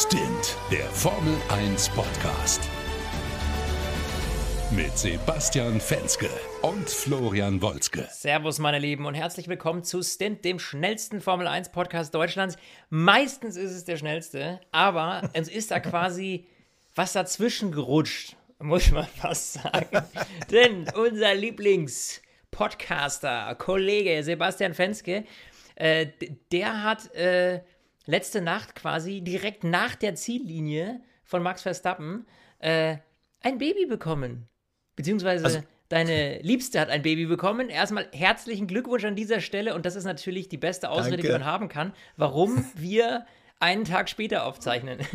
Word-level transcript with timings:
Stint, 0.00 0.56
der 0.70 0.84
Formel 0.90 1.34
1 1.48 1.88
Podcast. 1.88 2.60
Mit 4.70 4.96
Sebastian 4.96 5.80
Fenske 5.80 6.30
und 6.62 6.88
Florian 6.88 7.60
Wolzke. 7.60 8.06
Servus, 8.12 8.60
meine 8.60 8.78
Lieben, 8.78 9.06
und 9.06 9.14
herzlich 9.14 9.48
willkommen 9.48 9.82
zu 9.82 10.00
Stint, 10.04 10.44
dem 10.44 10.60
schnellsten 10.60 11.20
Formel 11.20 11.48
1 11.48 11.72
Podcast 11.72 12.14
Deutschlands. 12.14 12.56
Meistens 12.90 13.56
ist 13.56 13.72
es 13.72 13.86
der 13.86 13.96
schnellste, 13.96 14.60
aber 14.70 15.28
es 15.32 15.48
ist 15.48 15.72
da 15.72 15.80
quasi 15.80 16.46
was 16.94 17.14
dazwischen 17.14 17.72
gerutscht, 17.72 18.36
muss 18.60 18.92
man 18.92 19.04
fast 19.04 19.54
sagen. 19.54 20.04
Denn 20.48 20.88
unser 20.94 21.34
Lieblings-Podcaster, 21.34 23.52
Kollege 23.56 24.22
Sebastian 24.22 24.74
Fenske, 24.74 25.24
äh, 25.74 26.06
der 26.52 26.84
hat. 26.84 27.12
Äh, 27.16 27.62
letzte 28.08 28.40
Nacht 28.40 28.74
quasi 28.74 29.20
direkt 29.20 29.64
nach 29.64 29.94
der 29.94 30.14
Ziellinie 30.14 31.00
von 31.22 31.42
Max 31.42 31.62
Verstappen 31.62 32.26
äh, 32.58 32.96
ein 33.40 33.58
Baby 33.58 33.86
bekommen. 33.86 34.48
Beziehungsweise 34.96 35.44
also, 35.44 35.62
deine 35.90 36.40
Liebste 36.40 36.80
hat 36.80 36.88
ein 36.88 37.02
Baby 37.02 37.26
bekommen. 37.26 37.68
Erstmal 37.68 38.08
herzlichen 38.12 38.66
Glückwunsch 38.66 39.04
an 39.04 39.14
dieser 39.14 39.40
Stelle 39.40 39.74
und 39.74 39.84
das 39.84 39.94
ist 39.94 40.04
natürlich 40.04 40.48
die 40.48 40.56
beste 40.56 40.90
Ausrede, 40.90 41.18
Danke. 41.18 41.28
die 41.28 41.32
man 41.32 41.44
haben 41.44 41.68
kann, 41.68 41.92
warum 42.16 42.64
wir 42.74 43.26
einen 43.60 43.84
Tag 43.84 44.08
später 44.08 44.44
aufzeichnen. 44.44 45.00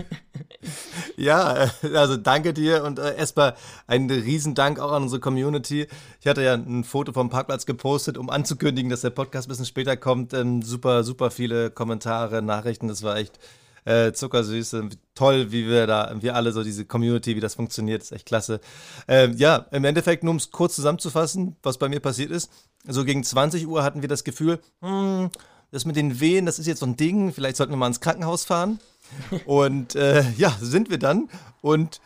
Ja, 1.17 1.69
also 1.93 2.17
danke 2.17 2.53
dir 2.53 2.83
und 2.83 2.97
äh, 2.97 3.15
erstmal 3.17 3.55
einen 3.85 4.09
Riesendank 4.09 4.79
auch 4.79 4.91
an 4.91 5.03
unsere 5.03 5.19
Community. 5.19 5.87
Ich 6.21 6.27
hatte 6.27 6.41
ja 6.41 6.53
ein 6.53 6.83
Foto 6.83 7.11
vom 7.13 7.29
Parkplatz 7.29 7.65
gepostet, 7.65 8.17
um 8.17 8.29
anzukündigen, 8.29 8.89
dass 8.89 9.01
der 9.01 9.09
Podcast 9.09 9.47
ein 9.47 9.49
bisschen 9.49 9.65
später 9.65 9.97
kommt. 9.97 10.33
Ähm, 10.33 10.61
super, 10.61 11.03
super 11.03 11.31
viele 11.31 11.69
Kommentare, 11.69 12.41
Nachrichten, 12.41 12.87
das 12.87 13.03
war 13.03 13.17
echt 13.17 13.39
äh, 13.85 14.11
zuckersüß. 14.13 14.75
Toll, 15.15 15.51
wie 15.51 15.67
wir 15.67 15.87
da, 15.87 16.15
wir 16.19 16.35
alle 16.35 16.51
so 16.51 16.63
diese 16.63 16.85
Community, 16.85 17.35
wie 17.35 17.41
das 17.41 17.55
funktioniert, 17.55 18.01
ist 18.01 18.11
echt 18.11 18.25
klasse. 18.25 18.59
Ähm, 19.07 19.35
ja, 19.37 19.67
im 19.71 19.85
Endeffekt, 19.85 20.23
nur 20.23 20.31
um 20.31 20.37
es 20.37 20.51
kurz 20.51 20.75
zusammenzufassen, 20.75 21.57
was 21.61 21.77
bei 21.77 21.89
mir 21.89 21.99
passiert 21.99 22.31
ist. 22.31 22.51
So 22.85 23.05
gegen 23.05 23.23
20 23.23 23.67
Uhr 23.67 23.83
hatten 23.83 24.01
wir 24.01 24.09
das 24.09 24.23
Gefühl, 24.23 24.59
hm, 24.81 25.29
das 25.73 25.85
mit 25.85 25.95
den 25.95 26.19
Wehen, 26.19 26.45
das 26.45 26.59
ist 26.59 26.67
jetzt 26.67 26.81
so 26.81 26.85
ein 26.85 26.97
Ding, 26.97 27.33
vielleicht 27.33 27.57
sollten 27.57 27.73
wir 27.73 27.77
mal 27.77 27.87
ins 27.87 27.99
Krankenhaus 27.99 28.45
fahren. 28.45 28.79
Und 29.45 29.95
äh, 29.95 30.23
ja, 30.37 30.55
sind 30.61 30.91
wir 30.91 30.99
dann. 30.99 31.29
Und 31.61 31.99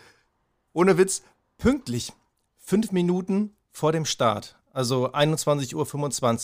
ohne 0.72 0.98
Witz, 0.98 1.22
pünktlich, 1.58 2.14
fünf 2.58 2.94
Minuten 2.94 3.56
vor 3.70 3.92
dem 3.92 4.06
Start, 4.06 4.58
also 4.72 5.12
21.25 5.12 5.76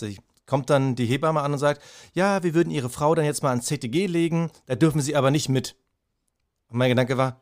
Uhr, 0.09 0.23
kommt 0.45 0.69
dann 0.69 0.95
die 0.95 1.05
Hebamme 1.05 1.41
an 1.41 1.53
und 1.53 1.59
sagt, 1.59 1.81
ja, 2.13 2.43
wir 2.43 2.53
würden 2.53 2.71
Ihre 2.71 2.89
Frau 2.89 3.15
dann 3.15 3.25
jetzt 3.25 3.41
mal 3.41 3.51
ans 3.51 3.67
CTG 3.67 4.07
legen, 4.07 4.51
da 4.65 4.75
dürfen 4.75 4.99
Sie 4.99 5.15
aber 5.15 5.31
nicht 5.31 5.47
mit. 5.47 5.77
Und 6.67 6.77
mein 6.77 6.89
Gedanke 6.89 7.17
war, 7.17 7.41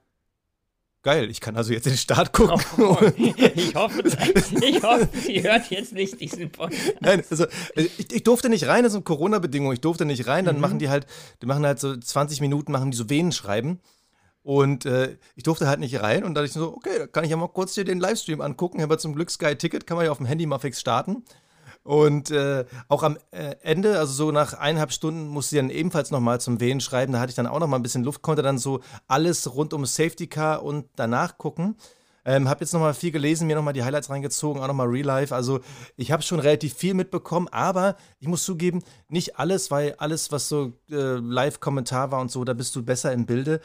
Geil, 1.04 1.32
ich 1.32 1.42
kann 1.42 1.58
also 1.58 1.74
jetzt 1.74 1.88
den 1.88 1.98
Start 1.98 2.32
gucken. 2.32 2.62
Oh, 2.78 2.96
ich, 3.18 3.74
hoffe, 3.74 4.04
ich 4.62 4.84
hoffe, 4.84 5.10
sie 5.14 5.42
hört 5.42 5.72
jetzt 5.72 5.94
nicht 5.94 6.20
diesen 6.22 6.52
Podcast. 6.52 6.94
Nein, 7.00 7.24
also 7.28 7.48
ich, 7.76 8.14
ich 8.14 8.24
durfte 8.24 8.50
nicht 8.50 8.68
rein, 8.68 8.84
das 8.84 8.94
sind 8.94 9.04
Corona-Bedingungen, 9.04 9.74
ich 9.74 9.82
durfte 9.82 10.06
nicht 10.06 10.28
rein, 10.28 10.46
dann 10.46 10.56
mhm. 10.56 10.62
machen 10.62 10.80
die 10.80 10.90
halt, 10.90 11.08
die 11.42 11.48
machen 11.48 11.66
halt 11.66 11.80
so 11.80 11.98
20 11.98 12.40
Minuten, 12.42 12.72
machen 12.72 12.92
die 12.92 12.98
so 12.98 13.10
Venen 13.10 13.32
schreiben. 13.32 13.80
Und 14.44 14.86
äh, 14.86 15.18
ich 15.36 15.44
durfte 15.44 15.68
halt 15.68 15.80
nicht 15.80 16.02
rein 16.02 16.24
und 16.24 16.34
da 16.34 16.42
dachte 16.42 16.48
ich 16.48 16.54
so, 16.54 16.76
okay, 16.76 16.98
da 16.98 17.08
kann 17.08 17.24
ich 17.24 17.30
ja 17.32 17.38
mal 17.38 17.48
kurz 17.48 17.76
hier 17.76 17.84
den 17.84 18.00
Livestream 18.00 18.42
angucken. 18.42 18.82
Haben 18.82 18.90
wir 18.90 18.98
zum 18.98 19.16
Glück 19.16 19.30
Sky 19.30 19.56
Ticket, 19.56 19.86
kann 19.86 19.98
man 19.98 20.06
ja 20.06 20.12
auf 20.12 20.18
dem 20.18 20.26
Handy 20.26 20.46
mal 20.46 20.60
fix 20.60 20.80
starten. 20.80 21.24
Und 21.84 22.30
äh, 22.30 22.66
auch 22.90 23.02
am 23.02 23.18
äh, 23.32 23.56
Ende, 23.64 23.98
also 23.98 24.14
so 24.14 24.32
nach 24.32 24.54
eineinhalb 24.54 24.92
Stunden, 24.92 25.28
musste 25.28 25.56
ich 25.56 25.62
dann 25.62 25.72
ebenfalls 25.72 26.12
nochmal 26.12 26.40
zum 26.40 26.60
Wehen 26.60 26.80
schreiben. 26.80 27.14
Da 27.14 27.20
hatte 27.20 27.32
ich 27.32 27.36
dann 27.36 27.48
auch 27.48 27.60
nochmal 27.60 27.80
ein 27.80 27.84
bisschen 27.84 28.04
Luft, 28.04 28.22
konnte 28.22 28.44
dann 28.44 28.60
so 28.60 28.82
alles 29.08 29.56
rund 29.56 29.74
um 29.74 29.86
Safety 29.86 30.28
Car 30.28 30.64
und 30.64 30.86
danach 30.96 31.38
gucken. 31.38 31.76
Ähm, 32.24 32.48
hab 32.48 32.62
jetzt 32.62 32.72
nochmal 32.74 32.94
viel 32.94 33.12
gelesen, 33.12 33.48
mir 33.48 33.56
nochmal 33.56 33.74
die 33.74 33.84
Highlights 33.84 34.12
reingezogen, 34.12 34.62
auch 34.62 34.68
nochmal 34.68 34.88
Real 34.88 35.06
Life. 35.06 35.34
Also 35.34 35.62
ich 35.98 36.12
habe 36.12 36.22
schon 36.22 36.40
relativ 36.40 36.76
viel 36.76 36.94
mitbekommen, 36.94 37.48
aber 37.52 37.96
ich 38.20 38.28
muss 38.28 38.44
zugeben, 38.44 38.84
nicht 39.10 39.40
alles, 39.40 39.72
weil 39.72 39.96
alles, 39.98 40.32
was 40.32 40.48
so 40.48 40.74
äh, 40.92 41.16
Live-Kommentar 41.16 42.12
war 42.12 42.22
und 42.22 42.30
so, 42.30 42.44
da 42.44 42.54
bist 42.54 42.76
du 42.76 42.84
besser 42.84 43.12
im 43.12 43.26
Bilde. 43.26 43.60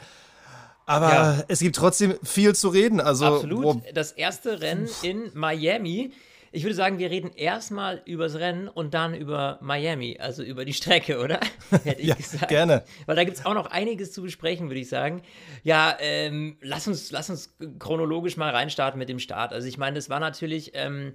Aber 0.87 1.09
ja. 1.09 1.43
es 1.49 1.59
gibt 1.59 1.75
trotzdem 1.75 2.15
viel 2.23 2.55
zu 2.55 2.69
reden. 2.69 2.99
Also, 2.99 3.25
Absolut. 3.25 3.83
Das 3.93 4.13
erste 4.13 4.61
Rennen 4.61 4.89
in 5.03 5.29
Miami 5.33 6.13
ich 6.51 6.63
würde 6.63 6.75
sagen, 6.75 6.99
wir 6.99 7.09
reden 7.09 7.31
erstmal 7.33 8.01
übers 8.05 8.35
Rennen 8.35 8.67
und 8.67 8.93
dann 8.93 9.13
über 9.13 9.59
Miami, 9.61 10.17
also 10.19 10.43
über 10.43 10.65
die 10.65 10.73
Strecke, 10.73 11.19
oder? 11.19 11.39
Hätte 11.83 12.01
ich 12.01 12.07
ja, 12.07 12.15
gesagt. 12.15 12.47
Gerne. 12.47 12.83
Weil 13.05 13.15
da 13.15 13.23
gibt 13.23 13.37
es 13.37 13.45
auch 13.45 13.53
noch 13.53 13.67
einiges 13.67 14.11
zu 14.13 14.21
besprechen, 14.21 14.69
würde 14.69 14.79
ich 14.79 14.89
sagen. 14.89 15.21
Ja, 15.63 15.97
ähm, 15.99 16.57
lass, 16.61 16.87
uns, 16.87 17.11
lass 17.11 17.29
uns 17.29 17.55
chronologisch 17.79 18.37
mal 18.37 18.49
reinstarten 18.49 18.97
mit 18.99 19.09
dem 19.09 19.19
Start. 19.19 19.53
Also, 19.53 19.67
ich 19.67 19.77
meine, 19.77 19.95
das 19.95 20.09
war 20.09 20.19
natürlich. 20.19 20.71
Ähm, 20.73 21.13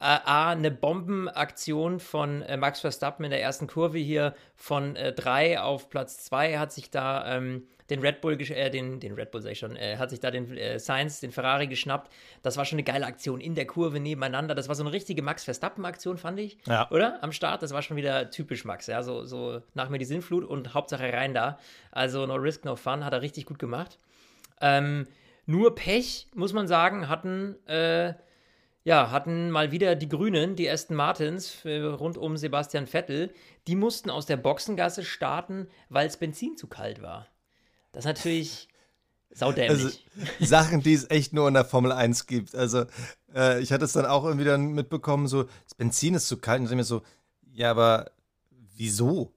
A, 0.00 0.50
eine 0.50 0.70
Bombenaktion 0.70 2.00
von 2.00 2.42
äh, 2.42 2.56
Max 2.56 2.80
Verstappen 2.80 3.24
in 3.24 3.30
der 3.30 3.40
ersten 3.40 3.66
Kurve 3.66 3.98
hier 3.98 4.34
von 4.56 4.94
3 4.94 5.52
äh, 5.52 5.56
auf 5.58 5.88
Platz 5.88 6.24
2 6.24 6.58
hat 6.58 6.72
sich 6.72 6.90
da 6.90 7.36
ähm, 7.36 7.66
den 7.90 8.00
Red 8.00 8.20
Bull, 8.20 8.40
äh, 8.40 8.70
den, 8.70 8.98
den 9.00 9.14
Red 9.14 9.30
Bull 9.30 9.42
sag 9.42 9.52
ich 9.52 9.58
schon, 9.58 9.76
äh, 9.76 9.96
hat 9.98 10.10
sich 10.10 10.20
da 10.20 10.30
den 10.30 10.56
äh, 10.56 10.78
Sainz, 10.78 11.20
den 11.20 11.32
Ferrari 11.32 11.66
geschnappt. 11.66 12.10
Das 12.42 12.56
war 12.56 12.64
schon 12.64 12.76
eine 12.76 12.84
geile 12.84 13.06
Aktion 13.06 13.40
in 13.40 13.54
der 13.54 13.66
Kurve 13.66 14.00
nebeneinander. 14.00 14.54
Das 14.54 14.68
war 14.68 14.74
so 14.74 14.82
eine 14.82 14.92
richtige 14.92 15.22
Max 15.22 15.44
Verstappen-Aktion, 15.44 16.16
fand 16.16 16.40
ich. 16.40 16.56
Ja. 16.66 16.90
Oder? 16.90 17.22
Am 17.22 17.32
Start, 17.32 17.62
das 17.62 17.72
war 17.72 17.82
schon 17.82 17.96
wieder 17.96 18.30
typisch 18.30 18.64
Max, 18.64 18.86
ja. 18.86 19.02
So, 19.02 19.24
so 19.24 19.60
nach 19.74 19.90
mir 19.90 19.98
die 19.98 20.06
Sinnflut 20.06 20.44
und 20.44 20.74
Hauptsache 20.74 21.12
rein 21.12 21.34
da. 21.34 21.58
Also 21.90 22.26
no 22.26 22.34
risk, 22.34 22.64
no 22.64 22.76
fun, 22.76 23.04
hat 23.04 23.12
er 23.12 23.22
richtig 23.22 23.46
gut 23.46 23.58
gemacht. 23.58 23.98
Ähm, 24.60 25.06
nur 25.46 25.74
Pech, 25.74 26.28
muss 26.34 26.54
man 26.54 26.66
sagen, 26.66 27.08
hatten, 27.08 27.56
äh, 27.66 28.14
ja, 28.84 29.10
hatten 29.10 29.50
mal 29.50 29.72
wieder 29.72 29.96
die 29.96 30.08
Grünen, 30.08 30.56
die 30.56 30.70
Aston 30.70 30.94
Martins 30.96 31.64
rund 31.64 32.18
um 32.18 32.36
Sebastian 32.36 32.86
Vettel. 32.86 33.32
Die 33.66 33.76
mussten 33.76 34.10
aus 34.10 34.26
der 34.26 34.36
Boxengasse 34.36 35.04
starten, 35.04 35.68
weil 35.88 36.06
es 36.06 36.18
Benzin 36.18 36.58
zu 36.58 36.66
kalt 36.66 37.00
war. 37.00 37.26
Das 37.92 38.04
ist 38.04 38.08
natürlich 38.08 38.68
saudämlich. 39.30 40.06
Also, 40.16 40.46
Sachen, 40.46 40.82
die 40.82 40.92
es 40.92 41.08
echt 41.10 41.32
nur 41.32 41.48
in 41.48 41.54
der 41.54 41.64
Formel 41.64 41.92
1 41.92 42.26
gibt. 42.26 42.54
Also, 42.54 42.84
äh, 43.34 43.60
ich 43.60 43.72
hatte 43.72 43.86
es 43.86 43.94
dann 43.94 44.04
auch 44.04 44.24
irgendwie 44.24 44.44
dann 44.44 44.72
mitbekommen, 44.72 45.28
so, 45.28 45.44
das 45.44 45.74
Benzin 45.76 46.14
ist 46.14 46.28
zu 46.28 46.36
kalt. 46.36 46.60
Und 46.60 46.66
ich 46.66 46.76
mir 46.76 46.84
so, 46.84 47.02
ja, 47.52 47.70
aber 47.70 48.10
wieso? 48.76 49.32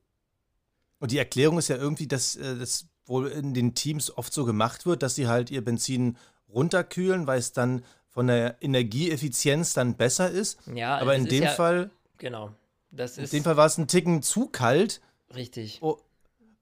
Und 1.00 1.12
die 1.12 1.20
Erklärung 1.20 1.58
ist 1.58 1.70
ja 1.70 1.78
irgendwie, 1.78 2.08
dass 2.08 2.36
äh, 2.36 2.58
das 2.58 2.88
wohl 3.06 3.28
in 3.28 3.54
den 3.54 3.76
Teams 3.76 4.16
oft 4.18 4.34
so 4.34 4.44
gemacht 4.44 4.86
wird, 4.86 5.04
dass 5.04 5.16
sie 5.16 5.28
halt 5.28 5.52
ihr 5.52 5.64
Benzin 5.64 6.18
runterkühlen, 6.50 7.28
weil 7.28 7.40
es 7.40 7.54
dann 7.54 7.86
von 8.18 8.26
der 8.26 8.56
Energieeffizienz 8.62 9.76
dann 9.76 9.96
besser 9.96 10.32
ist. 10.32 10.58
Ja, 10.74 10.98
aber 10.98 11.14
in 11.14 11.26
dem 11.26 11.44
ja, 11.44 11.52
Fall. 11.52 11.92
Genau. 12.18 12.50
Das 12.90 13.20
ist 13.20 13.32
in 13.32 13.42
dem 13.42 13.44
Fall 13.44 13.58
war 13.58 13.68
es 13.68 13.78
ein 13.78 13.88
Ticken 13.88 14.24
zu 14.24 14.48
kalt. 14.48 15.02
Richtig. 15.36 15.78
Oh, 15.84 16.00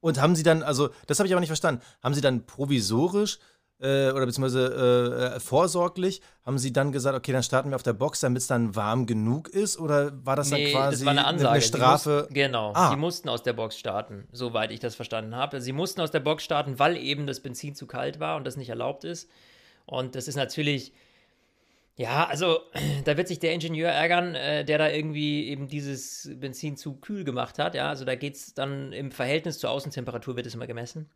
und 0.02 0.20
haben 0.20 0.36
sie 0.36 0.44
dann, 0.44 0.64
also 0.64 0.90
das 1.08 1.18
habe 1.18 1.28
ich 1.28 1.34
aber 1.34 1.40
nicht 1.40 1.48
verstanden, 1.48 1.82
haben 2.04 2.14
sie 2.14 2.20
dann 2.20 2.46
provisorisch 2.46 3.40
äh, 3.80 4.12
oder 4.12 4.26
beziehungsweise 4.26 5.36
äh, 5.36 5.40
vorsorglich, 5.40 6.22
haben 6.46 6.58
sie 6.58 6.74
dann 6.74 6.92
gesagt, 6.92 7.18
okay, 7.18 7.32
dann 7.32 7.42
starten 7.42 7.70
wir 7.70 7.78
auf 7.78 7.84
der 7.84 7.94
Box, 7.94 8.20
damit 8.20 8.42
es 8.42 8.48
dann 8.48 8.76
warm 8.76 9.06
genug 9.06 9.48
ist? 9.48 9.80
Oder 9.80 10.12
war 10.26 10.36
das 10.36 10.52
nee, 10.52 10.74
dann 10.74 10.82
quasi 10.82 10.98
das 10.98 11.06
war 11.06 11.12
eine, 11.12 11.26
Ansage. 11.26 11.52
eine 11.52 11.62
Strafe? 11.62 12.18
Mussten, 12.18 12.34
genau, 12.34 12.74
ah. 12.76 12.90
sie 12.90 12.98
mussten 12.98 13.30
aus 13.30 13.44
der 13.44 13.54
Box 13.54 13.78
starten, 13.78 14.28
soweit 14.34 14.72
ich 14.72 14.82
das 14.82 14.94
verstanden 14.94 15.34
habe. 15.38 15.62
Sie 15.62 15.72
mussten 15.72 16.02
aus 16.02 16.12
der 16.12 16.20
Box 16.20 16.44
starten, 16.44 16.80
weil 16.80 16.98
eben 16.98 17.26
das 17.28 17.40
Benzin 17.40 17.76
zu 17.76 17.88
kalt 17.88 18.20
war 18.20 18.36
und 18.36 18.46
das 18.46 18.58
nicht 18.58 18.68
erlaubt 18.68 19.06
ist. 19.06 19.30
Und 19.86 20.16
das 20.16 20.28
ist 20.28 20.36
natürlich 20.36 20.92
ja, 21.96 22.28
also 22.28 22.60
da 23.06 23.18
wird 23.18 23.28
sich 23.28 23.40
der 23.40 23.54
Ingenieur 23.54 23.90
ärgern, 23.90 24.36
äh, 24.36 24.66
der 24.66 24.78
da 24.78 24.90
irgendwie 24.90 25.48
eben 25.48 25.68
dieses 25.68 26.30
Benzin 26.36 26.78
zu 26.78 26.96
kühl 26.96 27.24
gemacht 27.24 27.60
hat. 27.60 27.76
Ja, 27.76 27.90
also 27.90 28.06
da 28.06 28.16
geht 28.16 28.36
es 28.36 28.54
dann 28.54 28.92
im 28.92 29.12
Verhältnis 29.12 29.60
zur 29.60 29.70
Außentemperatur 29.70 30.36
wird 30.36 30.46
es 30.46 30.56
immer 30.56 30.68
gemessen. 30.68 31.10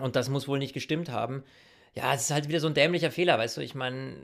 Und 0.00 0.14
das 0.14 0.28
muss 0.28 0.46
wohl 0.46 0.58
nicht 0.58 0.74
gestimmt 0.74 1.10
haben. 1.10 1.42
Ja, 1.94 2.12
es 2.14 2.22
ist 2.22 2.30
halt 2.30 2.48
wieder 2.48 2.60
so 2.60 2.66
ein 2.66 2.74
dämlicher 2.74 3.10
Fehler, 3.10 3.38
weißt 3.38 3.56
du? 3.56 3.62
Ich 3.62 3.74
meine, 3.74 4.16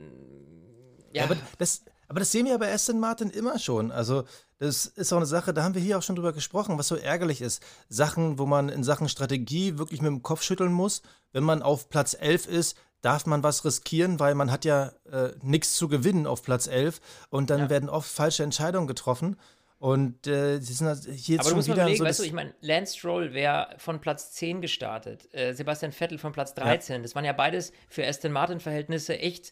ja. 1.11 1.21
ja. 1.21 1.23
aber, 1.25 1.37
das, 1.57 1.83
aber 2.07 2.19
das 2.19 2.31
sehen 2.31 2.45
wir 2.45 2.57
bei 2.59 2.71
Aston 2.71 2.99
Martin 2.99 3.31
immer 3.31 3.57
schon. 3.57 3.91
Also, 3.91 4.25
das 4.59 4.85
ist 4.85 5.11
auch 5.11 5.17
eine 5.17 5.25
Sache, 5.25 5.53
da 5.53 5.63
haben 5.63 5.73
wir 5.73 5.81
hier 5.81 5.97
auch 5.97 6.03
schon 6.03 6.15
drüber 6.15 6.31
gesprochen, 6.31 6.77
was 6.77 6.87
so 6.87 6.95
ärgerlich 6.95 7.41
ist. 7.41 7.63
Sachen, 7.89 8.37
wo 8.37 8.45
man 8.45 8.69
in 8.69 8.83
Sachen 8.83 9.09
Strategie 9.09 9.77
wirklich 9.79 10.01
mit 10.01 10.09
dem 10.09 10.21
Kopf 10.21 10.43
schütteln 10.43 10.71
muss. 10.71 11.01
Wenn 11.31 11.43
man 11.43 11.63
auf 11.63 11.89
Platz 11.89 12.15
11 12.17 12.47
ist, 12.47 12.77
darf 13.03 13.25
man 13.25 13.43
was 13.43 13.63
riskieren, 13.65 14.19
weil 14.19 14.33
man 14.33 14.51
hat 14.51 14.65
ja 14.65 14.91
äh, 15.11 15.29
nichts 15.41 15.75
zu 15.75 15.87
gewinnen 15.87 16.25
auf 16.25 16.41
Platz 16.41 16.67
11 16.67 16.99
und 17.29 17.49
dann 17.49 17.59
ja. 17.59 17.69
werden 17.69 17.89
oft 17.89 18.09
falsche 18.09 18.43
Entscheidungen 18.43 18.87
getroffen. 18.87 19.37
Und 19.77 20.27
äh, 20.27 20.59
sie 20.59 20.71
sind 20.71 20.87
halt 20.87 21.03
hier 21.03 21.39
Aber 21.39 21.49
schon 21.49 21.51
du 21.51 21.55
musst 21.57 21.67
wieder 21.67 21.75
mal 21.75 21.81
überlegen, 21.81 21.97
so 21.97 22.05
weißt 22.05 22.19
du, 22.19 22.23
ich 22.23 22.31
meine, 22.31 22.53
Lance 22.61 22.97
Stroll 22.97 23.33
wäre 23.33 23.75
von 23.77 23.99
Platz 23.99 24.31
10 24.31 24.61
gestartet, 24.61 25.27
äh, 25.33 25.53
Sebastian 25.53 25.91
Vettel 25.91 26.17
von 26.17 26.31
Platz 26.31 26.53
13. 26.53 26.95
Ja. 26.95 27.01
Das 27.01 27.15
waren 27.15 27.25
ja 27.25 27.33
beides 27.33 27.73
für 27.89 28.07
Aston 28.07 28.31
Martin-Verhältnisse 28.31 29.19
echt 29.19 29.51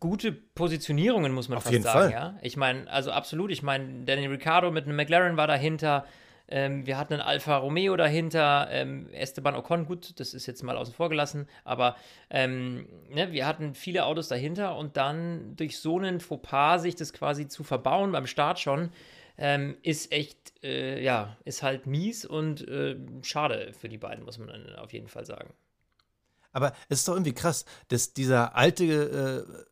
gute 0.00 0.32
Positionierungen, 0.32 1.30
muss 1.30 1.48
man 1.48 1.58
Auf 1.58 1.64
fast 1.64 1.72
jeden 1.74 1.84
sagen. 1.84 1.98
Fall. 1.98 2.10
Ja? 2.10 2.38
Ich 2.42 2.56
meine, 2.56 2.90
also 2.90 3.12
absolut, 3.12 3.52
ich 3.52 3.62
meine, 3.62 4.04
Danny 4.04 4.26
Ricciardo 4.26 4.72
mit 4.72 4.86
einem 4.86 4.96
McLaren 4.96 5.36
war 5.36 5.46
dahinter, 5.46 6.06
Ähm, 6.48 6.86
wir 6.86 6.98
hatten 6.98 7.14
einen 7.14 7.22
Alfa 7.22 7.56
Romeo 7.56 7.96
dahinter, 7.96 8.68
ähm, 8.70 9.08
Esteban 9.12 9.54
Ocon, 9.54 9.86
gut, 9.86 10.18
das 10.20 10.34
ist 10.34 10.46
jetzt 10.46 10.62
mal 10.62 10.76
außen 10.76 10.94
vor 10.94 11.08
gelassen, 11.08 11.48
aber 11.64 11.96
ähm, 12.30 12.88
ne, 13.08 13.32
wir 13.32 13.46
hatten 13.46 13.74
viele 13.74 14.04
Autos 14.04 14.28
dahinter 14.28 14.76
und 14.76 14.96
dann 14.96 15.56
durch 15.56 15.78
so 15.78 15.98
einen 15.98 16.20
Fauxpas 16.20 16.82
sich 16.82 16.94
das 16.94 17.12
quasi 17.12 17.48
zu 17.48 17.64
verbauen 17.64 18.12
beim 18.12 18.26
Start 18.26 18.58
schon, 18.58 18.90
ähm, 19.38 19.76
ist 19.82 20.12
echt, 20.12 20.52
äh, 20.62 21.02
ja, 21.02 21.36
ist 21.44 21.62
halt 21.62 21.86
mies 21.86 22.24
und 22.24 22.66
äh, 22.68 22.96
schade 23.22 23.72
für 23.72 23.88
die 23.88 23.98
beiden, 23.98 24.24
muss 24.24 24.38
man 24.38 24.50
auf 24.76 24.92
jeden 24.92 25.08
Fall 25.08 25.24
sagen. 25.24 25.54
Aber 26.52 26.74
es 26.88 26.98
ist 26.98 27.08
doch 27.08 27.14
irgendwie 27.14 27.32
krass, 27.32 27.64
dass 27.88 28.12
dieser 28.12 28.54
alte 28.54 28.84
äh, 28.84 29.64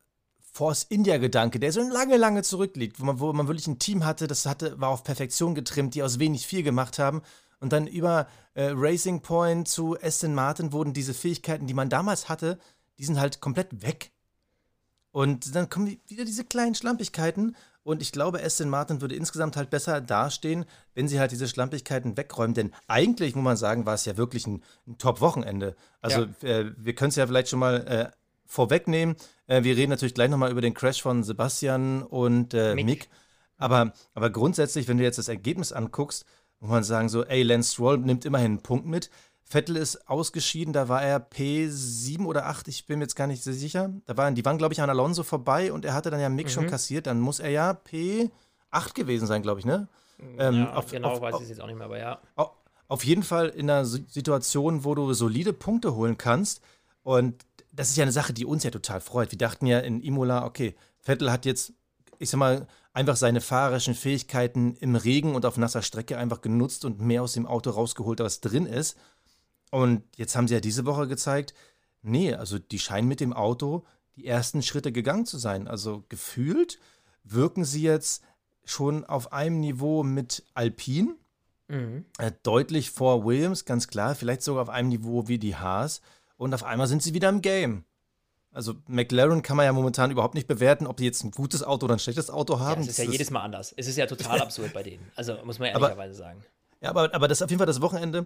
Force 0.53 0.83
India-Gedanke, 0.83 1.59
der 1.59 1.71
so 1.71 1.81
lange, 1.81 2.17
lange 2.17 2.43
zurückliegt, 2.43 2.99
wo 2.99 3.05
man, 3.05 3.19
wo 3.19 3.31
man 3.31 3.47
wirklich 3.47 3.67
ein 3.67 3.79
Team 3.79 4.05
hatte, 4.05 4.27
das 4.27 4.45
hatte, 4.45 4.79
war 4.79 4.89
auf 4.89 5.05
Perfektion 5.05 5.55
getrimmt, 5.55 5.95
die 5.95 6.03
aus 6.03 6.19
wenig 6.19 6.45
viel 6.45 6.61
gemacht 6.61 6.99
haben. 6.99 7.21
Und 7.61 7.71
dann 7.71 7.87
über 7.87 8.27
äh, 8.53 8.71
Racing 8.73 9.21
Point 9.21 9.67
zu 9.67 9.97
Aston 10.01 10.33
Martin 10.33 10.73
wurden 10.73 10.93
diese 10.93 11.13
Fähigkeiten, 11.13 11.67
die 11.67 11.73
man 11.73 11.89
damals 11.89 12.27
hatte, 12.27 12.59
die 12.97 13.05
sind 13.05 13.19
halt 13.19 13.39
komplett 13.39 13.81
weg. 13.81 14.11
Und 15.11 15.55
dann 15.55 15.69
kommen 15.69 15.97
wieder 16.07 16.25
diese 16.25 16.43
kleinen 16.43 16.75
Schlampigkeiten. 16.75 17.55
Und 17.83 18.01
ich 18.01 18.11
glaube, 18.11 18.43
Aston 18.43 18.69
Martin 18.69 19.01
würde 19.01 19.15
insgesamt 19.15 19.55
halt 19.57 19.69
besser 19.69 20.01
dastehen, 20.01 20.65
wenn 20.95 21.07
sie 21.07 21.19
halt 21.19 21.31
diese 21.31 21.47
Schlampigkeiten 21.47 22.17
wegräumen. 22.17 22.53
Denn 22.53 22.73
eigentlich, 22.87 23.35
muss 23.35 23.43
man 23.43 23.57
sagen, 23.57 23.85
war 23.85 23.93
es 23.93 24.05
ja 24.05 24.17
wirklich 24.17 24.47
ein, 24.47 24.63
ein 24.87 24.97
Top-Wochenende. 24.97 25.75
Also 26.01 26.27
ja. 26.41 26.47
äh, 26.47 26.71
wir 26.77 26.93
können 26.93 27.09
es 27.09 27.15
ja 27.15 27.25
vielleicht 27.25 27.49
schon 27.49 27.59
mal 27.59 27.87
äh, 27.87 28.20
vorwegnehmen. 28.51 29.15
Äh, 29.47 29.63
wir 29.63 29.77
reden 29.77 29.89
natürlich 29.89 30.13
gleich 30.13 30.29
nochmal 30.29 30.51
über 30.51 30.61
den 30.61 30.73
Crash 30.73 31.01
von 31.01 31.23
Sebastian 31.23 32.03
und 32.03 32.53
äh, 32.53 32.75
Mick. 32.75 32.85
Mick. 32.85 33.09
Aber, 33.57 33.93
aber 34.13 34.29
grundsätzlich, 34.29 34.87
wenn 34.87 34.97
du 34.97 35.03
jetzt 35.03 35.19
das 35.19 35.29
Ergebnis 35.29 35.71
anguckst, 35.71 36.25
muss 36.59 36.69
man 36.69 36.83
sagen 36.83 37.09
so, 37.09 37.23
ey, 37.23 37.43
Lance 37.43 37.73
Stroll 37.73 37.97
nimmt 37.99 38.25
immerhin 38.25 38.51
einen 38.53 38.61
Punkt 38.61 38.85
mit. 38.85 39.09
Vettel 39.43 39.77
ist 39.77 40.09
ausgeschieden, 40.09 40.73
da 40.73 40.89
war 40.89 41.01
er 41.01 41.19
P7 41.19 42.25
oder 42.25 42.45
8, 42.47 42.67
ich 42.67 42.85
bin 42.85 42.99
mir 42.99 43.05
jetzt 43.05 43.15
gar 43.15 43.27
nicht 43.27 43.43
so 43.43 43.51
sicher. 43.51 43.91
Da 44.05 44.17
waren, 44.17 44.35
die 44.35 44.45
waren, 44.45 44.57
glaube 44.57 44.73
ich, 44.73 44.81
an 44.81 44.89
Alonso 44.89 45.23
vorbei 45.23 45.71
und 45.71 45.85
er 45.85 45.93
hatte 45.93 46.09
dann 46.09 46.19
ja 46.19 46.29
Mick 46.29 46.47
mhm. 46.47 46.51
schon 46.51 46.67
kassiert. 46.67 47.07
Dann 47.07 47.19
muss 47.19 47.39
er 47.39 47.49
ja 47.49 47.71
P8 47.71 48.93
gewesen 48.93 49.27
sein, 49.27 49.41
glaube 49.41 49.59
ich, 49.59 49.65
ne? 49.65 49.87
Ähm, 50.37 50.55
ja, 50.55 50.73
auf, 50.73 50.91
genau, 50.91 51.09
auf, 51.09 51.21
weiß 51.21 51.35
ich 51.37 51.43
es 51.43 51.49
jetzt 51.49 51.61
auch 51.61 51.67
nicht 51.67 51.77
mehr, 51.77 51.85
aber 51.85 51.99
ja. 51.99 52.19
Auf 52.87 53.05
jeden 53.05 53.23
Fall 53.23 53.49
in 53.49 53.69
einer 53.69 53.85
Situation, 53.85 54.83
wo 54.83 54.93
du 54.95 55.13
solide 55.13 55.53
Punkte 55.53 55.95
holen 55.95 56.17
kannst. 56.17 56.61
Und 57.03 57.45
das 57.71 57.89
ist 57.89 57.97
ja 57.97 58.03
eine 58.03 58.11
Sache, 58.11 58.33
die 58.33 58.45
uns 58.45 58.63
ja 58.63 58.71
total 58.71 59.01
freut. 59.01 59.31
Wir 59.31 59.37
dachten 59.37 59.65
ja 59.65 59.79
in 59.79 60.01
Imola, 60.01 60.45
okay, 60.45 60.75
Vettel 60.99 61.31
hat 61.31 61.45
jetzt, 61.45 61.73
ich 62.19 62.29
sag 62.29 62.37
mal, 62.37 62.67
einfach 62.93 63.15
seine 63.15 63.41
fahrerischen 63.41 63.95
Fähigkeiten 63.95 64.75
im 64.75 64.95
Regen 64.95 65.35
und 65.35 65.45
auf 65.45 65.57
nasser 65.57 65.81
Strecke 65.81 66.17
einfach 66.17 66.41
genutzt 66.41 66.83
und 66.83 66.99
mehr 66.99 67.23
aus 67.23 67.33
dem 67.33 67.45
Auto 67.45 67.69
rausgeholt, 67.69 68.19
als 68.19 68.41
drin 68.41 68.65
ist. 68.65 68.97
Und 69.71 70.03
jetzt 70.17 70.35
haben 70.35 70.47
sie 70.47 70.53
ja 70.53 70.59
diese 70.59 70.85
Woche 70.85 71.07
gezeigt, 71.07 71.53
nee, 72.01 72.33
also 72.33 72.59
die 72.59 72.79
scheinen 72.79 73.07
mit 73.07 73.21
dem 73.21 73.33
Auto 73.33 73.85
die 74.17 74.27
ersten 74.27 74.61
Schritte 74.61 74.91
gegangen 74.91 75.25
zu 75.25 75.37
sein. 75.37 75.67
Also 75.69 76.03
gefühlt 76.09 76.79
wirken 77.23 77.63
sie 77.63 77.83
jetzt 77.83 78.23
schon 78.65 79.05
auf 79.05 79.31
einem 79.31 79.61
Niveau 79.61 80.03
mit 80.03 80.43
Alpine, 80.53 81.15
mhm. 81.69 82.05
äh, 82.17 82.31
deutlich 82.43 82.91
vor 82.91 83.23
Williams, 83.23 83.63
ganz 83.63 83.87
klar, 83.87 84.15
vielleicht 84.15 84.41
sogar 84.41 84.63
auf 84.63 84.69
einem 84.69 84.89
Niveau 84.89 85.29
wie 85.29 85.39
die 85.39 85.55
Haas 85.55 86.01
und 86.41 86.55
auf 86.55 86.63
einmal 86.63 86.87
sind 86.87 87.03
sie 87.03 87.13
wieder 87.13 87.29
im 87.29 87.43
Game. 87.43 87.85
Also 88.51 88.73
McLaren 88.87 89.43
kann 89.43 89.57
man 89.57 89.65
ja 89.67 89.73
momentan 89.73 90.09
überhaupt 90.09 90.33
nicht 90.33 90.47
bewerten, 90.47 90.87
ob 90.87 90.97
die 90.97 91.05
jetzt 91.05 91.23
ein 91.23 91.29
gutes 91.29 91.63
Auto 91.63 91.85
oder 91.85 91.95
ein 91.95 91.99
schlechtes 91.99 92.31
Auto 92.31 92.59
haben. 92.59 92.81
Ja, 92.81 92.89
es 92.89 92.97
ist 92.97 93.05
ja 93.05 93.11
jedes 93.11 93.29
Mal 93.29 93.43
anders. 93.43 93.73
Es 93.77 93.87
ist 93.87 93.95
ja 93.95 94.07
total 94.07 94.41
absurd 94.41 94.73
bei 94.73 94.81
denen. 94.81 95.09
Also 95.15 95.37
muss 95.45 95.59
man 95.59 95.69
ehrlicherweise 95.69 95.99
aber, 95.99 96.29
sagen. 96.31 96.43
Ja, 96.81 96.89
aber, 96.89 97.13
aber 97.13 97.27
das 97.27 97.37
ist 97.37 97.43
auf 97.43 97.51
jeden 97.51 97.59
Fall 97.59 97.67
das 97.67 97.79
Wochenende. 97.79 98.25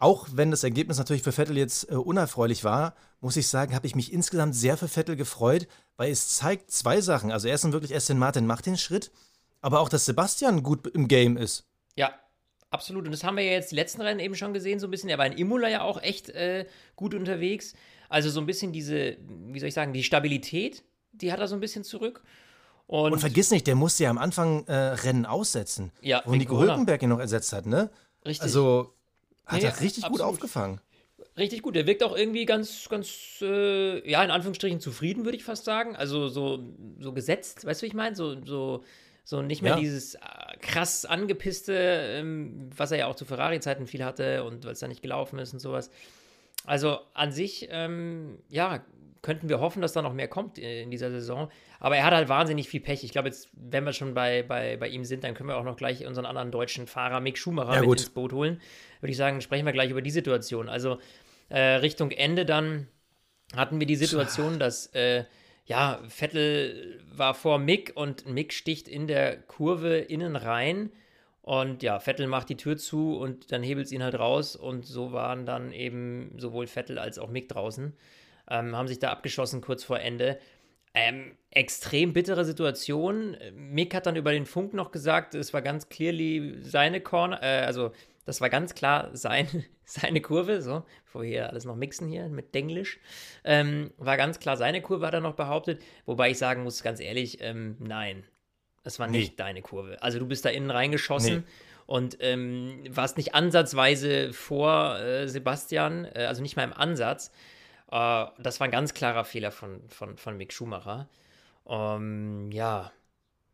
Auch 0.00 0.26
wenn 0.32 0.50
das 0.50 0.64
Ergebnis 0.64 0.98
natürlich 0.98 1.22
für 1.22 1.30
Vettel 1.30 1.56
jetzt 1.56 1.88
äh, 1.88 1.94
unerfreulich 1.94 2.64
war, 2.64 2.96
muss 3.20 3.36
ich 3.36 3.46
sagen, 3.46 3.72
habe 3.72 3.86
ich 3.86 3.94
mich 3.94 4.12
insgesamt 4.12 4.56
sehr 4.56 4.76
für 4.76 4.88
Vettel 4.88 5.14
gefreut, 5.14 5.68
weil 5.96 6.10
es 6.10 6.30
zeigt 6.30 6.72
zwei 6.72 7.00
Sachen. 7.00 7.30
Also 7.30 7.46
erstens 7.46 7.72
wirklich 7.72 7.94
Aston 7.94 8.18
Martin 8.18 8.48
macht 8.48 8.66
den 8.66 8.76
Schritt, 8.76 9.12
aber 9.60 9.78
auch, 9.78 9.88
dass 9.88 10.06
Sebastian 10.06 10.64
gut 10.64 10.88
im 10.88 11.06
Game 11.06 11.36
ist. 11.36 11.68
Ja, 11.94 12.12
Absolut. 12.74 13.04
Und 13.04 13.12
das 13.12 13.22
haben 13.22 13.36
wir 13.36 13.44
ja 13.44 13.52
jetzt 13.52 13.70
die 13.70 13.76
letzten 13.76 14.00
Rennen 14.02 14.18
eben 14.18 14.34
schon 14.34 14.52
gesehen, 14.52 14.80
so 14.80 14.88
ein 14.88 14.90
bisschen. 14.90 15.08
Er 15.08 15.16
war 15.16 15.26
in 15.26 15.34
Imola 15.34 15.68
ja 15.68 15.82
auch 15.82 16.02
echt 16.02 16.28
äh, 16.30 16.66
gut 16.96 17.14
unterwegs. 17.14 17.74
Also 18.08 18.30
so 18.30 18.40
ein 18.40 18.46
bisschen 18.46 18.72
diese, 18.72 19.16
wie 19.28 19.60
soll 19.60 19.68
ich 19.68 19.74
sagen, 19.74 19.92
die 19.92 20.02
Stabilität, 20.02 20.82
die 21.12 21.30
hat 21.30 21.38
er 21.38 21.46
so 21.46 21.54
ein 21.54 21.60
bisschen 21.60 21.84
zurück. 21.84 22.24
Und, 22.88 23.12
und 23.12 23.20
vergiss 23.20 23.52
nicht, 23.52 23.68
der 23.68 23.76
musste 23.76 24.02
ja 24.02 24.10
am 24.10 24.18
Anfang 24.18 24.66
äh, 24.66 24.74
Rennen 24.74 25.24
aussetzen, 25.24 25.92
ja, 26.02 26.20
wo 26.26 26.34
Nico 26.34 26.60
Hülkenberg 26.60 27.00
ihn 27.00 27.10
noch 27.10 27.20
ersetzt 27.20 27.52
hat, 27.52 27.64
ne? 27.64 27.90
Richtig. 28.26 28.42
Also 28.42 28.92
hat 29.46 29.60
nee, 29.60 29.66
er 29.68 29.80
richtig 29.80 30.02
absolut. 30.04 30.18
gut 30.18 30.20
aufgefangen. 30.20 30.80
Richtig 31.38 31.62
gut. 31.62 31.76
Der 31.76 31.86
wirkt 31.86 32.02
auch 32.02 32.16
irgendwie 32.16 32.44
ganz, 32.44 32.88
ganz, 32.88 33.08
äh, 33.40 34.10
ja, 34.10 34.22
in 34.24 34.30
Anführungsstrichen 34.32 34.80
zufrieden, 34.80 35.24
würde 35.24 35.36
ich 35.36 35.44
fast 35.44 35.64
sagen. 35.64 35.94
Also 35.94 36.28
so, 36.28 36.58
so 36.98 37.12
gesetzt, 37.12 37.64
weißt 37.64 37.82
du, 37.82 37.84
wie 37.84 37.88
ich 37.88 37.94
meine? 37.94 38.16
So, 38.16 38.44
so 38.44 38.82
so 39.24 39.42
nicht 39.42 39.62
mehr 39.62 39.72
ja. 39.72 39.78
dieses 39.78 40.14
äh, 40.14 40.18
krass 40.60 41.04
angepisste, 41.04 41.74
ähm, 41.74 42.70
was 42.76 42.92
er 42.92 42.98
ja 42.98 43.06
auch 43.06 43.16
zu 43.16 43.24
Ferrari-Zeiten 43.24 43.86
viel 43.86 44.04
hatte 44.04 44.44
und 44.44 44.64
weil 44.64 44.72
es 44.72 44.80
da 44.80 44.88
nicht 44.88 45.02
gelaufen 45.02 45.38
ist 45.38 45.52
und 45.52 45.60
sowas. 45.60 45.90
Also 46.66 46.98
an 47.14 47.32
sich, 47.32 47.68
ähm, 47.70 48.38
ja, 48.48 48.84
könnten 49.24 49.48
wir 49.48 49.58
hoffen, 49.58 49.80
dass 49.80 49.94
da 49.94 50.02
noch 50.02 50.12
mehr 50.12 50.28
kommt 50.28 50.58
in 50.58 50.90
dieser 50.90 51.10
Saison. 51.10 51.50
Aber 51.80 51.96
er 51.96 52.04
hat 52.04 52.12
halt 52.12 52.28
wahnsinnig 52.28 52.68
viel 52.68 52.80
Pech. 52.80 53.04
Ich 53.04 53.10
glaube, 53.10 53.28
jetzt, 53.28 53.48
wenn 53.54 53.84
wir 53.84 53.94
schon 53.94 54.12
bei, 54.12 54.42
bei, 54.42 54.76
bei 54.76 54.88
ihm 54.88 55.04
sind, 55.04 55.24
dann 55.24 55.32
können 55.32 55.48
wir 55.48 55.56
auch 55.56 55.64
noch 55.64 55.76
gleich 55.76 56.06
unseren 56.06 56.26
anderen 56.26 56.50
deutschen 56.50 56.86
Fahrer 56.86 57.20
Mick 57.20 57.38
Schumacher 57.38 57.74
ja, 57.74 57.80
mit 57.80 57.90
ins 57.90 58.10
Boot 58.10 58.34
holen. 58.34 58.60
Würde 59.00 59.10
ich 59.10 59.16
sagen, 59.16 59.40
sprechen 59.40 59.64
wir 59.64 59.72
gleich 59.72 59.90
über 59.90 60.02
die 60.02 60.10
Situation. 60.10 60.68
Also 60.68 60.98
äh, 61.48 61.58
Richtung 61.58 62.10
Ende 62.10 62.44
dann 62.44 62.88
hatten 63.56 63.80
wir 63.80 63.86
die 63.86 63.96
Situation, 63.96 64.58
dass 64.58 64.88
äh, 64.88 65.24
ja, 65.66 66.00
Vettel 66.08 67.00
war 67.14 67.34
vor 67.34 67.58
Mick 67.58 67.92
und 67.94 68.26
Mick 68.26 68.52
sticht 68.52 68.86
in 68.86 69.06
der 69.06 69.36
Kurve 69.36 69.96
innen 69.96 70.36
rein. 70.36 70.90
Und 71.40 71.82
ja, 71.82 72.00
Vettel 72.00 72.26
macht 72.26 72.48
die 72.48 72.56
Tür 72.56 72.76
zu 72.76 73.16
und 73.16 73.52
dann 73.52 73.62
hebelt 73.62 73.86
es 73.86 73.92
ihn 73.92 74.02
halt 74.02 74.18
raus. 74.18 74.56
Und 74.56 74.86
so 74.86 75.12
waren 75.12 75.46
dann 75.46 75.72
eben 75.72 76.32
sowohl 76.38 76.66
Vettel 76.66 76.98
als 76.98 77.18
auch 77.18 77.28
Mick 77.28 77.48
draußen. 77.48 77.94
Ähm, 78.50 78.76
haben 78.76 78.88
sich 78.88 78.98
da 78.98 79.10
abgeschossen 79.10 79.60
kurz 79.60 79.84
vor 79.84 80.00
Ende. 80.00 80.38
Ähm, 80.94 81.36
extrem 81.50 82.12
bittere 82.12 82.44
Situation. 82.44 83.36
Mick 83.54 83.94
hat 83.94 84.06
dann 84.06 84.16
über 84.16 84.32
den 84.32 84.46
Funk 84.46 84.74
noch 84.74 84.90
gesagt, 84.90 85.34
es 85.34 85.52
war 85.52 85.62
ganz 85.62 85.88
clearly 85.88 86.56
seine 86.60 87.00
Corner, 87.00 87.42
äh, 87.42 87.64
also 87.64 87.92
das 88.24 88.40
war 88.40 88.48
ganz 88.50 88.74
klar 88.74 89.10
sein, 89.12 89.64
seine 89.84 90.20
Kurve, 90.20 90.62
so, 90.62 90.84
bevor 91.04 91.22
wir 91.22 91.28
hier 91.28 91.48
alles 91.48 91.64
noch 91.64 91.76
mixen 91.76 92.08
hier 92.08 92.28
mit 92.28 92.54
Denglisch. 92.54 92.98
Ähm, 93.44 93.92
war 93.98 94.16
ganz 94.16 94.38
klar 94.38 94.56
seine 94.56 94.82
Kurve, 94.82 95.06
hat 95.06 95.14
er 95.14 95.20
noch 95.20 95.34
behauptet. 95.34 95.82
Wobei 96.06 96.30
ich 96.30 96.38
sagen 96.38 96.62
muss, 96.62 96.82
ganz 96.82 97.00
ehrlich, 97.00 97.38
ähm, 97.40 97.76
nein, 97.78 98.24
das 98.82 98.98
war 98.98 99.06
nicht 99.06 99.30
nee. 99.30 99.36
deine 99.36 99.62
Kurve. 99.62 100.02
Also 100.02 100.18
du 100.18 100.26
bist 100.26 100.44
da 100.44 100.50
innen 100.50 100.70
reingeschossen. 100.70 101.36
Nee. 101.36 101.42
Und 101.86 102.16
ähm, 102.20 102.82
warst 102.88 103.18
nicht 103.18 103.34
ansatzweise 103.34 104.32
vor 104.32 104.98
äh, 105.00 105.28
Sebastian, 105.28 106.06
äh, 106.06 106.24
also 106.26 106.40
nicht 106.40 106.56
mal 106.56 106.64
im 106.64 106.72
Ansatz. 106.72 107.30
Äh, 107.90 108.24
das 108.38 108.58
war 108.58 108.66
ein 108.66 108.70
ganz 108.70 108.94
klarer 108.94 109.24
Fehler 109.24 109.50
von, 109.50 109.82
von, 109.88 110.16
von 110.16 110.36
Mick 110.38 110.52
Schumacher. 110.52 111.08
Ähm, 111.66 112.50
ja, 112.52 112.90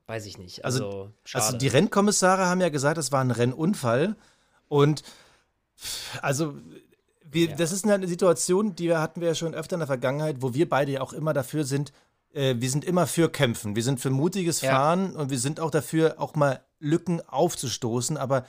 weiß 0.06 0.26
ich 0.26 0.38
nicht. 0.38 0.64
Also, 0.64 1.12
also, 1.25 1.47
also 1.47 1.59
die 1.59 1.68
Rennkommissare 1.68 2.47
haben 2.47 2.61
ja 2.61 2.68
gesagt, 2.68 2.99
es 2.99 3.11
war 3.11 3.21
ein 3.21 3.33
Rennunfall. 3.33 4.16
Und 4.71 5.03
also, 6.23 6.55
wir, 7.25 7.49
ja. 7.49 7.57
das 7.57 7.73
ist 7.73 7.85
eine 7.85 8.07
Situation, 8.07 8.77
die 8.77 8.85
wir 8.85 9.00
hatten 9.00 9.21
wir 9.21 9.29
ja 9.29 9.35
schon 9.35 9.55
öfter 9.55 9.75
in 9.75 9.81
der 9.81 9.89
Vergangenheit, 9.89 10.37
wo 10.41 10.55
wir 10.55 10.69
beide 10.69 10.93
ja 10.93 11.00
auch 11.00 11.12
immer 11.12 11.35
dafür 11.35 11.65
sind, 11.65 11.93
äh, 12.33 12.55
wir 12.59 12.71
sind 12.71 12.85
immer 12.85 13.09
für 13.09 13.29
Kämpfen. 13.29 13.75
Wir 13.75 13.83
sind 13.83 14.00
für 14.00 14.11
mutiges 14.11 14.61
ja. 14.61 14.71
Fahren 14.71 15.17
und 15.17 15.31
wir 15.31 15.41
sind 15.41 15.59
auch 15.59 15.73
dafür, 15.73 16.15
auch 16.19 16.37
mal 16.37 16.61
Lücken 16.79 17.21
aufzustoßen. 17.27 18.17
Aber 18.17 18.47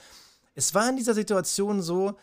es 0.54 0.74
war 0.74 0.88
in 0.88 0.96
dieser 0.96 1.14
Situation 1.14 1.82
so, 1.82 2.16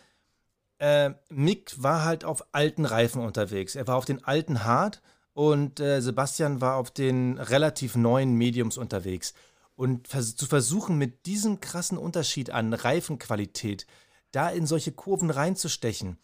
äh, 0.78 1.12
Mick 1.30 1.74
war 1.84 2.06
halt 2.06 2.24
auf 2.24 2.46
alten 2.54 2.86
Reifen 2.86 3.22
unterwegs. 3.22 3.76
Er 3.76 3.86
war 3.88 3.98
auf 3.98 4.06
den 4.06 4.24
alten 4.24 4.64
Hard 4.64 5.02
und 5.34 5.82
äh, 5.82 6.00
Sebastian 6.00 6.62
war 6.62 6.78
auf 6.78 6.90
den 6.90 7.38
relativ 7.38 7.98
neuen 7.98 8.34
Mediums 8.36 8.78
unterwegs. 8.78 9.34
Und 9.80 10.10
vers 10.10 10.36
zu 10.36 10.46
versuchen, 10.46 10.98
mit 10.98 11.26
diesem 11.26 11.62
krassen 11.62 11.98
Unterschied 11.98 12.50
an 12.50 12.74
Reifenqualität 12.74 13.88
da 14.34 14.50
in 14.50 14.66
solche 14.66 14.92
Kurven 14.92 15.30
reinzustechen, 15.30 16.18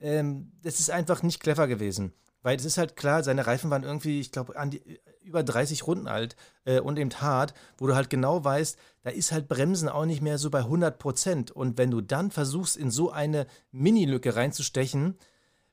ähm, 0.00 0.50
das 0.62 0.80
ist 0.80 0.90
einfach 0.90 1.22
nicht 1.22 1.38
clever 1.38 1.68
gewesen. 1.68 2.14
Weil 2.40 2.56
es 2.56 2.64
ist 2.64 2.78
halt 2.78 2.96
klar, 2.96 3.22
seine 3.22 3.46
Reifen 3.46 3.68
waren 3.68 3.82
irgendwie, 3.82 4.18
ich 4.18 4.32
glaube, 4.32 4.54
über 5.20 5.42
30 5.42 5.86
Runden 5.86 6.08
alt 6.08 6.36
äh, 6.64 6.80
und 6.80 6.98
eben 6.98 7.12
hart, 7.20 7.52
wo 7.76 7.86
du 7.86 7.94
halt 7.94 8.08
genau 8.08 8.42
weißt, 8.44 8.78
da 9.02 9.10
ist 9.10 9.30
halt 9.30 9.46
Bremsen 9.46 9.90
auch 9.90 10.06
nicht 10.06 10.22
mehr 10.22 10.38
so 10.38 10.48
bei 10.48 10.60
100 10.60 10.98
Prozent. 10.98 11.50
Und 11.50 11.76
wenn 11.76 11.90
du 11.90 12.00
dann 12.00 12.30
versuchst, 12.30 12.78
in 12.78 12.90
so 12.90 13.10
eine 13.10 13.46
Mini-Lücke 13.72 14.36
reinzustechen, 14.36 15.18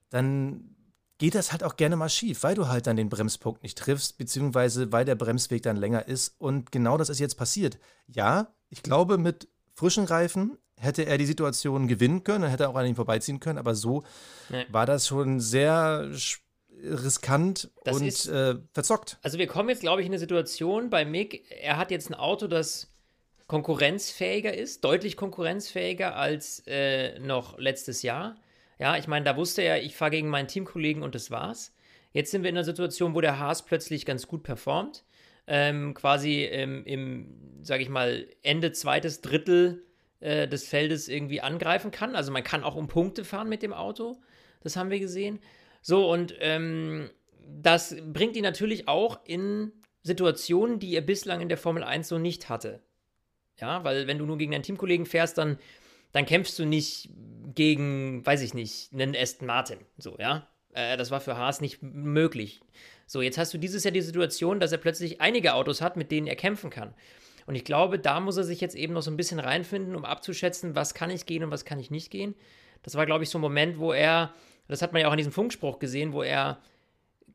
dann 0.10 0.75
geht 1.19 1.35
das 1.35 1.51
halt 1.51 1.63
auch 1.63 1.75
gerne 1.75 1.95
mal 1.95 2.09
schief, 2.09 2.41
weil 2.41 2.55
du 2.55 2.67
halt 2.67 2.88
dann 2.88 2.95
den 2.95 3.09
Bremspunkt 3.09 3.61
nicht 3.61 3.77
triffst, 3.77 4.17
beziehungsweise 4.17 4.91
weil 4.91 5.05
der 5.05 5.15
Bremsweg 5.15 5.61
dann 5.61 5.77
länger 5.77 6.07
ist. 6.07 6.33
Und 6.39 6.71
genau 6.71 6.97
das 6.97 7.09
ist 7.09 7.19
jetzt 7.19 7.35
passiert. 7.35 7.77
Ja, 8.07 8.47
ich 8.69 8.81
glaube, 8.81 9.17
mit 9.17 9.47
frischen 9.75 10.05
Reifen 10.05 10.57
hätte 10.77 11.05
er 11.05 11.17
die 11.17 11.25
Situation 11.25 11.88
gewinnen 11.88 12.23
können, 12.23 12.43
dann 12.43 12.51
hätte 12.51 12.63
er 12.63 12.69
auch 12.69 12.75
an 12.75 12.85
ihm 12.85 12.95
vorbeiziehen 12.95 13.39
können, 13.39 13.59
aber 13.59 13.75
so 13.75 14.03
nee. 14.49 14.65
war 14.69 14.85
das 14.85 15.07
schon 15.07 15.41
sehr 15.41 16.09
riskant 16.81 17.69
das 17.83 17.97
und 17.97 18.07
ist, 18.07 18.27
äh, 18.27 18.55
verzockt. 18.73 19.17
Also 19.21 19.38
wir 19.38 19.47
kommen 19.47 19.67
jetzt, 19.67 19.81
glaube 19.81 20.01
ich, 20.01 20.07
in 20.07 20.13
eine 20.13 20.19
Situation 20.19 20.89
bei 20.89 21.03
Mick, 21.03 21.43
er 21.49 21.75
hat 21.75 21.91
jetzt 21.91 22.09
ein 22.09 22.15
Auto, 22.15 22.47
das 22.47 22.88
konkurrenzfähiger 23.47 24.53
ist, 24.53 24.85
deutlich 24.85 25.17
konkurrenzfähiger 25.17 26.15
als 26.15 26.63
äh, 26.67 27.19
noch 27.19 27.57
letztes 27.57 28.03
Jahr. 28.03 28.35
Ja, 28.79 28.98
ich 28.98 29.07
meine, 29.07 29.25
da 29.25 29.36
wusste 29.36 29.62
er, 29.62 29.83
ich 29.83 29.95
fahre 29.95 30.12
gegen 30.12 30.29
meinen 30.29 30.48
Teamkollegen 30.48 31.03
und 31.03 31.13
das 31.13 31.29
war's. 31.29 31.75
Jetzt 32.12 32.31
sind 32.31 32.43
wir 32.43 32.50
in 32.50 32.57
einer 32.57 32.63
Situation, 32.63 33.13
wo 33.13 33.21
der 33.21 33.38
Haas 33.38 33.65
plötzlich 33.65 34.05
ganz 34.05 34.27
gut 34.27 34.41
performt. 34.41 35.03
Ähm, 35.48 35.93
quasi 35.93 36.43
ähm, 36.45 36.83
im, 36.86 37.62
sage 37.62 37.83
ich 37.83 37.89
mal, 37.89 38.27
Ende 38.41 38.71
zweites 38.71 39.21
Drittel 39.21 39.83
äh, 40.21 40.48
des 40.48 40.67
Feldes 40.67 41.07
irgendwie 41.07 41.41
angreifen 41.41 41.91
kann. 41.91 42.15
Also 42.15 42.31
man 42.31 42.43
kann 42.43 42.63
auch 42.63 42.75
um 42.75 42.88
Punkte 42.88 43.25
fahren 43.25 43.50
mit 43.50 43.63
dem 43.63 43.74
Auto. 43.74 44.21
Das 44.62 44.75
haben 44.75 44.89
wir 44.89 45.00
gesehen. 45.00 45.39
So, 45.81 46.09
und 46.12 46.36
ähm, 46.39 47.09
das 47.45 47.95
bringt 48.05 48.36
ihn 48.36 48.43
natürlich 48.43 48.88
auch 48.88 49.19
in 49.25 49.71
Situationen, 50.03 50.79
die 50.79 50.93
er 50.95 51.01
bislang 51.01 51.41
in 51.41 51.50
der 51.50 51.57
Formel 51.57 51.83
1 51.83 52.07
so 52.07 52.17
nicht 52.17 52.50
hatte. 52.50 52.81
Ja, 53.57 53.83
weil 53.83 54.07
wenn 54.07 54.17
du 54.17 54.25
nur 54.25 54.38
gegen 54.38 54.51
deinen 54.51 54.63
Teamkollegen 54.63 55.05
fährst, 55.05 55.38
dann, 55.38 55.57
dann 56.12 56.25
kämpfst 56.25 56.58
du 56.60 56.66
nicht 56.66 57.10
gegen, 57.56 58.25
weiß 58.25 58.42
ich 58.42 58.54
nicht, 58.54 58.94
einen 58.94 59.16
Aston 59.16 59.48
Martin. 59.48 59.80
So, 59.98 60.18
ja. 60.20 60.48
Äh, 60.74 60.98
das 60.98 61.12
war 61.12 61.22
für 61.22 61.38
Haas 61.38 61.62
nicht 61.62 61.82
möglich. 61.82 62.62
So, 63.06 63.22
jetzt 63.22 63.38
hast 63.38 63.54
du 63.54 63.58
dieses 63.58 63.84
Jahr 63.84 63.92
die 63.92 64.01
Situation, 64.01 64.60
dass 64.60 64.72
er 64.72 64.78
plötzlich 64.78 65.22
einige 65.22 65.54
Autos 65.54 65.82
hat, 65.82 65.98
mit 65.98 66.12
denen 66.12 66.28
er 66.28 66.36
kämpfen 66.36 66.70
kann. 66.70 66.94
Und 67.48 67.56
ich 67.56 67.66
glaube, 67.66 67.98
da 67.98 68.20
muss 68.20 68.38
er 68.38 68.44
sich 68.44 68.62
jetzt 68.62 68.75
eben 68.75 68.94
noch 68.94 69.01
so 69.01 69.10
ein 69.10 69.18
bisschen 69.18 69.39
reinfinden, 69.39 69.96
um 69.96 70.06
abzuschätzen, 70.06 70.75
was 70.75 70.94
kann 70.94 71.10
ich 71.10 71.25
gehen 71.25 71.44
und 71.44 71.51
was 71.51 71.66
kann 71.66 71.80
ich 71.80 71.89
nicht 71.89 72.12
gehen. 72.12 72.36
Das 72.84 72.96
war, 72.96 73.08
glaube 73.08 73.24
ich, 73.24 73.30
so 73.30 73.39
ein 73.39 73.42
Moment, 73.42 73.80
wo 73.80 73.92
er, 73.92 74.34
das 74.68 74.82
hat 74.82 74.94
man 74.94 75.01
ja 75.01 75.08
auch 75.08 75.13
in 75.13 75.18
diesem 75.18 75.32
Funkspruch 75.32 75.80
gesehen, 75.80 76.13
wo 76.13 76.22
er 76.22 76.60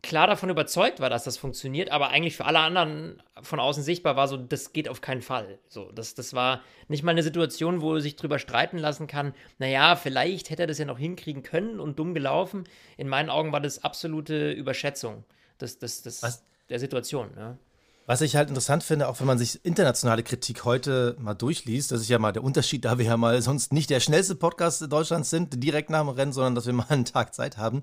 klar 0.04 0.26
davon 0.26 0.50
überzeugt 0.50 1.00
war, 1.00 1.10
dass 1.10 1.24
das 1.24 1.36
funktioniert, 1.36 1.90
aber 1.90 2.10
eigentlich 2.10 2.36
für 2.36 2.44
alle 2.44 2.60
anderen 2.60 3.22
von 3.42 3.58
außen 3.58 3.82
sichtbar 3.82 4.14
war 4.14 4.28
so, 4.28 4.36
das 4.36 4.72
geht 4.72 4.88
auf 4.88 5.00
keinen 5.00 5.22
Fall. 5.22 5.58
So, 5.68 5.90
das, 5.90 6.14
das 6.14 6.34
war 6.34 6.62
nicht 6.88 7.02
mal 7.02 7.10
eine 7.10 7.22
Situation, 7.22 7.80
wo 7.80 7.94
er 7.94 8.00
sich 8.00 8.16
drüber 8.16 8.38
streiten 8.38 8.78
lassen 8.78 9.06
kann, 9.06 9.34
naja, 9.58 9.96
vielleicht 9.96 10.50
hätte 10.50 10.62
er 10.62 10.66
das 10.66 10.78
ja 10.78 10.84
noch 10.84 10.98
hinkriegen 10.98 11.42
können 11.42 11.80
und 11.80 11.98
dumm 11.98 12.14
gelaufen. 12.14 12.64
In 12.96 13.08
meinen 13.08 13.30
Augen 13.30 13.52
war 13.52 13.60
das 13.60 13.82
absolute 13.82 14.52
Überschätzung 14.52 15.24
des, 15.60 15.78
des, 15.78 16.02
des, 16.02 16.44
der 16.68 16.78
Situation. 16.78 17.30
Ja. 17.36 17.58
Was 18.06 18.20
ich 18.20 18.36
halt 18.36 18.50
interessant 18.50 18.82
finde, 18.82 19.08
auch 19.08 19.20
wenn 19.20 19.26
man 19.26 19.38
sich 19.38 19.64
internationale 19.64 20.22
Kritik 20.22 20.66
heute 20.66 21.16
mal 21.18 21.32
durchliest, 21.32 21.90
das 21.90 22.02
ist 22.02 22.10
ja 22.10 22.18
mal 22.18 22.32
der 22.32 22.44
Unterschied, 22.44 22.84
da 22.84 22.98
wir 22.98 23.06
ja 23.06 23.16
mal 23.16 23.40
sonst 23.40 23.72
nicht 23.72 23.88
der 23.88 24.00
schnellste 24.00 24.34
Podcast 24.34 24.92
Deutschlands 24.92 25.30
sind, 25.30 25.62
direkt 25.62 25.88
nach 25.88 26.00
dem 26.00 26.10
Rennen, 26.10 26.34
sondern 26.34 26.54
dass 26.54 26.66
wir 26.66 26.74
mal 26.74 26.86
einen 26.90 27.06
Tag 27.06 27.34
Zeit 27.34 27.56
haben. 27.56 27.82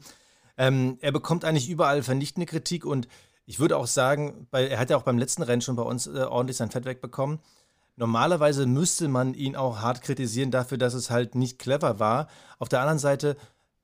Ähm, 0.57 0.97
er 1.01 1.11
bekommt 1.11 1.45
eigentlich 1.45 1.69
überall 1.69 2.03
vernichtende 2.03 2.45
Kritik 2.45 2.85
und 2.85 3.07
ich 3.45 3.59
würde 3.59 3.77
auch 3.77 3.87
sagen, 3.87 4.47
weil 4.51 4.67
er 4.67 4.79
hat 4.79 4.89
ja 4.89 4.97
auch 4.97 5.03
beim 5.03 5.17
letzten 5.17 5.43
Rennen 5.43 5.61
schon 5.61 5.75
bei 5.75 5.83
uns 5.83 6.07
äh, 6.07 6.21
ordentlich 6.21 6.57
sein 6.57 6.71
Fett 6.71 6.85
wegbekommen. 6.85 7.39
Normalerweise 7.97 8.65
müsste 8.65 9.07
man 9.07 9.33
ihn 9.33 9.55
auch 9.55 9.79
hart 9.79 10.01
kritisieren 10.01 10.51
dafür, 10.51 10.77
dass 10.77 10.93
es 10.93 11.09
halt 11.09 11.35
nicht 11.35 11.59
clever 11.59 11.99
war. 11.99 12.27
Auf 12.59 12.69
der 12.69 12.79
anderen 12.79 12.99
Seite, 12.99 13.35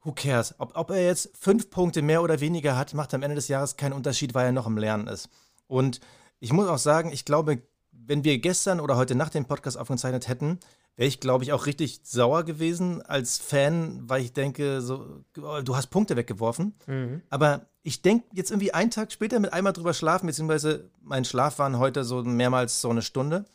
who 0.02 0.14
cares? 0.14 0.56
Ob, 0.60 0.76
ob 0.76 0.92
er 0.92 1.06
jetzt 1.06 1.32
fünf 1.38 1.70
Punkte 1.70 2.02
mehr 2.02 2.22
oder 2.22 2.40
weniger 2.40 2.78
hat, 2.78 2.94
macht 2.94 3.14
am 3.14 3.24
Ende 3.24 3.36
des 3.36 3.48
Jahres 3.48 3.76
keinen 3.76 3.94
Unterschied, 3.94 4.34
weil 4.34 4.46
er 4.46 4.52
noch 4.52 4.68
im 4.68 4.78
Lernen 4.78 5.08
ist. 5.08 5.30
Und 5.68 6.00
ich 6.40 6.54
muss 6.54 6.68
auch 6.68 6.78
sagen, 6.78 7.12
ich 7.12 7.26
glaube, 7.26 7.62
wenn 7.92 8.24
wir 8.24 8.40
gestern 8.40 8.80
oder 8.80 8.96
heute 8.96 9.16
Nacht 9.16 9.34
den 9.34 9.46
Podcast 9.46 9.78
aufgezeichnet 9.78 10.28
hätten, 10.28 10.60
wäre 10.98 11.08
ich, 11.08 11.20
glaube 11.20 11.44
ich, 11.44 11.54
auch 11.54 11.68
richtig 11.68 12.02
sauer 12.04 12.44
gewesen 12.44 13.04
als 13.04 13.38
Fan, 13.38 14.02
weil 14.10 14.24
ich 14.24 14.34
denke, 14.34 14.82
so, 14.82 15.24
oh, 15.40 15.62
du 15.64 15.76
hast 15.76 15.88
Punkte 15.88 16.16
weggeworfen. 16.16 16.74
Mhm. 16.88 17.22
Aber 17.30 17.68
ich 17.84 18.02
denke 18.02 18.26
jetzt 18.34 18.50
irgendwie 18.50 18.74
einen 18.74 18.92
Tag 18.92 19.12
später 19.12 19.40
mit 19.40 19.54
einmal 19.54 19.74
drüber 19.74 19.94
schlafen, 19.94 20.26
beziehungsweise 20.26 20.90
mein 21.02 21.24
Schlaf 21.24 21.60
waren 21.60 21.78
heute 21.78 22.04
so 22.04 22.24
mehrmals 22.24 22.82
so 22.82 22.90
eine 22.90 23.04
Stunde. 23.04 23.46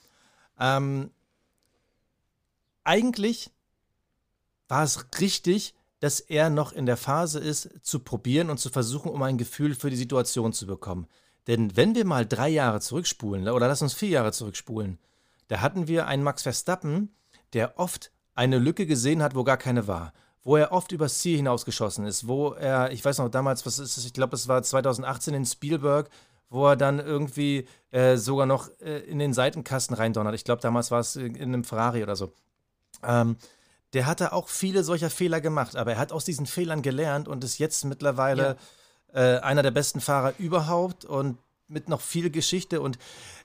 Ähm, 0.58 1.10
eigentlich 2.84 3.50
war 4.68 4.84
es 4.84 5.04
richtig, 5.20 5.74
dass 5.98 6.20
er 6.20 6.48
noch 6.48 6.72
in 6.72 6.86
der 6.86 6.96
Phase 6.96 7.40
ist, 7.40 7.70
zu 7.82 7.98
probieren 7.98 8.50
und 8.50 8.58
zu 8.58 8.70
versuchen, 8.70 9.10
um 9.10 9.22
ein 9.22 9.36
Gefühl 9.36 9.74
für 9.74 9.90
die 9.90 9.96
Situation 9.96 10.52
zu 10.52 10.66
bekommen. 10.66 11.08
Denn 11.48 11.76
wenn 11.76 11.96
wir 11.96 12.04
mal 12.04 12.24
drei 12.24 12.48
Jahre 12.48 12.80
zurückspulen, 12.80 13.48
oder 13.48 13.66
lass 13.66 13.82
uns 13.82 13.94
vier 13.94 14.10
Jahre 14.10 14.32
zurückspulen, 14.32 14.98
da 15.48 15.60
hatten 15.60 15.88
wir 15.88 16.06
einen 16.06 16.22
Max 16.22 16.42
Verstappen, 16.42 17.10
der 17.52 17.78
oft 17.78 18.10
eine 18.34 18.58
Lücke 18.58 18.86
gesehen 18.86 19.22
hat, 19.22 19.34
wo 19.34 19.44
gar 19.44 19.56
keine 19.56 19.86
war. 19.86 20.12
Wo 20.42 20.56
er 20.56 20.72
oft 20.72 20.90
übers 20.90 21.20
Ziel 21.20 21.36
hinausgeschossen 21.36 22.04
ist, 22.04 22.26
wo 22.26 22.50
er, 22.50 22.90
ich 22.90 23.04
weiß 23.04 23.18
noch 23.18 23.28
damals, 23.28 23.64
was 23.64 23.78
ist 23.78 23.96
es, 23.96 24.04
ich 24.04 24.12
glaube, 24.12 24.34
es 24.34 24.48
war 24.48 24.62
2018 24.62 25.34
in 25.34 25.46
Spielberg, 25.46 26.10
wo 26.50 26.66
er 26.66 26.76
dann 26.76 26.98
irgendwie 26.98 27.68
äh, 27.92 28.16
sogar 28.16 28.46
noch 28.46 28.68
äh, 28.80 28.98
in 29.00 29.18
den 29.18 29.32
Seitenkasten 29.32 29.94
reindonnert. 29.94 30.34
Ich 30.34 30.44
glaube, 30.44 30.60
damals 30.60 30.90
war 30.90 31.00
es 31.00 31.14
in 31.16 31.36
einem 31.40 31.64
Ferrari 31.64 32.02
oder 32.02 32.16
so. 32.16 32.32
Ähm, 33.04 33.36
der 33.92 34.06
hatte 34.06 34.32
auch 34.32 34.48
viele 34.48 34.84
solcher 34.84 35.10
Fehler 35.10 35.40
gemacht, 35.40 35.76
aber 35.76 35.92
er 35.92 35.98
hat 35.98 36.12
aus 36.12 36.24
diesen 36.24 36.46
Fehlern 36.46 36.82
gelernt 36.82 37.28
und 37.28 37.44
ist 37.44 37.58
jetzt 37.58 37.84
mittlerweile 37.84 38.56
ja. 39.14 39.36
äh, 39.36 39.40
einer 39.40 39.62
der 39.62 39.70
besten 39.70 40.00
Fahrer 40.00 40.34
überhaupt 40.38 41.04
und 41.04 41.38
mit 41.68 41.88
noch 41.88 42.00
viel 42.00 42.30
Geschichte. 42.30 42.80
Und 42.80 42.98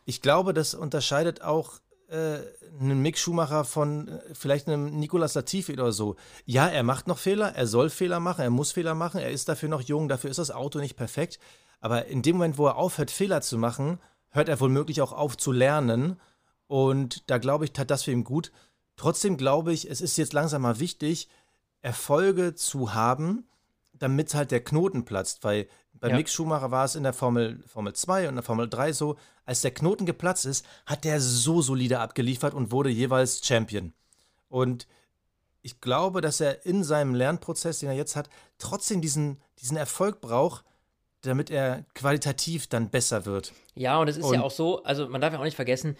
ich 0.06 0.22
glaube, 0.22 0.54
das 0.54 0.74
unterscheidet 0.74 1.42
auch 1.42 1.80
äh, 2.08 2.40
einen 2.80 3.02
Mick 3.02 3.18
Schumacher 3.18 3.66
von 3.66 4.08
äh, 4.08 4.20
vielleicht 4.34 4.68
einem 4.68 5.00
Nicolas 5.00 5.34
Latifi 5.34 5.74
oder 5.74 5.92
so. 5.92 6.16
Ja, 6.46 6.68
er 6.68 6.84
macht 6.84 7.08
noch 7.08 7.18
Fehler, 7.18 7.54
er 7.56 7.68
soll 7.68 7.90
Fehler 7.90 8.20
machen, 8.20 8.42
er 8.42 8.50
muss 8.50 8.72
Fehler 8.72 8.96
machen, 8.96 9.20
er 9.20 9.32
ist 9.32 9.50
dafür 9.50 9.70
noch 9.70 9.82
jung, 9.82 10.08
dafür 10.08 10.30
ist 10.30 10.40
das 10.40 10.52
Auto 10.52 10.80
nicht 10.80 10.96
perfekt. 10.96 11.40
Aber 11.80 12.06
in 12.06 12.22
dem 12.22 12.38
Moment, 12.38 12.58
wo 12.58 12.68
er 12.68 12.78
aufhört, 12.78 13.12
Fehler 13.12 13.42
zu 13.42 13.58
machen, 13.58 14.00
hört 14.30 14.50
er 14.50 14.60
womöglich 14.60 15.02
auch 15.02 15.12
auf 15.12 15.38
zu 15.38 15.52
lernen. 15.52 16.20
Und 16.68 17.30
da 17.30 17.38
glaube 17.38 17.66
ich, 17.66 17.74
tat 17.74 17.92
das 17.92 18.04
für 18.04 18.12
ihn 18.12 18.24
gut. 18.24 18.52
Trotzdem 18.96 19.38
glaube 19.38 19.74
ich, 19.74 19.90
es 19.90 20.02
ist 20.02 20.18
jetzt 20.18 20.34
langsam 20.34 20.64
mal 20.64 20.80
wichtig, 20.80 21.30
Erfolge 21.82 22.56
zu 22.56 22.94
haben, 22.94 23.48
damit 23.94 24.34
halt 24.34 24.52
der 24.52 24.64
Knoten 24.64 25.06
platzt, 25.06 25.44
weil 25.44 25.68
bei 26.00 26.10
ja. 26.10 26.16
Mick 26.16 26.30
Schumacher 26.30 26.72
war 26.72 26.86
es 26.86 26.96
in 26.96 27.04
der 27.04 27.14
Formel, 27.14 27.64
Formel 27.68 27.94
2 27.94 28.24
und 28.24 28.30
in 28.30 28.36
der 28.36 28.44
Formel 28.44 28.70
3 28.70 28.94
so, 28.94 29.18
als 29.46 29.62
der 29.62 29.72
Knoten 29.72 30.06
geplatzt 30.06 30.46
ist, 30.46 30.66
hat 30.86 31.04
der 31.04 31.20
so 31.22 31.62
solide 31.62 32.00
abgeliefert 32.00 32.54
und 32.54 32.72
wurde 32.72 32.90
jeweils 32.90 33.46
Champion. 33.46 33.94
Und 34.50 34.88
ich 35.62 35.82
glaube, 35.82 36.22
dass 36.22 36.40
er 36.40 36.66
in 36.66 36.84
seinem 36.84 37.14
Lernprozess, 37.14 37.80
den 37.80 37.90
er 37.90 37.96
jetzt 37.96 38.16
hat, 38.16 38.30
trotzdem 38.58 39.02
diesen, 39.02 39.42
diesen 39.60 39.78
Erfolg 39.78 40.22
braucht, 40.22 40.64
damit 41.22 41.50
er 41.50 41.84
qualitativ 41.94 42.68
dann 42.68 42.90
besser 42.90 43.26
wird. 43.26 43.54
Ja, 43.76 43.98
und 43.98 44.08
es 44.08 44.18
ist 44.18 44.24
und 44.24 44.36
ja 44.36 44.42
auch 44.42 44.52
so, 44.52 44.84
also 44.84 45.08
man 45.08 45.20
darf 45.20 45.34
ja 45.34 45.40
auch 45.40 45.44
nicht 45.44 45.56
vergessen, 45.56 45.98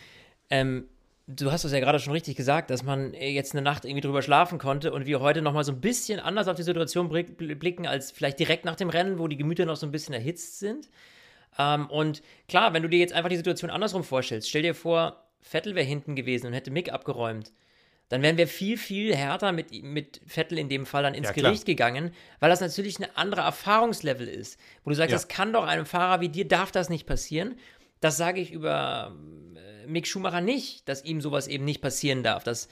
ähm, 0.50 0.88
du 1.28 1.52
hast 1.52 1.66
es 1.66 1.74
ja 1.74 1.80
gerade 1.80 2.00
schon 2.00 2.14
richtig 2.14 2.38
gesagt, 2.38 2.70
dass 2.70 2.84
man 2.84 3.14
jetzt 3.14 3.54
eine 3.54 3.62
Nacht 3.62 3.86
irgendwie 3.86 4.02
drüber 4.02 4.22
schlafen 4.22 4.58
konnte 4.58 4.94
und 4.94 5.06
wir 5.06 5.20
heute 5.20 5.42
nochmal 5.42 5.66
so 5.66 5.74
ein 5.74 5.82
bisschen 5.82 6.20
anders 6.20 6.48
auf 6.48 6.56
die 6.56 6.64
Situation 6.64 7.10
blicken 7.10 7.86
als 7.86 8.12
vielleicht 8.12 8.40
direkt 8.40 8.66
nach 8.66 8.76
dem 8.76 8.90
Rennen, 8.90 9.20
wo 9.20 9.28
die 9.28 9.38
Gemüter 9.38 9.66
noch 9.66 9.76
so 9.76 9.86
ein 9.86 9.92
bisschen 9.92 10.14
erhitzt 10.14 10.60
sind. 10.60 10.90
Ähm, 11.60 11.88
und 11.88 12.22
klar, 12.48 12.74
wenn 12.74 12.84
du 12.84 12.90
dir 12.90 13.00
jetzt 13.00 13.14
einfach 13.14 13.30
die 13.30 13.38
Situation 13.38 13.70
andersrum 13.70 14.04
vorstellst, 14.04 14.50
stell 14.50 14.62
dir 14.62 14.74
vor, 14.74 15.28
Vettel 15.42 15.76
wäre 15.76 15.86
hinten 15.86 16.16
gewesen 16.16 16.48
und 16.48 16.54
hätte 16.54 16.72
Mick 16.72 16.94
abgeräumt. 16.94 17.52
Dann 18.10 18.22
wären 18.22 18.38
wir 18.38 18.48
viel, 18.48 18.78
viel 18.78 19.14
härter 19.14 19.52
mit, 19.52 19.84
mit 19.84 20.22
Vettel 20.26 20.58
in 20.58 20.70
dem 20.70 20.86
Fall 20.86 21.04
dann 21.04 21.14
ins 21.14 21.28
ja, 21.28 21.34
Gericht 21.34 21.66
gegangen, 21.66 22.14
weil 22.40 22.50
das 22.50 22.62
natürlich 22.62 23.00
ein 23.00 23.18
anderer 23.18 23.44
Erfahrungslevel 23.44 24.30
ist. 24.30 24.58
Wo 24.86 24.92
du 24.92 24.96
sagst, 24.96 25.12
ja. 25.12 25.18
das 25.18 25.28
kann 25.28 25.52
doch 25.52 25.66
einem 25.66 25.86
Fahrer 25.86 26.22
wie 26.22 26.30
dir, 26.30 26.48
darf 26.48 26.72
das 26.72 26.90
nicht 26.90 27.06
passieren. 27.06 27.58
Das 28.00 28.18
sage 28.18 28.42
ich 28.42 28.52
über 28.52 29.16
Mick 29.88 30.08
Schumacher 30.08 30.42
nicht, 30.42 30.88
dass 30.88 31.04
ihm 31.04 31.22
sowas 31.22 31.48
eben 31.48 31.66
nicht 31.66 31.82
passieren 31.82 32.24
darf. 32.24 32.44
Das, 32.44 32.68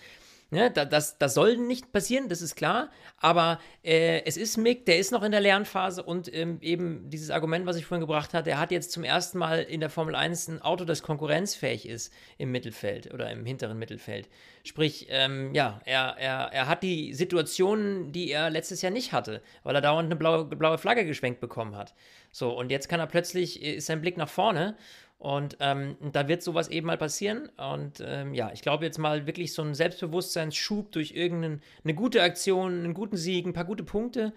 ne, 0.51 0.70
das, 0.72 1.17
das 1.17 1.34
soll 1.34 1.58
nicht 1.58 1.91
passieren, 1.91 2.29
das 2.29 2.41
ist 2.41 2.55
klar. 2.55 2.89
Aber 3.17 3.60
äh, 3.84 4.22
es 4.25 4.38
ist 4.38 4.58
Mick, 4.58 4.86
der 4.86 5.00
ist 5.00 5.12
noch 5.12 5.24
in 5.24 5.32
der 5.32 5.41
Lernphase 5.41 6.03
und 6.03 6.34
ähm, 6.34 6.60
eben 6.62 7.10
dieses 7.10 7.32
Argument, 7.32 7.65
was 7.65 7.77
ich 7.77 7.86
vorhin 7.86 8.05
gebracht 8.05 8.34
hatte, 8.34 8.51
er 8.51 8.60
hat 8.60 8.72
jetzt 8.72 8.91
zum 8.91 9.03
ersten 9.03 9.38
Mal 9.38 9.63
in 9.63 9.79
der 9.79 9.89
Formel 9.89 10.15
1 10.15 10.50
ein 10.50 10.62
Auto, 10.62 10.86
das 10.86 11.01
konkurrenzfähig 11.01 11.88
ist 11.88 12.13
im 12.38 12.51
Mittelfeld 12.51 13.13
oder 13.13 13.32
im 13.32 13.46
hinteren 13.46 13.79
Mittelfeld. 13.79 14.29
Sprich, 14.63 15.08
ähm, 15.10 15.53
ja, 15.53 15.82
er, 15.86 16.15
er, 16.17 16.51
er 16.51 16.67
hat 16.67 16.84
die 16.84 17.13
Situationen, 17.13 18.12
die 18.12 18.32
er 18.32 18.50
letztes 18.50 18.82
Jahr 18.82 18.91
nicht 18.91 19.13
hatte, 19.13 19.41
weil 19.63 19.75
er 19.75 19.82
dauernd 19.82 20.08
eine 20.08 20.15
blaue, 20.15 20.46
blaue 20.46 20.77
Flagge 20.77 21.05
geschwenkt 21.05 21.39
bekommen 21.39 21.75
hat. 21.75 21.94
So, 22.32 22.51
und 22.51 22.70
jetzt 22.70 22.89
kann 22.89 23.00
er 23.00 23.08
plötzlich, 23.08 23.62
ist 23.63 23.86
sein 23.86 24.01
Blick 24.01 24.17
nach 24.17 24.27
vorne 24.27 24.75
und 25.17 25.57
ähm, 25.60 25.95
da 26.12 26.27
wird 26.27 26.43
sowas 26.43 26.67
eben 26.67 26.88
mal 26.88 26.98
passieren. 26.98 27.50
Und 27.57 28.03
ähm, 28.05 28.34
ja, 28.34 28.51
ich 28.53 28.62
glaube 28.62 28.86
jetzt 28.86 29.00
mal 29.00 29.25
wirklich 29.25 29.53
so 29.53 29.62
ein 29.62 29.74
Selbstbewusstseinsschub 29.74 30.91
durch 30.91 31.12
irgendeine 31.12 31.95
gute 31.95 32.22
Aktion, 32.22 32.84
einen 32.84 32.93
guten 32.93 33.17
Sieg, 33.17 33.45
ein 33.45 33.53
paar 33.53 33.65
gute 33.65 33.84
Punkte. 33.84 34.34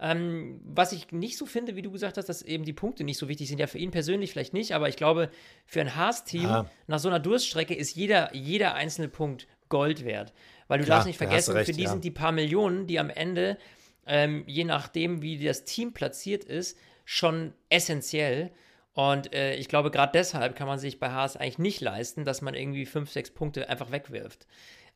Ähm, 0.00 0.60
was 0.64 0.92
ich 0.92 1.12
nicht 1.12 1.38
so 1.38 1.46
finde, 1.46 1.76
wie 1.76 1.82
du 1.82 1.92
gesagt 1.92 2.16
hast, 2.16 2.28
dass 2.28 2.42
eben 2.42 2.64
die 2.64 2.72
Punkte 2.72 3.04
nicht 3.04 3.18
so 3.18 3.28
wichtig 3.28 3.48
sind. 3.48 3.60
Ja, 3.60 3.68
für 3.68 3.78
ihn 3.78 3.92
persönlich 3.92 4.32
vielleicht 4.32 4.52
nicht, 4.52 4.74
aber 4.74 4.88
ich 4.88 4.96
glaube, 4.96 5.30
für 5.64 5.80
ein 5.80 5.94
Haas-Team 5.94 6.64
nach 6.88 6.98
so 6.98 7.08
einer 7.08 7.20
Durststrecke 7.20 7.74
ist 7.74 7.94
jeder, 7.94 8.34
jeder 8.34 8.74
einzelne 8.74 9.08
Punkt 9.08 9.46
Gold 9.68 10.04
wert. 10.04 10.32
Weil 10.66 10.78
du 10.78 10.84
Klar, 10.84 10.96
darfst 10.96 11.06
nicht 11.06 11.18
vergessen, 11.18 11.52
recht, 11.52 11.66
für 11.66 11.76
die 11.76 11.84
ja. 11.84 11.90
sind 11.90 12.02
die 12.02 12.10
paar 12.10 12.32
Millionen, 12.32 12.86
die 12.86 12.98
am 12.98 13.10
Ende, 13.10 13.58
ähm, 14.06 14.42
je 14.46 14.64
nachdem, 14.64 15.22
wie 15.22 15.38
das 15.38 15.64
Team 15.64 15.92
platziert 15.92 16.42
ist, 16.44 16.76
schon 17.04 17.52
essentiell. 17.68 18.50
Und 18.94 19.32
äh, 19.32 19.54
ich 19.54 19.68
glaube, 19.68 19.90
gerade 19.90 20.12
deshalb 20.12 20.54
kann 20.54 20.66
man 20.66 20.78
sich 20.78 20.98
bei 20.98 21.10
Haas 21.10 21.36
eigentlich 21.36 21.58
nicht 21.58 21.80
leisten, 21.80 22.24
dass 22.24 22.42
man 22.42 22.54
irgendwie 22.54 22.84
fünf, 22.84 23.10
sechs 23.10 23.30
Punkte 23.30 23.68
einfach 23.68 23.90
wegwirft. 23.90 24.46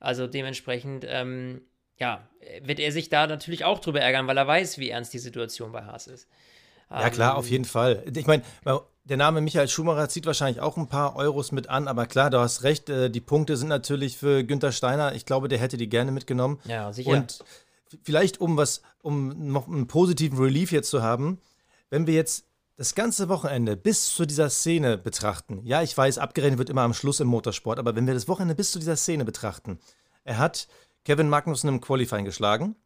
Also 0.01 0.27
dementsprechend, 0.27 1.07
ähm, 1.09 1.63
ja, 1.97 2.29
wird 2.63 2.79
er 2.79 2.93
sich 2.93 3.09
da 3.09 3.27
natürlich 3.27 3.65
auch 3.65 3.79
drüber 3.79 4.01
ärgern, 4.01 4.27
weil 4.27 4.37
er 4.37 4.47
weiß, 4.47 4.77
wie 4.79 4.91
ernst 4.91 5.15
die 5.15 5.19
Situation 5.19 5.73
bei 5.73 5.85
Haas 5.85 6.07
ist. 6.09 6.29
Ja, 6.91 7.11
klar, 7.11 7.33
ähm, 7.33 7.39
auf 7.39 7.49
jeden 7.49 7.65
Fall. 7.65 8.05
Ich 8.15 8.27
meine, 8.27 8.43
der 9.05 9.17
Name 9.17 9.41
Michael 9.41 9.69
Schumacher 9.69 10.09
zieht 10.09 10.27
wahrscheinlich 10.27 10.61
auch 10.61 10.77
ein 10.77 10.89
paar 10.89 11.17
Euros 11.17 11.53
mit 11.53 11.69
an, 11.69 11.89
aber 11.89 12.07
klar, 12.07 12.31
du 12.31 12.39
hast 12.39 12.63
recht, 12.65 12.91
äh, 12.91 13.11
die 13.11 13.21
Punkte 13.21 13.57
sind 13.57 13.69
natürlich 13.69 14.17
für 14.19 14.45
Günther 14.45 14.73
Steiner. 14.73 15.15
Ich 15.15 15.25
glaube, 15.27 15.49
der 15.49 15.59
hätte 15.59 15.77
die 15.77 15.89
gerne 15.89 16.13
mitgenommen. 16.13 16.61
Ja, 16.65 16.93
sicher. 16.93 17.11
Und 17.11 17.45
vielleicht 18.03 18.41
um 18.41 18.57
was, 18.57 18.83
um 19.01 19.51
noch 19.51 19.69
einen 19.69 19.87
positiven 19.87 20.39
Relief 20.39 20.71
jetzt 20.71 20.91
zu 20.91 21.03
haben, 21.03 21.41
wenn 21.89 22.07
wir 22.07 22.15
jetzt 22.15 22.46
das 22.77 22.95
ganze 22.95 23.29
Wochenende 23.29 23.77
bis 23.77 24.15
zu 24.15 24.27
dieser 24.27 24.51
Szene 24.51 24.99
betrachten, 24.99 25.61
ja, 25.65 25.83
ich 25.83 25.97
weiß, 25.97 26.19
abgerechnet 26.19 26.59
wird 26.59 26.71
immer 26.71 26.83
am 26.83 26.95
Schluss 26.95 27.21
im 27.21 27.29
Motorsport, 27.29 27.79
aber 27.79 27.97
wenn 27.97 28.07
wir 28.07 28.15
das 28.15 28.29
Wochenende 28.29 28.55
bis 28.55 28.71
zu 28.71 28.79
dieser 28.79 28.97
Szene 28.97 29.25
betrachten, 29.25 29.79
er 30.25 30.39
hat 30.39 30.69
Kevin 31.05 31.29
Magnussen 31.29 31.69
im 31.69 31.81
Qualifying 31.81 32.25
geschlagen. 32.25 32.77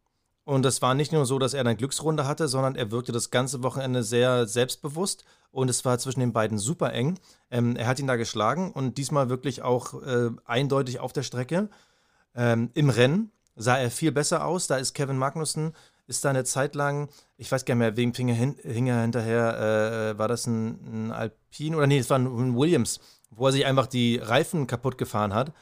Und 0.43 0.65
es 0.65 0.81
war 0.81 0.95
nicht 0.95 1.11
nur 1.11 1.25
so, 1.25 1.37
dass 1.37 1.53
er 1.53 1.61
eine 1.61 1.75
Glücksrunde 1.75 2.25
hatte, 2.25 2.47
sondern 2.47 2.75
er 2.75 2.89
wirkte 2.89 3.11
das 3.11 3.29
ganze 3.29 3.61
Wochenende 3.61 4.03
sehr 4.03 4.47
selbstbewusst 4.47 5.23
und 5.51 5.69
es 5.69 5.85
war 5.85 5.99
zwischen 5.99 6.19
den 6.19 6.33
beiden 6.33 6.57
super 6.57 6.93
eng. 6.93 7.19
Ähm, 7.51 7.75
er 7.75 7.87
hat 7.87 7.99
ihn 7.99 8.07
da 8.07 8.15
geschlagen 8.15 8.71
und 8.71 8.97
diesmal 8.97 9.29
wirklich 9.29 9.61
auch 9.61 10.01
äh, 10.01 10.31
eindeutig 10.45 10.99
auf 10.99 11.13
der 11.13 11.23
Strecke. 11.23 11.69
Ähm, 12.33 12.71
Im 12.73 12.89
Rennen 12.89 13.31
sah 13.55 13.77
er 13.77 13.91
viel 13.91 14.11
besser 14.11 14.45
aus. 14.45 14.67
Da 14.67 14.77
ist 14.77 14.93
Kevin 14.93 15.17
Magnussen 15.17 15.73
ist 16.11 16.25
da 16.25 16.29
eine 16.29 16.43
Zeit 16.43 16.75
lang, 16.75 17.09
ich 17.37 17.51
weiß 17.51 17.65
gar 17.65 17.73
nicht 17.73 17.79
mehr, 17.79 17.97
wem 17.97 18.13
hing 18.13 18.29
er, 18.29 18.35
hin, 18.35 18.55
hing 18.61 18.87
er 18.87 19.01
hinterher, 19.01 20.11
äh, 20.13 20.19
war 20.19 20.27
das 20.27 20.45
ein, 20.45 21.07
ein 21.07 21.11
Alpine 21.11 21.77
oder 21.77 21.87
nee, 21.87 21.97
es 21.97 22.09
war 22.09 22.19
ein 22.19 22.55
Williams, 22.55 22.99
wo 23.31 23.47
er 23.47 23.53
sich 23.53 23.65
einfach 23.65 23.87
die 23.87 24.17
Reifen 24.17 24.67
kaputt 24.67 24.97
gefahren 24.97 25.33
hat, 25.33 25.53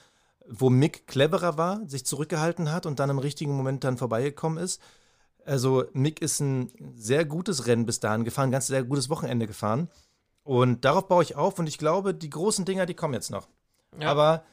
wo 0.47 0.69
Mick 0.69 1.07
cleverer 1.07 1.57
war, 1.57 1.87
sich 1.87 2.05
zurückgehalten 2.05 2.71
hat 2.71 2.85
und 2.85 2.99
dann 2.99 3.11
im 3.11 3.19
richtigen 3.19 3.55
Moment 3.55 3.83
dann 3.83 3.97
vorbeigekommen 3.97 4.61
ist. 4.61 4.81
Also 5.45 5.85
Mick 5.93 6.21
ist 6.21 6.39
ein 6.39 6.71
sehr 6.95 7.25
gutes 7.25 7.67
Rennen 7.67 7.85
bis 7.85 7.99
dahin 7.99 8.23
gefahren, 8.23 8.49
ein 8.49 8.51
ganz 8.51 8.67
sehr 8.67 8.83
gutes 8.83 9.09
Wochenende 9.09 9.47
gefahren. 9.47 9.89
Und 10.43 10.83
darauf 10.83 11.07
baue 11.07 11.23
ich 11.23 11.35
auf 11.35 11.59
und 11.59 11.67
ich 11.67 11.77
glaube, 11.77 12.15
die 12.15 12.29
großen 12.29 12.65
Dinger, 12.65 12.87
die 12.87 12.95
kommen 12.95 13.13
jetzt 13.13 13.29
noch. 13.29 13.47
Ja. 13.99 14.09
Aber 14.09 14.43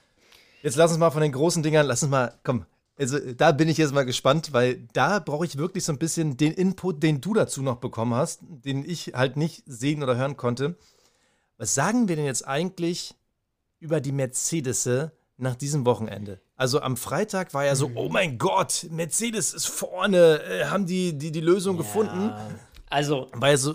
jetzt 0.63 0.77
lass 0.77 0.91
uns 0.91 1.01
mal 1.01 1.11
von 1.11 1.23
den 1.23 1.33
großen 1.33 1.63
Dingern, 1.63 1.87
lass 1.87 2.03
uns 2.03 2.11
mal, 2.11 2.39
komm, 2.45 2.67
also 2.99 3.19
da 3.19 3.53
bin 3.53 3.69
ich 3.69 3.77
jetzt 3.77 3.93
mal 3.93 4.05
gespannt, 4.05 4.53
weil 4.53 4.87
da 4.93 5.19
brauche 5.19 5.45
ich 5.45 5.59
wirklich 5.59 5.85
so 5.85 5.93
ein 5.93 5.99
bisschen 5.99 6.37
den 6.37 6.53
Input, 6.53 7.03
den 7.03 7.21
du 7.21 7.35
dazu 7.35 7.63
noch 7.63 7.77
bekommen 7.77 8.15
hast, 8.15 8.41
den 8.43 8.89
ich 8.89 9.13
halt 9.15 9.37
nicht 9.37 9.63
sehen 9.67 10.03
oder 10.03 10.17
hören 10.17 10.37
konnte. 10.37 10.77
Was 11.59 11.75
sagen 11.75 12.09
wir 12.09 12.17
denn 12.17 12.25
jetzt 12.25 12.47
eigentlich 12.47 13.15
über 13.81 14.01
die 14.01 14.13
Mercedes 14.13 14.89
nach 15.37 15.57
diesem 15.57 15.85
Wochenende? 15.85 16.41
Also 16.57 16.81
am 16.81 16.97
Freitag 16.97 17.53
war 17.53 17.67
ja 17.67 17.75
so, 17.77 17.89
mhm. 17.89 17.97
oh 17.99 18.09
mein 18.09 18.39
Gott, 18.39 18.87
Mercedes 18.91 19.53
ist 19.53 19.67
vorne, 19.67 20.41
äh, 20.43 20.65
haben 20.67 20.87
die, 20.87 21.17
die 21.17 21.31
die 21.31 21.41
Lösung 21.41 21.77
ja. 21.77 21.83
gefunden. 21.83 22.33
Also, 22.89 23.29
so, 23.57 23.75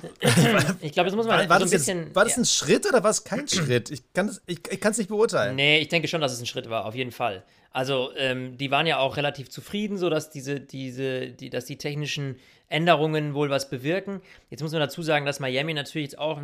ich 0.82 0.94
glaube, 0.94 1.10
das 1.10 1.16
muss 1.16 1.28
man 1.28 1.40
war, 1.40 1.50
war 1.50 1.60
so 1.60 1.66
ein 1.66 1.70
bisschen. 1.70 2.06
Jetzt, 2.06 2.16
war 2.16 2.24
das 2.24 2.38
ein 2.38 2.46
Schritt 2.46 2.88
oder 2.88 3.04
war 3.04 3.12
es 3.12 3.25
kein 3.25 3.46
Schritt? 3.46 3.92
Ich 3.92 4.13
kann 4.13 4.30
es 4.30 4.42
ich, 4.46 4.62
ich 4.72 4.98
nicht 4.98 5.10
beurteilen. 5.10 5.58
Nee, 5.58 5.80
ich 5.80 5.90
denke 5.90 6.08
schon, 6.08 6.22
dass 6.22 6.32
es 6.32 6.40
ein 6.40 6.46
Schritt 6.46 6.70
war, 6.70 6.86
auf 6.86 6.96
jeden 6.96 7.12
Fall. 7.12 7.44
Also, 7.72 8.12
ähm, 8.18 8.58
die 8.58 8.70
waren 8.70 8.86
ja 8.86 9.00
auch 9.00 9.18
relativ 9.18 9.50
zufrieden, 9.50 9.98
so 9.98 10.10
dass 10.10 10.30
diese, 10.30 10.60
diese, 10.60 11.30
die, 11.30 11.50
dass 11.50 11.66
die 11.66 11.78
technischen 11.78 12.36
Änderungen 12.68 13.34
wohl 13.34 13.50
was 13.50 13.70
bewirken. 13.70 14.22
Jetzt 14.50 14.62
muss 14.62 14.72
man 14.72 14.82
dazu 14.82 15.01
sagen, 15.01 15.25
dass 15.25 15.40
Miami 15.40 15.74
natürlich 15.74 16.12
jetzt 16.12 16.20
auch, 16.20 16.42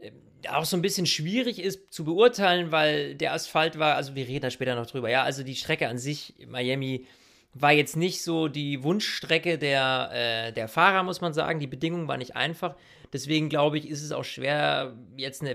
äh, 0.00 0.10
auch 0.48 0.64
so 0.64 0.76
ein 0.76 0.82
bisschen 0.82 1.06
schwierig 1.06 1.60
ist 1.60 1.92
zu 1.92 2.04
beurteilen, 2.04 2.72
weil 2.72 3.14
der 3.14 3.32
Asphalt 3.32 3.78
war, 3.78 3.94
also 3.94 4.14
wir 4.14 4.26
reden 4.26 4.42
da 4.42 4.50
später 4.50 4.74
noch 4.74 4.86
drüber, 4.86 5.08
ja, 5.08 5.22
also 5.22 5.44
die 5.44 5.54
Strecke 5.54 5.88
an 5.88 5.98
sich, 5.98 6.34
Miami 6.48 7.06
war 7.54 7.72
jetzt 7.72 7.96
nicht 7.96 8.22
so 8.22 8.48
die 8.48 8.82
Wunschstrecke 8.82 9.58
der, 9.58 10.10
äh, 10.12 10.52
der 10.52 10.68
Fahrer, 10.68 11.02
muss 11.02 11.20
man 11.20 11.32
sagen. 11.32 11.58
Die 11.58 11.66
Bedingungen 11.66 12.06
waren 12.08 12.20
nicht 12.20 12.36
einfach. 12.36 12.76
Deswegen 13.12 13.48
glaube 13.48 13.78
ich, 13.78 13.88
ist 13.88 14.02
es 14.02 14.12
auch 14.12 14.24
schwer, 14.24 14.96
jetzt 15.16 15.42
eine, 15.42 15.54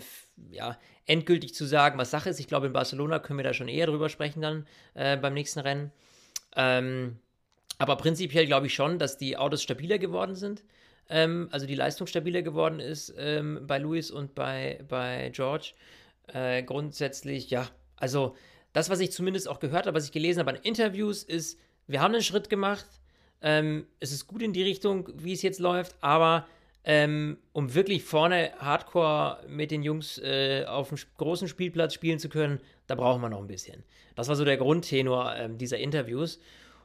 ja, 0.52 0.78
endgültig 1.06 1.54
zu 1.54 1.65
sagen, 1.65 1.98
was 1.98 2.12
Sache 2.12 2.30
ist. 2.30 2.39
Ich 2.39 2.48
glaube, 2.48 2.68
in 2.68 2.74
Barcelona 2.74 3.20
können 3.20 3.39
wir 3.39 3.44
da 3.44 3.54
schon 3.54 3.68
eher 3.68 3.88
drüber 3.88 4.10
sprechen 4.10 4.41
dann 4.41 4.68
äh, 4.94 5.18
beim 5.18 5.34
nächsten 5.34 5.60
Rennen. 5.60 5.91
Ähm, 6.56 7.18
aber 7.78 7.96
prinzipiell 7.98 8.46
glaube 8.46 8.68
ich 8.68 8.74
schon, 8.74 9.00
dass 9.00 9.18
die 9.18 9.38
Autos 9.38 9.62
stabiler 9.62 9.98
geworden 9.98 10.36
sind. 10.36 10.63
Ähm, 11.10 11.50
also 11.52 11.65
die 11.65 11.76
Leistung 11.76 12.08
stabiler 12.08 12.41
geworden 12.41 12.80
ist 12.80 13.13
ähm, 13.18 13.62
bei 13.68 13.78
Lewis 13.78 14.12
und 14.12 14.36
bei, 14.36 14.84
bei 14.88 15.30
George. 15.34 15.74
Äh, 16.28 16.63
grundsätzlich, 16.63 17.50
ja, 17.50 17.70
also 17.96 18.36
das, 18.74 18.89
was 18.89 19.00
ich 19.00 19.12
zumindest 19.12 19.48
auch 19.48 19.60
gehört 19.60 19.86
habe, 19.86 19.96
was 19.96 20.06
ich 20.06 20.12
gelesen 20.12 20.39
habe 20.39 20.52
an 20.52 20.60
Interviews, 20.63 21.24
ist, 21.24 21.60
wir 21.88 22.02
haben 22.02 22.13
einen 22.13 22.24
Schritt 22.24 22.50
gemacht. 22.50 22.86
Ähm, 23.41 23.86
es 24.00 24.12
ist 24.12 24.28
gut 24.28 24.41
in 24.41 24.54
die 24.54 24.63
Richtung, 24.63 25.08
wie 25.15 25.34
es 25.34 25.44
jetzt 25.44 25.60
läuft, 25.60 25.96
aber 26.02 26.48
ähm, 26.88 27.38
um 27.52 27.74
wirklich 27.74 28.04
vorne 28.04 28.52
Hardcore 28.60 29.39
mit 29.48 29.71
den 29.71 29.82
Jungs 29.82 30.19
äh, 30.19 30.65
auf 30.65 30.89
dem 30.89 31.00
großen 31.17 31.48
Spielplatz 31.48 31.95
spielen 31.95 32.19
zu 32.19 32.30
können, 32.30 32.62
da 32.86 32.93
braucht 32.93 33.19
man 33.19 33.32
noch 33.32 33.39
ein 33.39 33.48
bisschen. 33.48 33.84
Das 34.15 34.28
war 34.28 34.36
so 34.36 34.45
der 34.45 34.58
Grundtenor 34.58 35.36
äh, 35.36 35.50
dieser 35.50 35.80
Interviews. 35.80 36.39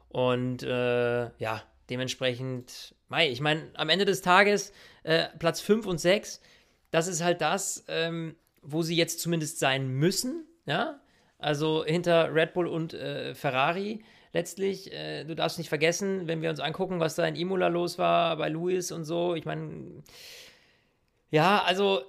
Und 0.09 0.63
äh, 0.63 1.31
ja, 1.39 1.63
dementsprechend, 1.91 2.95
mei, 3.09 3.29
ich 3.29 3.43
meine, 3.43 3.71
am 3.75 3.91
Ende 3.91 4.07
des 4.07 4.23
Tages 4.23 4.73
äh, 5.03 5.27
Platz 5.39 5.61
5 5.61 5.87
und 5.87 5.99
6, 5.99 6.41
das 6.91 7.07
ist 7.07 7.23
halt 7.23 7.43
das, 7.43 7.85
ähm, 7.89 8.37
wo 8.63 8.83
sie 8.83 8.97
jetzt 8.97 9.21
zumindest 9.21 9.59
sein 9.59 9.87
müssen. 9.87 10.47
Ja, 10.65 11.01
also 11.39 11.85
hinter 11.85 12.35
Red 12.35 12.55
Bull 12.55 12.67
und 12.67 12.95
äh, 12.95 13.35
Ferrari 13.35 14.03
letztlich, 14.33 14.93
äh, 14.93 15.25
du 15.25 15.35
darfst 15.35 15.59
nicht 15.59 15.69
vergessen, 15.69 16.27
wenn 16.27 16.43
wir 16.43 16.51
uns 16.51 16.61
angucken, 16.61 17.01
was 17.01 17.15
da 17.15 17.27
in 17.27 17.37
Imola 17.37 17.69
los 17.69 17.99
war 17.99 18.37
bei 18.37 18.49
Lewis 18.49 18.93
und 18.93 19.05
so, 19.05 19.35
ich 19.35 19.45
meine, 19.45 20.03
ja, 21.31 21.63
also 21.63 22.03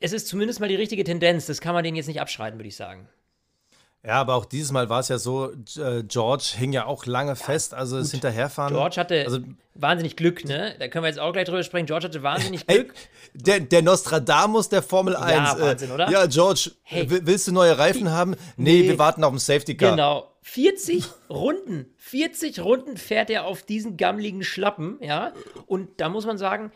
es 0.00 0.12
ist 0.12 0.28
zumindest 0.28 0.60
mal 0.60 0.68
die 0.68 0.76
richtige 0.76 1.04
Tendenz, 1.04 1.46
das 1.46 1.60
kann 1.60 1.74
man 1.74 1.84
denen 1.84 1.96
jetzt 1.96 2.06
nicht 2.06 2.20
abschreiten, 2.20 2.58
würde 2.58 2.68
ich 2.68 2.76
sagen. 2.76 3.08
Ja, 4.02 4.14
aber 4.14 4.34
auch 4.34 4.46
dieses 4.46 4.72
Mal 4.72 4.88
war 4.88 5.00
es 5.00 5.08
ja 5.08 5.18
so, 5.18 5.52
äh, 5.76 6.02
George 6.04 6.54
hing 6.56 6.72
ja 6.72 6.86
auch 6.86 7.04
lange 7.04 7.32
ja, 7.32 7.34
fest, 7.34 7.74
also 7.74 7.96
gut. 7.96 8.04
das 8.04 8.12
Hinterherfahren. 8.12 8.72
George 8.72 8.96
hatte 8.96 9.24
also, 9.24 9.40
wahnsinnig 9.74 10.16
Glück, 10.16 10.46
ne? 10.46 10.74
Da 10.78 10.88
können 10.88 11.04
wir 11.04 11.08
jetzt 11.08 11.18
auch 11.18 11.32
gleich 11.34 11.44
drüber 11.44 11.62
sprechen. 11.62 11.84
George 11.84 12.06
hatte 12.06 12.22
wahnsinnig 12.22 12.66
Glück. 12.66 12.94
Hey, 12.94 13.08
der, 13.34 13.60
der, 13.60 13.82
Nostradamus 13.82 14.70
der 14.70 14.82
Formel 14.82 15.16
1. 15.16 15.32
Ja, 15.32 15.58
äh, 15.58 15.60
Wahnsinn, 15.60 15.90
oder? 15.90 16.10
Ja, 16.10 16.24
George, 16.26 16.70
hey, 16.82 17.06
willst 17.08 17.46
du 17.46 17.52
neue 17.52 17.76
Reifen 17.76 18.10
haben? 18.10 18.36
Nee, 18.56 18.80
nee, 18.80 18.88
wir 18.88 18.98
warten 18.98 19.22
auf 19.22 19.32
den 19.32 19.38
Safety 19.38 19.76
Car. 19.76 19.90
Genau. 19.90 20.30
40 20.42 21.04
Runden, 21.28 21.92
40 21.98 22.60
Runden 22.60 22.96
fährt 22.96 23.28
er 23.28 23.44
auf 23.44 23.62
diesen 23.62 23.98
gammeligen 23.98 24.42
Schlappen, 24.42 24.96
ja? 25.02 25.34
Und 25.66 26.00
da 26.00 26.08
muss 26.08 26.24
man 26.24 26.38
sagen, 26.38 26.72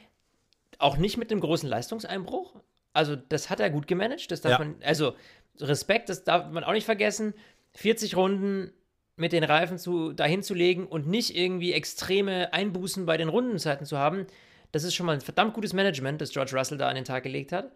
auch 0.78 0.98
nicht 0.98 1.16
mit 1.16 1.30
einem 1.30 1.40
großen 1.40 1.68
Leistungseinbruch. 1.68 2.54
Also, 2.92 3.16
das 3.16 3.48
hat 3.48 3.60
er 3.60 3.70
gut 3.70 3.86
gemanagt. 3.86 4.30
Das 4.30 4.42
darf 4.42 4.52
ja. 4.52 4.58
man, 4.58 4.76
also 4.84 5.14
Respekt, 5.60 6.08
das 6.08 6.24
darf 6.24 6.50
man 6.50 6.64
auch 6.64 6.72
nicht 6.72 6.84
vergessen. 6.84 7.34
40 7.74 8.16
Runden 8.16 8.72
mit 9.16 9.32
den 9.32 9.44
Reifen 9.44 9.78
zu, 9.78 10.12
dahin 10.12 10.42
zu 10.42 10.54
legen 10.54 10.86
und 10.86 11.06
nicht 11.06 11.36
irgendwie 11.36 11.72
extreme 11.72 12.52
Einbußen 12.52 13.06
bei 13.06 13.16
den 13.16 13.28
Rundenzeiten 13.28 13.86
zu 13.86 13.98
haben, 13.98 14.26
das 14.72 14.82
ist 14.82 14.94
schon 14.94 15.06
mal 15.06 15.12
ein 15.12 15.20
verdammt 15.20 15.54
gutes 15.54 15.72
Management, 15.72 16.20
das 16.20 16.30
George 16.30 16.56
Russell 16.56 16.78
da 16.78 16.88
an 16.88 16.96
den 16.96 17.04
Tag 17.04 17.22
gelegt 17.22 17.52
hat. 17.52 17.70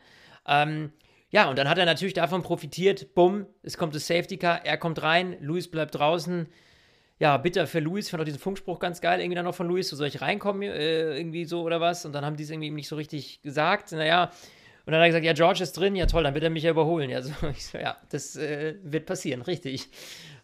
Ähm, 0.46 0.92
ja, 1.30 1.48
und 1.48 1.56
dann 1.56 1.68
hat 1.68 1.78
er 1.78 1.84
natürlich 1.84 2.14
davon 2.14 2.42
profitiert. 2.42 3.14
Bumm, 3.14 3.46
es 3.62 3.76
kommt 3.76 3.94
das 3.94 4.06
Safety 4.06 4.36
Car, 4.36 4.64
er 4.64 4.78
kommt 4.78 5.00
rein, 5.02 5.36
Luis 5.40 5.70
bleibt 5.70 5.94
draußen. 5.94 6.48
Ja, 7.20 7.36
bitter 7.36 7.66
für 7.66 7.80
Luis. 7.80 8.06
Ich 8.06 8.10
fand 8.10 8.20
auch 8.20 8.24
diesen 8.24 8.40
Funkspruch 8.40 8.78
ganz 8.80 9.00
geil, 9.00 9.20
irgendwie 9.20 9.36
dann 9.36 9.44
noch 9.44 9.54
von 9.54 9.68
Luis, 9.68 9.88
so 9.88 9.96
soll 9.96 10.08
ich 10.08 10.20
reinkommen, 10.20 10.62
äh, 10.62 11.16
irgendwie 11.16 11.44
so 11.44 11.62
oder 11.62 11.80
was. 11.80 12.04
Und 12.04 12.12
dann 12.12 12.24
haben 12.24 12.36
die 12.36 12.44
es 12.44 12.50
irgendwie 12.50 12.70
nicht 12.70 12.88
so 12.88 12.96
richtig 12.96 13.42
gesagt. 13.42 13.92
Naja, 13.92 14.32
und 14.88 14.92
dann 14.92 15.02
hat 15.02 15.08
er 15.08 15.08
gesagt, 15.08 15.26
ja, 15.26 15.34
George 15.34 15.62
ist 15.62 15.74
drin, 15.74 15.94
ja 15.96 16.06
toll, 16.06 16.22
dann 16.22 16.32
wird 16.32 16.44
er 16.44 16.48
mich 16.48 16.62
ja 16.62 16.70
überholen. 16.70 17.10
Ja, 17.10 17.20
so, 17.20 17.30
so, 17.58 17.76
ja 17.76 17.98
das 18.08 18.36
äh, 18.36 18.74
wird 18.82 19.04
passieren, 19.04 19.42
richtig. 19.42 19.90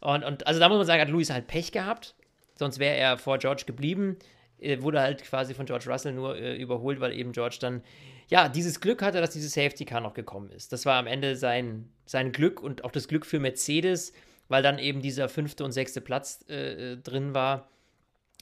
Und, 0.01 0.23
und 0.23 0.47
also 0.47 0.61
da 0.61 0.69
muss 0.69 0.77
man 0.77 0.87
sagen, 0.87 1.01
hat 1.01 1.09
Louis 1.09 1.31
halt 1.31 1.47
Pech 1.47 1.73
gehabt. 1.73 2.15
Sonst 2.55 2.79
wäre 2.79 2.95
er 2.95 3.17
vor 3.17 3.39
George 3.39 3.63
geblieben. 3.67 4.19
Er 4.59 4.83
wurde 4.83 5.01
halt 5.01 5.23
quasi 5.23 5.55
von 5.55 5.65
George 5.65 5.87
Russell 5.91 6.13
nur 6.13 6.37
äh, 6.37 6.59
überholt, 6.59 7.01
weil 7.01 7.15
eben 7.15 7.33
George 7.33 7.57
dann, 7.59 7.83
ja, 8.29 8.51
dieses 8.51 8.83
Glück 8.83 9.01
hatte, 9.01 9.23
dass 9.23 9.31
dieses 9.31 9.55
Safety 9.55 9.87
Car 9.87 10.03
noch 10.03 10.13
gekommen 10.13 10.51
ist. 10.51 10.75
Das 10.75 10.85
war 10.85 10.99
am 10.99 11.07
Ende 11.07 11.37
sein, 11.37 11.89
sein 12.05 12.31
Glück 12.31 12.63
und 12.63 12.85
auch 12.85 12.91
das 12.91 13.09
Glück 13.09 13.25
für 13.25 13.41
Mercedes, 13.41 14.13
weil 14.49 14.63
dann 14.63 14.79
eben 14.79 15.01
dieser 15.01 15.31
fünfte 15.31 15.65
und 15.65 15.73
sechste 15.73 16.03
Platz 16.03 16.45
äh, 16.51 16.93
äh 16.93 16.97
drin 16.99 17.33
war. 17.33 17.71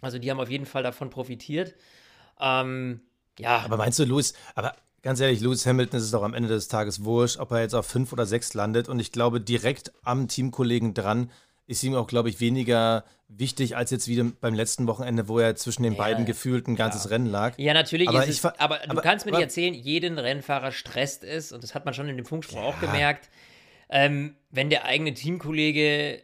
Also 0.01 0.19
die 0.19 0.33
haben 0.33 0.41
auf 0.41 0.51
jeden 0.51 0.67
Fall 0.67 0.83
davon 0.83 1.11
profitiert. 1.11 1.77
Ähm, 2.41 3.03
ja. 3.39 3.61
Aber 3.61 3.77
meinst 3.77 4.01
du, 4.01 4.05
Louis, 4.05 4.35
aber 4.57 4.75
Ganz 5.03 5.19
ehrlich, 5.21 5.41
Lewis 5.41 5.67
Hamilton 5.67 5.99
ist 5.99 6.05
es 6.05 6.11
doch 6.13 6.23
am 6.23 6.33
Ende 6.33 6.49
des 6.49 6.69
Tages 6.69 7.05
wurscht, 7.05 7.39
ob 7.41 7.51
er 7.51 7.61
jetzt 7.61 7.75
auf 7.75 7.87
fünf 7.87 8.13
oder 8.13 8.25
sechs 8.25 8.55
landet. 8.55 8.89
Und 8.89 9.01
ich 9.01 9.11
glaube, 9.11 9.41
direkt 9.41 9.93
am 10.05 10.29
Teamkollegen 10.29 10.95
dran 10.95 11.31
ist 11.67 11.83
ihm 11.83 11.95
auch, 11.97 12.07
glaube 12.07 12.29
ich, 12.29 12.39
weniger 12.41 13.05
wichtig 13.29 13.77
als 13.77 13.91
jetzt 13.91 14.07
wieder 14.07 14.25
beim 14.41 14.55
letzten 14.55 14.87
Wochenende, 14.87 15.27
wo 15.27 15.39
er 15.41 15.57
zwischen 15.57 15.83
den 15.83 15.95
Ja, 15.95 15.99
beiden 15.99 16.25
gefühlt 16.25 16.69
ein 16.69 16.77
ganzes 16.77 17.05
ja. 17.05 17.11
Rennen 17.11 17.27
lag. 17.27 17.59
Ja, 17.59 17.73
natürlich 17.75 18.09
Aber 18.09 18.29
es, 18.29 18.45
aber 18.45 18.79
du 18.79 18.91
aber- 18.91 19.01
kannst 19.03 19.27
mir 19.27 19.33
aber- 19.33 19.39
nicht 19.39 19.47
erzählen, 19.47 19.75
jeden 19.75 20.19
Rennfahrer 20.19 20.71
stresst 20.71 21.25
es, 21.25 21.51
und 21.51 21.65
das 21.65 21.75
hat 21.75 21.85
man 21.85 21.95
schon 21.95 22.09
in 22.09 22.17
dem 22.17 22.27
Funkspruch 22.27 22.61
auch 22.61 22.79
gemerkt, 22.81 23.29
ähm, 23.89 24.37
wenn 24.51 24.71
der 24.71 24.85
eigene 24.85 25.15
Teamkollege 25.15 26.23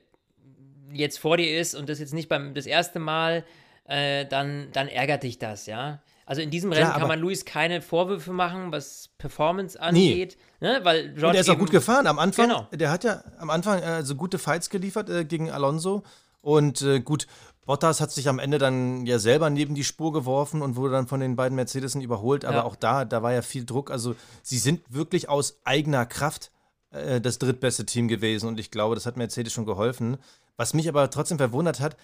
jetzt 0.93 1.19
vor 1.19 1.37
dir 1.37 1.59
ist 1.59 1.75
und 1.75 1.89
das 1.89 1.99
jetzt 1.99 2.15
nicht 2.15 2.29
beim 2.29 2.55
das 2.55 2.67
erste 2.67 2.99
Mal, 2.99 3.45
äh, 3.87 4.27
dann, 4.27 4.69
dann 4.73 4.87
ärgert 4.89 5.23
dich 5.23 5.39
das, 5.39 5.67
ja. 5.67 6.03
Also 6.29 6.43
in 6.43 6.51
diesem 6.51 6.71
Rennen 6.73 6.85
kann 6.91 6.97
aber- 7.01 7.09
man 7.09 7.21
Luis 7.21 7.47
keine 7.47 7.81
Vorwürfe 7.81 8.33
machen, 8.33 8.71
was 8.71 9.09
Performance 9.17 9.81
angeht, 9.81 10.37
ne? 10.61 10.81
weil 10.83 11.15
George 11.15 11.27
Und 11.29 11.35
er 11.37 11.41
ist 11.41 11.49
auch 11.49 11.59
gut 11.59 11.71
gefahren. 11.71 12.07
Am 12.07 12.19
Anfang, 12.19 12.49
Genau. 12.51 12.67
der 12.71 12.91
hat 12.91 13.03
ja 13.03 13.25
am 13.39 13.49
Anfang 13.49 13.81
äh, 13.83 14.03
so 14.05 14.15
gute 14.15 14.39
Fights 14.39 14.69
geliefert 14.69 15.09
äh, 15.09 15.25
gegen 15.25 15.51
Alonso. 15.51 16.03
Und 16.43 16.83
äh, 16.83 17.01
gut, 17.01 17.27
Bottas 17.65 18.03
hat 18.03 18.11
sich 18.13 18.29
am 18.29 18.39
Ende 18.39 18.59
dann 18.59 19.07
ja 19.07 19.19
selber 19.19 19.49
neben 19.49 19.75
die 19.75 19.85
Spur 19.85 20.13
geworfen 20.13 20.61
und 20.61 20.77
wurde 20.77 20.93
dann 20.93 21.07
von 21.07 21.21
den 21.21 21.35
beiden 21.35 21.57
Mercedesen 21.57 22.03
überholt. 22.03 22.45
Aber 22.45 22.59
Ja. 22.59 22.65
auch 22.65 22.77
da, 22.77 23.07
da 23.07 23.23
war 23.23 23.33
ja 23.33 23.41
viel 23.41 23.65
Druck. 23.65 23.91
Also 23.91 24.15
sie 24.43 24.59
sind 24.59 24.83
wirklich 24.93 25.31
aus 25.31 25.59
eigener 25.65 26.05
Kraft 26.05 26.51
äh, 26.91 27.23
das 27.23 27.39
drittbeste 27.39 27.87
Team 27.87 28.07
gewesen. 28.07 28.49
Und 28.49 28.61
ich 28.61 28.71
glaube, 28.71 28.95
das 28.95 29.07
hat 29.07 29.17
Mercedes 29.17 29.53
schon 29.55 29.65
geholfen. 29.65 30.19
Was 30.59 30.75
mich 30.75 30.91
aber 30.91 31.09
trotzdem 31.09 31.39
verwundert 31.39 31.81
hat, 31.81 31.97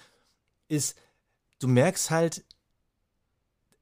ist, 0.68 0.96
du 1.60 1.68
merkst 1.68 2.10
halt, 2.10 2.42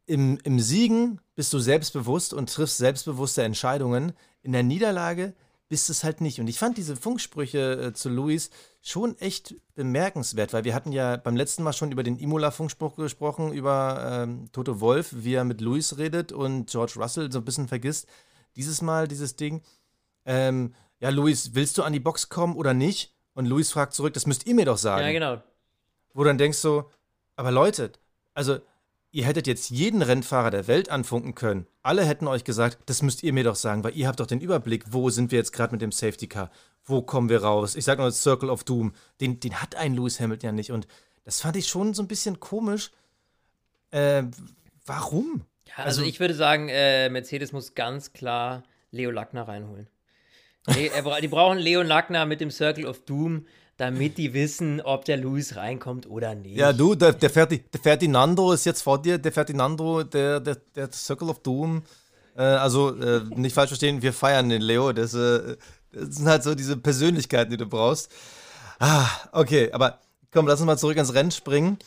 im, 0.07 0.39
im 0.45 0.61
Siegen 0.61 1.21
bist 1.35 1.53
du 1.53 1.59
selbstbewusst 1.59 2.35
und 2.35 2.53
triffst 2.53 2.79
selbstbewusste 2.79 3.43
Entscheidungen. 3.43 4.13
In 4.43 4.53
der 4.53 4.63
Niederlage 4.63 5.35
bist 5.69 5.89
es 5.89 6.05
halt 6.05 6.21
nicht. 6.21 6.39
Und 6.39 6.49
ich 6.49 6.59
fand 6.59 6.77
diese 6.77 6.97
Funksprüche 6.97 7.81
äh, 7.81 7.93
zu 7.95 8.11
Luis 8.11 8.51
schon 8.83 9.17
echt 9.19 9.55
bemerkenswert, 9.75 10.53
weil 10.53 10.65
wir 10.65 10.75
hatten 10.75 10.93
ja 10.93 11.17
beim 11.17 11.35
letzten 11.35 11.63
Mal 11.63 11.73
schon 11.73 11.93
über 11.93 12.03
den 12.03 12.19
Imola-Funkspruch 12.19 12.97
gesprochen, 12.97 13.53
über 13.53 14.25
ähm, 14.25 14.51
Toto 14.53 14.81
Wolf, 14.81 15.15
wie 15.17 15.35
er 15.35 15.45
mit 15.45 15.63
Luis 15.63 15.97
redet 15.97 16.31
und 16.31 16.69
George 16.69 16.95
Russell 16.97 17.33
so 17.33 17.39
ein 17.39 17.45
bisschen 17.45 17.69
vergisst. 17.69 18.07
Dieses 18.57 18.83
Mal 18.83 19.09
dieses 19.09 19.37
Ding, 19.37 19.63
ähm, 20.27 20.75
ja, 21.01 21.09
Luis, 21.09 21.55
willst 21.55 21.79
du 21.79 21.85
an 21.85 21.95
die 21.95 22.01
Box 22.01 22.29
kommen 22.29 22.55
oder 22.57 22.75
nicht? 22.75 23.15
Und 23.33 23.47
Luis 23.47 23.71
fragt 23.73 23.95
zurück, 23.95 24.13
das 24.13 24.27
müsst 24.27 24.47
ihr 24.47 24.55
mir 24.55 24.67
doch 24.67 24.77
sagen 24.77 25.07
Ja, 25.07 25.13
genau. 25.13 25.43
wo 26.13 26.23
du 26.23 26.29
dann 26.29 26.39
denkst 26.39 26.59
so, 26.59 26.91
aber 27.35 27.51
Leute, 27.51 27.93
also 28.35 28.59
ihr 29.13 29.27
hättet 29.27 29.47
jetzt 29.47 29.71
jeden 29.71 30.03
Rennfahrer 30.03 30.51
der 30.51 30.67
Welt 30.67 30.89
anfunken 30.89 31.35
können. 31.35 31.67
Alle 31.83 32.05
hätten 32.05 32.27
euch 32.27 32.45
gesagt, 32.45 32.79
das 32.87 33.03
müsst 33.03 33.23
ihr 33.23 33.33
mir 33.33 33.45
doch 33.45 33.55
sagen, 33.55 33.85
weil 33.85 33.97
ihr 33.97 34.09
habt 34.09 34.19
doch 34.19 34.27
den 34.27 34.41
Überblick, 34.41 34.85
wo 34.91 35.11
sind 35.11 35.31
wir 35.31 35.39
jetzt 35.39 35.53
gerade 35.53 35.73
mit 35.73 35.83
dem 35.83 35.93
Safety 35.93 36.27
Car? 36.27 36.51
Wo 36.85 37.03
kommen 37.03 37.29
wir 37.29 37.43
raus? 37.43 37.77
Ich 37.77 37.85
sag 37.85 37.99
nur 37.99 38.11
Circle 38.11 38.51
of 38.51 38.65
Doom. 38.65 38.93
Den, 39.21 39.39
den 39.39 39.61
hat 39.61 39.77
ein 39.77 39.95
Lewis 39.95 40.19
Hamilton 40.19 40.49
ja 40.49 40.53
nicht. 40.53 40.73
Und 40.73 40.89
das 41.25 41.41
fand 41.41 41.57
ich 41.57 41.69
schon 41.69 41.95
so 41.95 42.03
ein 42.03 42.09
bisschen 42.09 42.41
komisch. 42.41 42.91
Äh, 43.91 44.25
warum? 44.87 45.45
Ja, 45.69 45.85
also, 45.85 46.03
ich 46.03 46.19
würde 46.19 46.35
sagen, 46.35 46.69
äh, 46.71 47.09
Mercedes 47.09 47.53
muss 47.53 47.75
ganz 47.75 48.13
klar 48.13 48.65
Leo 48.91 49.11
Lackner 49.11 49.47
reinholen. 49.47 49.89
Le 50.67 50.91
die 51.21 51.29
brauchen 51.29 51.59
Leo 51.59 51.83
Lackner 51.83 52.25
mit 52.25 52.41
dem 52.41 52.51
Circle 52.51 52.87
of 52.87 53.05
Doom, 53.05 53.47
damit 53.77 54.19
die 54.19 54.35
wissen, 54.35 54.81
ob 54.81 55.05
der 55.05 55.17
Luis 55.17 55.57
reinkommt 55.57 56.09
oder 56.09 56.35
nicht. 56.35 56.57
Ja, 56.57 56.73
du, 56.73 56.95
der, 56.95 57.13
der, 57.13 57.31
Ferdi, 57.31 57.59
der 57.59 57.81
Ferdinando 57.81 58.53
ist 58.53 58.65
jetzt 58.65 58.83
vor 58.83 59.01
dir. 59.01 59.19
Der 59.19 59.33
Ferdinando, 59.33 60.03
der, 60.03 60.41
der, 60.41 60.57
der 60.75 60.93
Circle 60.93 61.31
of 61.31 61.41
Doom. 61.41 61.83
Äh, 62.37 62.43
also, 62.43 62.97
äh, 63.01 63.23
nicht 63.35 63.55
falsch 63.55 63.71
verstehen, 63.71 64.03
wir 64.03 64.13
feiern 64.13 64.49
den 64.49 64.63
Leo. 64.63 64.93
Das, 64.93 65.15
äh, 65.15 65.57
das 65.93 66.17
sind 66.17 66.29
halt 66.29 66.43
so 66.43 66.55
diese 66.55 66.77
Persönlichkeiten, 66.77 67.51
die 67.51 67.57
du 67.57 67.67
brauchst. 67.67 68.11
Ah, 68.79 69.07
okay, 69.33 69.71
aber 69.73 70.01
komm, 70.33 70.47
lass 70.47 70.61
uns 70.61 70.67
mal 70.67 70.79
zurück 70.79 70.97
ans 70.97 71.15
Rennen 71.15 71.31
springen. 71.31 71.79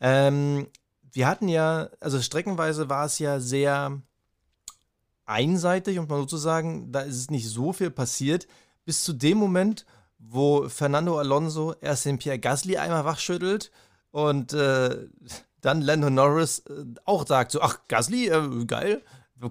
Ähm, 0.00 0.66
wir 1.12 1.26
hatten 1.26 1.48
ja, 1.48 1.88
also 2.00 2.20
streckenweise 2.20 2.88
war 2.88 3.06
es 3.06 3.18
ja 3.18 3.40
sehr 3.40 4.00
einseitig, 5.26 5.98
um 5.98 6.06
mal 6.06 6.20
so 6.20 6.26
zu 6.26 6.36
sagen. 6.36 6.92
Da 6.92 7.00
ist 7.00 7.30
nicht 7.30 7.48
so 7.48 7.72
viel 7.72 7.90
passiert, 7.90 8.46
bis 8.84 9.04
zu 9.04 9.12
dem 9.12 9.38
Moment, 9.38 9.86
wo 10.30 10.68
Fernando 10.68 11.18
Alonso 11.18 11.74
erst 11.80 12.04
den 12.04 12.18
Pierre 12.18 12.38
Gasly 12.38 12.76
einmal 12.76 13.04
wachschüttelt 13.04 13.70
und 14.10 14.52
äh, 14.52 15.08
dann 15.60 15.80
Lando 15.80 16.10
Norris 16.10 16.60
äh, 16.68 16.84
auch 17.04 17.26
sagt 17.26 17.52
so, 17.52 17.60
ach, 17.60 17.80
Gasly, 17.88 18.28
äh, 18.28 18.64
geil, 18.66 19.02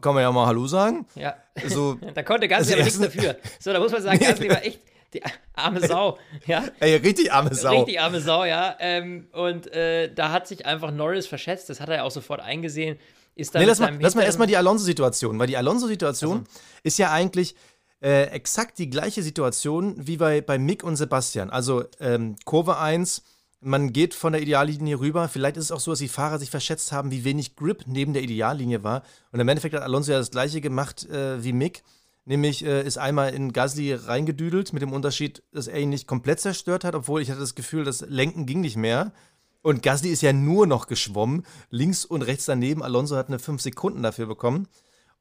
kann 0.01 0.15
man 0.15 0.23
ja 0.23 0.31
mal 0.31 0.47
Hallo 0.47 0.65
sagen. 0.67 1.05
Ja. 1.15 1.35
So, 1.67 1.95
da 2.15 2.23
konnte 2.23 2.47
Gasly 2.47 2.73
Also 2.73 2.73
aber 2.73 2.83
nichts 2.83 2.99
dafür. 2.99 3.37
So, 3.59 3.73
da 3.73 3.79
muss 3.79 3.91
man 3.91 4.01
sagen, 4.01 4.19
Gasly 4.23 4.49
war 4.49 4.63
echt 4.63 4.81
die 5.13 5.21
arme 5.53 5.85
Sau. 5.85 6.17
Ja. 6.47 6.63
ey, 6.79 6.95
richtig 6.95 7.31
arme 7.31 7.53
Sau. 7.53 7.79
Richtig 7.79 7.99
arme 7.99 8.19
Sau, 8.19 8.45
ja. 8.45 8.75
Ähm, 8.79 9.27
und 9.31 9.71
äh, 9.71 10.11
da 10.13 10.31
hat 10.31 10.47
sich 10.47 10.65
einfach 10.65 10.91
Norris 10.91 11.27
verschätzt, 11.27 11.69
das 11.69 11.79
hat 11.79 11.89
er 11.89 11.97
ja 11.97 12.03
auch 12.03 12.11
sofort 12.11 12.39
eingesehen. 12.39 12.97
Ist 13.35 13.55
Nee, 13.55 13.65
lass 13.65 13.79
mal, 13.79 13.97
lass 13.99 14.13
mal 14.13 14.23
erstmal 14.23 14.47
die 14.47 14.57
Alonso-Situation, 14.57 15.39
weil 15.39 15.47
die 15.47 15.57
Alonso-Situation 15.57 16.45
ist 16.83 16.99
ja 16.99 17.11
eigentlich 17.11 17.55
äh, 18.03 18.23
exakt 18.25 18.79
die 18.79 18.89
gleiche 18.89 19.23
Situation 19.23 19.95
wie 19.97 20.17
bei, 20.17 20.41
bei 20.41 20.59
Mick 20.59 20.83
und 20.83 20.97
Sebastian. 20.97 21.49
Also 21.49 21.85
ähm, 22.01 22.35
Kurve 22.43 22.77
1, 22.77 23.23
man 23.61 23.93
geht 23.93 24.13
von 24.13 24.33
der 24.33 24.41
Ideallinie 24.41 24.99
rüber. 24.99 25.29
Vielleicht 25.29 25.55
ist 25.55 25.65
es 25.65 25.71
auch 25.71 25.79
so, 25.79 25.91
dass 25.91 25.99
die 25.99 26.09
Fahrer 26.09 26.37
sich 26.37 26.49
verschätzt 26.49 26.91
haben, 26.91 27.11
wie 27.11 27.23
wenig 27.23 27.55
Grip 27.55 27.85
neben 27.87 28.11
der 28.11 28.21
Ideallinie 28.21 28.83
war. 28.83 29.03
Und 29.31 29.39
im 29.39 29.47
Endeffekt 29.47 29.73
hat 29.73 29.83
Alonso 29.83 30.11
ja 30.11 30.17
das 30.17 30.31
gleiche 30.31 30.59
gemacht 30.59 31.09
äh, 31.09 31.41
wie 31.43 31.53
Mick. 31.53 31.83
Nämlich 32.25 32.65
äh, 32.65 32.85
ist 32.85 32.97
einmal 32.97 33.33
in 33.33 33.53
Gasly 33.53 33.93
reingedüdelt, 33.93 34.73
mit 34.73 34.81
dem 34.81 34.91
Unterschied, 34.91 35.41
dass 35.53 35.67
er 35.67 35.79
ihn 35.79 35.89
nicht 35.89 36.07
komplett 36.07 36.41
zerstört 36.41 36.83
hat, 36.83 36.95
obwohl 36.95 37.21
ich 37.21 37.31
hatte 37.31 37.39
das 37.39 37.55
Gefühl, 37.55 37.85
das 37.85 38.01
Lenken 38.01 38.45
ging 38.45 38.61
nicht 38.61 38.77
mehr. 38.77 39.13
Und 39.61 39.81
Gasly 39.81 40.09
ist 40.09 40.21
ja 40.21 40.33
nur 40.33 40.67
noch 40.67 40.87
geschwommen, 40.87 41.45
links 41.69 42.03
und 42.03 42.21
rechts 42.21 42.45
daneben. 42.45 42.83
Alonso 42.83 43.15
hat 43.15 43.29
eine 43.29 43.39
5 43.39 43.61
Sekunden 43.61 44.03
dafür 44.03 44.25
bekommen. 44.25 44.67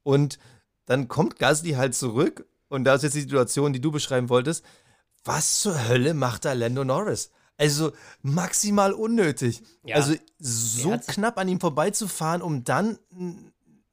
Und 0.03 0.41
dann 0.87 1.07
kommt 1.07 1.39
Gasly 1.39 1.73
halt 1.73 1.95
zurück. 1.95 2.45
Und 2.73 2.85
da 2.85 2.95
ist 2.95 3.03
jetzt 3.03 3.15
die 3.15 3.21
Situation, 3.21 3.75
die 3.75 3.83
du 3.83 3.91
beschreiben 3.91 4.31
wolltest. 4.31 4.65
Was 5.25 5.61
zur 5.61 5.89
Hölle 5.89 6.15
macht 6.15 6.47
da 6.47 6.55
Lando 6.55 6.85
Norris? 6.85 7.31
Also 7.59 7.93
maximal 8.23 8.95
unnötig. 8.95 9.63
Ja. 9.85 9.97
Also 9.97 10.15
so 10.39 10.97
knapp 11.07 11.37
an 11.37 11.49
ihm 11.49 11.61
vorbeizufahren, 11.61 12.41
um 12.41 12.65
dann 12.65 12.99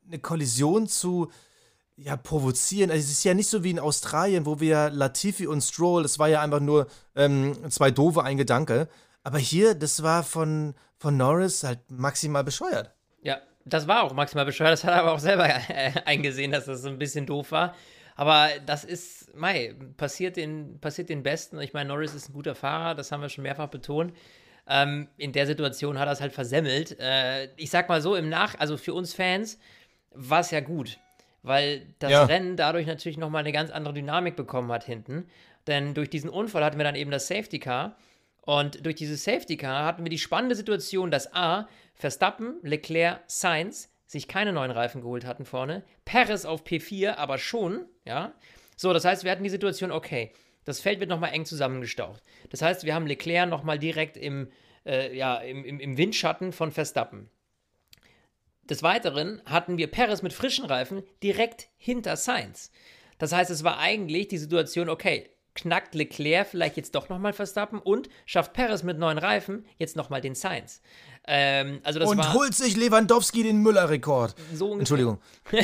eine 0.08 0.20
Kollision 0.20 0.88
zu 0.88 1.30
ja, 1.98 2.15
provozieren. 2.15 2.89
Also 2.89 3.04
es 3.04 3.12
ist 3.12 3.26
ja 3.26 3.34
nicht 3.34 3.50
so 3.50 3.65
wie 3.65 3.72
in 3.72 3.80
Australien, 3.80 4.46
wo 4.46 4.62
wir 4.62 4.89
Latifi 4.92 5.46
und 5.46 5.62
Stroll, 5.62 6.04
das 6.04 6.18
war 6.18 6.30
ja 6.30 6.42
einfach 6.42 6.62
nur 6.62 6.88
ähm, 7.15 7.70
zwei 7.70 7.92
doofe, 7.92 8.24
ein 8.24 8.38
Gedanke. 8.38 8.88
Aber 9.24 9.39
hier, 9.39 9.76
das 9.76 10.04
war 10.04 10.24
von, 10.24 10.74
von 10.98 11.18
Norris 11.18 11.65
halt 11.65 11.80
maximal 11.89 12.46
bescheuert. 12.46 12.94
Ja, 13.24 13.39
das 13.65 13.89
war 13.89 14.04
auch 14.04 14.13
maximal 14.13 14.46
bescheuert. 14.46 14.72
Das 14.72 14.86
hat 14.86 14.94
er 14.94 15.02
aber 15.02 15.12
auch 15.12 15.20
selber 15.20 15.50
äh, 15.50 15.92
eingesehen, 16.06 16.54
dass 16.54 16.63
das 16.63 16.82
so 16.82 16.88
ein 16.88 16.98
bisschen 16.98 17.26
doof 17.26 17.52
war. 17.52 17.76
Aber 18.20 18.50
das 18.66 18.84
ist, 18.84 19.34
Mai, 19.34 19.74
passiert 19.96 20.36
den, 20.36 20.78
passiert 20.82 21.08
den 21.08 21.24
Besten. 21.24 21.58
Ich 21.62 21.72
meine, 21.72 21.88
Norris 21.88 22.14
ist 22.14 22.28
ein 22.28 22.34
guter 22.34 22.54
Fahrer, 22.54 22.94
das 22.94 23.14
haben 23.14 23.22
wir 23.22 23.30
schon 23.30 23.44
mehrfach 23.44 23.70
betont. 23.70 24.12
Ähm, 24.68 25.08
in 25.16 25.32
der 25.32 25.48
Situation 25.48 25.98
hat 25.98 26.10
er 26.10 26.12
es 26.12 26.20
halt 26.20 26.34
versemmelt. 26.34 27.00
Äh, 27.00 27.48
ich 27.56 27.70
sag 27.70 27.88
mal 27.88 28.02
so, 28.02 28.18
im 28.18 28.28
Nach-, 28.28 28.60
also 28.60 28.76
für 28.76 28.94
uns 28.94 29.14
Fans 29.14 29.58
war 30.12 30.42
es 30.42 30.52
ja 30.52 30.60
gut, 30.60 31.00
weil 31.44 31.86
das 32.00 32.12
Ja. 32.12 32.26
Rennen 32.26 32.58
dadurch 32.58 32.86
natürlich 32.88 33.18
nochmal 33.18 33.40
eine 33.40 33.54
ganz 33.54 33.72
andere 33.72 33.94
Dynamik 33.94 34.36
bekommen 34.36 34.70
hat 34.70 34.84
hinten. 34.84 35.26
Denn 35.68 35.94
durch 35.94 36.10
diesen 36.10 36.30
Unfall 36.30 36.66
hatten 36.66 36.78
wir 36.78 36.84
dann 36.84 36.96
eben 36.96 37.12
das 37.12 37.26
Safety 37.26 37.60
Car. 37.60 37.96
Und 38.42 38.86
durch 38.86 38.96
dieses 38.96 39.24
Safety 39.24 39.56
Car 39.56 39.86
hatten 39.86 40.04
wir 40.04 40.10
die 40.10 40.18
spannende 40.18 40.56
Situation, 40.56 41.10
dass 41.10 41.34
A, 41.34 41.70
Verstappen, 41.96 42.56
Leclerc, 42.64 43.22
Sainz 43.28 43.90
sich 44.10 44.28
keine 44.28 44.54
neuen 44.54 44.72
Reifen 44.72 45.02
geholt 45.02 45.24
hatten 45.24 45.45
vorne, 45.45 45.84
Perez 46.04 46.43
auf 46.43 46.63
P4 46.63 47.15
aber 47.17 47.38
schon, 47.38 47.86
ja. 48.06 48.34
So, 48.76 48.91
das 48.91 49.06
heißt, 49.06 49.24
wir 49.24 49.30
hatten 49.30 49.43
die 49.43 49.50
Situation, 49.50 49.91
okay, 49.91 50.32
das 50.65 50.80
Feld 50.80 51.00
wird 51.00 51.12
nochmal 51.12 51.32
eng 51.34 51.45
zusammengestaucht. 51.45 52.24
Das 52.50 52.63
heißt, 52.63 52.86
wir 52.86 52.95
haben 52.95 53.06
Leclerc 53.06 53.48
nochmal 53.48 53.78
direkt 53.78 54.17
im, 54.17 54.52
äh, 54.84 55.15
ja, 55.15 55.36
im, 55.38 55.63
im, 55.63 55.80
im 55.80 55.98
Windschatten 55.98 56.54
von 56.54 56.72
Verstappen. 56.72 57.30
Des 58.63 58.82
Weiteren 58.82 59.43
hatten 59.45 59.78
wir 59.78 59.88
Perez 59.88 60.24
mit 60.24 60.34
frischen 60.34 60.65
Reifen 60.65 61.04
direkt 61.22 61.69
hinter 61.78 62.15
Sainz. 62.15 62.72
Das 63.19 63.32
heißt, 63.32 63.52
es 63.52 63.63
war 63.63 63.78
eigentlich 63.78 64.28
die 64.28 64.38
Situation, 64.39 64.89
okay, 64.89 65.30
knackt 65.54 65.93
Leclerc 65.93 66.48
vielleicht 66.48 66.78
jetzt 66.78 66.95
doch 66.95 67.10
nochmal 67.10 67.34
Verstappen 67.34 67.80
und 67.80 68.10
schafft 68.26 68.54
Perez 68.54 68.82
mit 68.82 68.98
neuen 68.98 69.17
Reifen 69.17 69.67
jetzt 69.78 69.95
nochmal 69.95 70.22
den 70.22 70.36
Sainz. 70.36 70.82
Ähm, 71.32 71.80
also 71.84 72.00
das 72.00 72.10
und 72.10 72.18
war 72.18 72.34
holt 72.34 72.56
sich 72.56 72.76
Lewandowski 72.76 73.44
den 73.44 73.62
Müller-Rekord. 73.62 74.34
so. 74.54 74.78
Entschuldigung. 74.78 75.20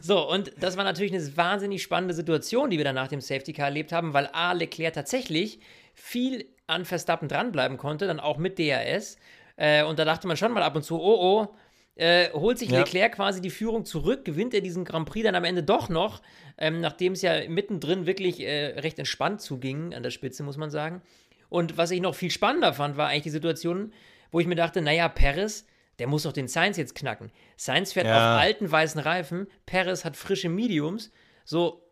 So, 0.00 0.28
und 0.28 0.52
das 0.58 0.76
war 0.76 0.84
natürlich 0.84 1.12
eine 1.12 1.36
wahnsinnig 1.36 1.82
spannende 1.82 2.14
Situation, 2.14 2.70
die 2.70 2.78
wir 2.78 2.84
dann 2.84 2.94
nach 2.94 3.08
dem 3.08 3.20
Safety 3.20 3.52
Car 3.52 3.66
erlebt 3.66 3.92
haben, 3.92 4.14
weil 4.14 4.30
A. 4.32 4.52
Leclerc 4.52 4.94
tatsächlich 4.94 5.60
viel 5.94 6.46
an 6.66 6.86
Verstappen 6.86 7.28
dranbleiben 7.28 7.76
konnte, 7.76 8.06
dann 8.06 8.20
auch 8.20 8.38
mit 8.38 8.58
DRS. 8.58 9.18
Äh, 9.56 9.84
und 9.84 9.98
da 9.98 10.06
dachte 10.06 10.26
man 10.26 10.38
schon 10.38 10.52
mal 10.52 10.62
ab 10.62 10.76
und 10.76 10.82
zu, 10.82 10.98
oh 10.98 11.18
oh, 11.20 11.54
äh, 11.96 12.30
holt 12.32 12.58
sich 12.58 12.70
Ja. 12.70 12.78
Leclerc 12.78 13.16
quasi 13.16 13.42
die 13.42 13.50
Führung 13.50 13.84
zurück, 13.84 14.24
gewinnt 14.24 14.54
er 14.54 14.62
diesen 14.62 14.86
Grand 14.86 15.06
Prix 15.06 15.24
dann 15.24 15.34
am 15.34 15.44
Ende 15.44 15.62
doch 15.62 15.90
noch, 15.90 16.22
ähm, 16.56 16.80
nachdem 16.80 17.12
es 17.12 17.20
ja 17.20 17.48
mittendrin 17.48 18.06
wirklich 18.06 18.40
äh, 18.40 18.78
recht 18.80 18.98
entspannt 18.98 19.42
zuging 19.42 19.92
an 19.92 20.02
der 20.02 20.10
Spitze, 20.10 20.42
muss 20.42 20.56
man 20.56 20.70
sagen. 20.70 21.02
Und 21.50 21.76
was 21.76 21.90
ich 21.90 22.00
noch 22.00 22.14
viel 22.14 22.30
spannender 22.30 22.72
fand, 22.72 22.96
war 22.96 23.08
eigentlich 23.08 23.24
die 23.24 23.30
Situation, 23.30 23.92
wo 24.32 24.40
ich 24.40 24.46
mir 24.48 24.56
dachte, 24.56 24.82
naja, 24.82 25.08
Paris, 25.08 25.64
der 26.00 26.08
muss 26.08 26.24
doch 26.24 26.32
den 26.32 26.48
Sainz 26.48 26.76
jetzt 26.76 26.94
knacken. 26.96 27.30
Sainz 27.56 27.92
fährt 27.92 28.06
Ja. 28.06 28.34
auf 28.36 28.40
alten 28.40 28.70
weißen 28.72 29.00
Reifen, 29.00 29.46
Paris 29.66 30.04
hat 30.04 30.16
frische 30.16 30.48
Mediums. 30.48 31.10
So, 31.44 31.86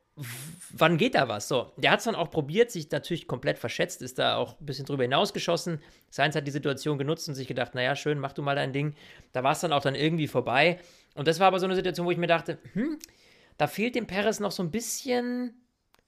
wann 0.72 0.96
geht 0.98 1.14
da 1.14 1.28
was? 1.28 1.48
So, 1.48 1.72
der 1.76 1.92
hat 1.92 2.00
es 2.00 2.04
dann 2.06 2.14
auch 2.14 2.30
probiert, 2.30 2.70
sich 2.70 2.90
natürlich 2.90 3.26
komplett 3.28 3.58
verschätzt, 3.58 4.02
ist 4.02 4.18
da 4.18 4.36
auch 4.36 4.58
ein 4.60 4.66
bisschen 4.66 4.84
drüber 4.86 5.02
hinausgeschossen. 5.04 5.80
Sainz 6.10 6.34
hat 6.34 6.46
die 6.46 6.50
Situation 6.50 6.98
genutzt 6.98 7.28
und 7.28 7.34
sich 7.34 7.46
gedacht, 7.46 7.74
naja, 7.74 7.94
schön, 7.94 8.18
mach 8.18 8.32
du 8.32 8.42
mal 8.42 8.56
dein 8.56 8.72
Ding. 8.72 8.94
Da 9.32 9.42
war 9.44 9.52
es 9.52 9.60
dann 9.60 9.72
auch 9.72 9.82
dann 9.82 9.94
irgendwie 9.94 10.26
vorbei. 10.28 10.78
Und 11.14 11.28
das 11.28 11.38
war 11.40 11.46
aber 11.48 11.58
so 11.60 11.66
eine 11.66 11.74
Situation, 11.74 12.06
wo 12.06 12.10
ich 12.10 12.18
mir 12.18 12.26
dachte, 12.26 12.58
hm, 12.72 12.98
da 13.58 13.66
fehlt 13.66 13.94
dem 13.94 14.06
Perez 14.06 14.40
noch 14.40 14.52
so 14.52 14.62
ein 14.62 14.70
bisschen, 14.70 15.54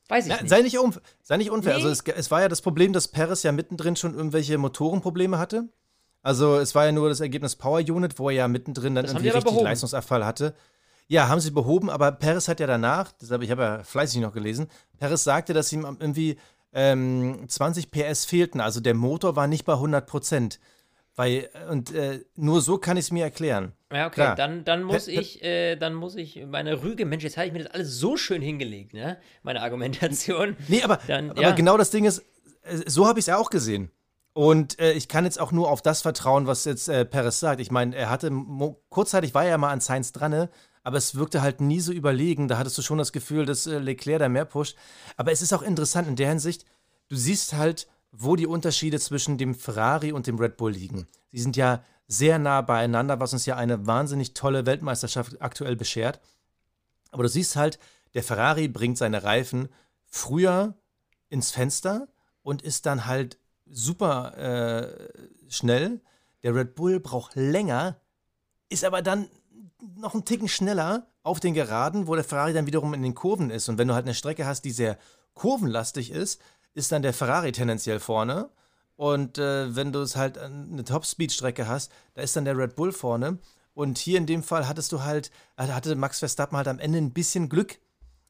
weiß 0.08 0.26
ich 0.26 0.32
Ja, 0.32 0.38
nicht. 0.40 0.48
sei, 0.48 0.62
nicht 0.62 0.78
um, 0.78 0.94
sei 1.22 1.36
nicht 1.36 1.50
unfair. 1.50 1.76
Nee. 1.76 1.82
Also 1.84 1.88
es, 1.90 2.02
es 2.16 2.30
war 2.30 2.40
ja 2.40 2.48
das 2.48 2.62
Problem, 2.62 2.92
dass 2.92 3.08
Perez 3.08 3.42
ja 3.42 3.52
mittendrin 3.52 3.96
schon 3.96 4.14
irgendwelche 4.14 4.56
Motorenprobleme 4.58 5.38
hatte. 5.38 5.68
Also 6.22 6.56
es 6.56 6.74
war 6.74 6.86
ja 6.86 6.92
nur 6.92 7.08
das 7.08 7.20
Ergebnis 7.20 7.56
Power 7.56 7.80
Unit, 7.80 8.18
wo 8.18 8.30
er 8.30 8.36
ja 8.36 8.48
mittendrin 8.48 8.94
dann 8.94 9.04
Das 9.04 9.12
irgendwie 9.12 9.28
richtig 9.30 9.44
behoben. 9.44 9.64
Leistungsabfall 9.64 10.24
hatte. 10.24 10.54
Ja, 11.08 11.28
haben 11.28 11.40
sie 11.40 11.50
behoben, 11.50 11.90
aber 11.90 12.12
Perez 12.12 12.48
hat 12.48 12.60
ja 12.60 12.66
danach, 12.66 13.12
deshalb, 13.20 13.42
ich 13.42 13.50
habe 13.50 13.62
ja 13.62 13.82
fleißig 13.82 14.20
noch 14.20 14.32
gelesen, 14.32 14.68
Perez 14.98 15.24
sagte, 15.24 15.52
dass 15.52 15.72
ihm 15.72 15.84
irgendwie 15.98 16.36
ähm, 16.72 17.44
20 17.48 17.90
PS 17.90 18.24
fehlten. 18.24 18.60
Also 18.60 18.80
der 18.80 18.94
Motor 18.94 19.36
war 19.36 19.46
nicht 19.46 19.64
bei 19.64 19.74
100 19.74 20.06
Prozent. 20.06 20.58
Weil, 21.14 21.50
und 21.68 21.92
äh, 21.94 22.24
nur 22.36 22.62
so 22.62 22.78
kann 22.78 22.96
ich 22.96 23.04
es 23.06 23.10
mir 23.10 23.24
erklären. 23.24 23.72
Ja, 23.92 24.06
okay, 24.06 24.14
Klar. 24.14 24.34
dann, 24.36 24.64
dann 24.64 24.82
muss 24.82 25.04
Pe- 25.04 25.10
ich, 25.10 25.42
äh, 25.44 25.76
dann 25.76 25.92
muss 25.92 26.14
ich 26.16 26.42
meine 26.46 26.82
Rüge, 26.82 27.04
Mensch, 27.04 27.22
jetzt 27.24 27.36
habe 27.36 27.48
ich 27.48 27.52
mir 27.52 27.64
das 27.64 27.74
alles 27.74 27.98
so 27.98 28.16
schön 28.16 28.40
hingelegt, 28.40 28.94
ne? 28.94 29.18
Meine 29.42 29.60
Argumentation. 29.60 30.56
Nee, 30.68 30.82
aber, 30.82 31.00
Dann, 31.06 31.30
aber 31.32 31.42
ja. 31.42 31.50
genau 31.50 31.76
das 31.76 31.90
Ding 31.90 32.06
ist, 32.06 32.20
äh, 32.62 32.78
so 32.86 33.06
habe 33.06 33.18
ich 33.18 33.24
es 33.24 33.26
ja 33.26 33.36
auch 33.36 33.50
gesehen. 33.50 33.90
Und 34.34 34.78
äh, 34.78 34.92
ich 34.92 35.08
kann 35.08 35.24
jetzt 35.24 35.38
auch 35.38 35.52
nur 35.52 35.70
auf 35.70 35.82
das 35.82 36.02
vertrauen, 36.02 36.46
was 36.46 36.64
jetzt 36.64 36.88
äh, 36.88 37.04
Perez 37.04 37.38
sagt. 37.38 37.60
Ich 37.60 37.70
meine, 37.70 37.94
er 37.94 38.08
hatte, 38.08 38.30
kurzzeitig 38.88 39.34
war 39.34 39.44
er 39.44 39.50
ja 39.50 39.58
mal 39.58 39.70
an 39.70 39.80
Sainz 39.80 40.12
dran, 40.12 40.30
ne? 40.30 40.48
aber 40.82 40.96
es 40.96 41.14
wirkte 41.14 41.42
halt 41.42 41.60
nie 41.60 41.80
so 41.80 41.92
überlegen. 41.92 42.48
Da 42.48 42.58
hattest 42.58 42.78
du 42.78 42.82
schon 42.82 42.98
das 42.98 43.12
Gefühl, 43.12 43.44
dass 43.44 43.66
äh, 43.66 43.78
Leclerc 43.78 44.20
da 44.20 44.28
mehr 44.28 44.44
pusht. 44.44 44.76
Aber 45.16 45.32
es 45.32 45.42
ist 45.42 45.52
auch 45.52 45.62
interessant 45.62 46.08
in 46.08 46.16
der 46.16 46.28
Hinsicht, 46.28 46.64
du 47.08 47.16
siehst 47.16 47.52
halt, 47.52 47.88
wo 48.10 48.36
die 48.36 48.46
Unterschiede 48.46 48.98
zwischen 49.00 49.38
dem 49.38 49.54
Ferrari 49.54 50.12
und 50.12 50.26
dem 50.26 50.38
Red 50.38 50.56
Bull 50.56 50.72
liegen. 50.72 51.06
Sie 51.30 51.40
sind 51.40 51.56
ja 51.56 51.82
sehr 52.08 52.38
nah 52.38 52.60
beieinander, 52.60 53.20
was 53.20 53.32
uns 53.32 53.46
ja 53.46 53.56
eine 53.56 53.86
wahnsinnig 53.86 54.34
tolle 54.34 54.66
Weltmeisterschaft 54.66 55.40
aktuell 55.40 55.76
beschert. 55.76 56.20
Aber 57.10 57.22
du 57.22 57.28
siehst 57.28 57.56
halt, 57.56 57.78
der 58.14 58.22
Ferrari 58.22 58.68
bringt 58.68 58.98
seine 58.98 59.22
Reifen 59.22 59.68
früher 60.06 60.74
ins 61.30 61.50
Fenster 61.50 62.08
und 62.42 62.60
ist 62.60 62.84
dann 62.84 63.06
halt 63.06 63.38
super 63.72 64.36
äh, 64.36 65.08
schnell. 65.48 66.00
Der 66.42 66.54
Red 66.54 66.74
Bull 66.74 67.00
braucht 67.00 67.34
länger, 67.34 67.96
ist 68.68 68.84
aber 68.84 69.02
dann 69.02 69.28
noch 69.96 70.14
einen 70.14 70.24
Ticken 70.24 70.48
schneller 70.48 71.06
auf 71.22 71.40
den 71.40 71.54
Geraden, 71.54 72.06
wo 72.06 72.14
der 72.14 72.24
Ferrari 72.24 72.52
dann 72.52 72.66
wiederum 72.66 72.94
in 72.94 73.02
den 73.02 73.14
Kurven 73.14 73.50
ist. 73.50 73.68
Und 73.68 73.78
wenn 73.78 73.88
du 73.88 73.94
halt 73.94 74.06
eine 74.06 74.14
Strecke 74.14 74.46
hast, 74.46 74.64
die 74.64 74.70
sehr 74.70 74.98
kurvenlastig 75.34 76.10
ist, 76.10 76.40
ist 76.74 76.92
dann 76.92 77.02
der 77.02 77.12
Ferrari 77.12 77.52
tendenziell 77.52 78.00
vorne. 78.00 78.50
Und 78.96 79.38
äh, 79.38 79.74
wenn 79.74 79.92
du 79.92 80.00
es 80.00 80.16
halt 80.16 80.38
eine 80.38 80.84
Top-Speed-Strecke 80.84 81.66
hast, 81.66 81.90
da 82.14 82.22
ist 82.22 82.36
dann 82.36 82.44
der 82.44 82.56
Red 82.56 82.76
Bull 82.76 82.92
vorne. 82.92 83.38
Und 83.74 83.98
hier 83.98 84.18
in 84.18 84.26
dem 84.26 84.42
Fall 84.42 84.68
hattest 84.68 84.92
du 84.92 85.02
halt, 85.02 85.30
äh, 85.56 85.68
hatte 85.68 85.96
Max 85.96 86.18
Verstappen 86.18 86.56
halt 86.56 86.68
am 86.68 86.78
Ende 86.78 86.98
ein 86.98 87.12
bisschen 87.12 87.48
Glück, 87.48 87.78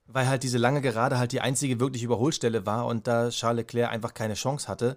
weil 0.06 0.28
halt 0.28 0.42
diese 0.42 0.58
lange 0.58 0.80
Gerade 0.80 1.18
halt 1.18 1.32
die 1.32 1.40
einzige 1.40 1.80
wirkliche 1.80 2.06
Überholstelle 2.06 2.66
war 2.66 2.86
und 2.86 3.06
da 3.06 3.30
Charles 3.30 3.62
Leclerc 3.62 3.90
einfach 3.90 4.14
keine 4.14 4.34
Chance 4.34 4.68
hatte. 4.68 4.96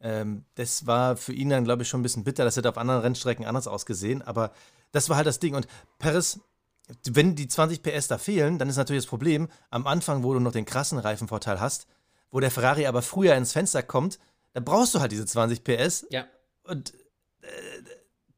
Ähm, 0.00 0.44
das 0.54 0.86
war 0.86 1.16
für 1.16 1.32
ihn 1.32 1.48
dann, 1.50 1.64
glaube 1.64 1.82
ich, 1.82 1.88
schon 1.88 2.00
ein 2.00 2.02
bisschen 2.02 2.24
bitter. 2.24 2.44
Das 2.44 2.56
hätte 2.56 2.68
auf 2.68 2.78
anderen 2.78 3.00
Rennstrecken 3.00 3.46
anders 3.46 3.66
ausgesehen, 3.66 4.22
aber 4.22 4.52
das 4.92 5.08
war 5.08 5.16
halt 5.16 5.26
das 5.26 5.38
Ding. 5.40 5.54
Und 5.54 5.66
Perez, 5.98 6.40
wenn 7.06 7.34
die 7.34 7.48
20 7.48 7.82
PS 7.82 8.08
da 8.08 8.18
fehlen, 8.18 8.58
dann 8.58 8.68
ist 8.68 8.76
natürlich 8.76 9.04
das 9.04 9.08
Problem, 9.10 9.48
am 9.70 9.86
Anfang, 9.86 10.22
wo 10.22 10.34
du 10.34 10.40
noch 10.40 10.52
den 10.52 10.66
krassen 10.66 10.98
Reifenvorteil 10.98 11.60
hast, 11.60 11.86
wo 12.30 12.40
der 12.40 12.50
Ferrari 12.50 12.86
aber 12.86 13.00
früher 13.02 13.34
ins 13.34 13.52
Fenster 13.52 13.82
kommt, 13.82 14.18
da 14.52 14.60
brauchst 14.60 14.94
du 14.94 15.00
halt 15.00 15.12
diese 15.12 15.24
20 15.26 15.64
PS 15.64 16.06
Ja. 16.10 16.26
und 16.64 16.92
äh, 17.40 17.46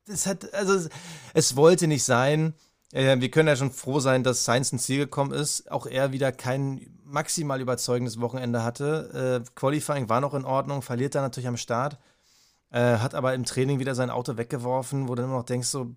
das 0.06 0.26
hat, 0.26 0.54
also 0.54 0.88
es 1.34 1.56
wollte 1.56 1.88
nicht 1.88 2.04
sein. 2.04 2.54
Äh, 2.96 3.20
wir 3.20 3.30
können 3.30 3.48
ja 3.48 3.56
schon 3.56 3.72
froh 3.72 4.00
sein, 4.00 4.24
dass 4.24 4.46
Sainz 4.46 4.72
ins 4.72 4.84
Ziel 4.84 4.98
gekommen 4.98 5.32
ist. 5.32 5.70
Auch 5.70 5.86
er 5.86 6.12
wieder 6.12 6.32
kein 6.32 6.98
maximal 7.04 7.60
überzeugendes 7.60 8.20
Wochenende 8.20 8.62
hatte. 8.64 9.42
Äh, 9.44 9.50
Qualifying 9.54 10.08
war 10.08 10.22
noch 10.22 10.32
in 10.32 10.46
Ordnung, 10.46 10.80
verliert 10.80 11.14
dann 11.14 11.22
natürlich 11.22 11.46
am 11.46 11.58
Start. 11.58 11.98
Äh, 12.70 12.96
hat 12.96 13.14
aber 13.14 13.34
im 13.34 13.44
Training 13.44 13.78
wieder 13.78 13.94
sein 13.94 14.08
Auto 14.08 14.38
weggeworfen, 14.38 15.08
wo 15.08 15.14
du 15.14 15.22
immer 15.24 15.36
noch 15.36 15.44
denkst, 15.44 15.68
so, 15.68 15.94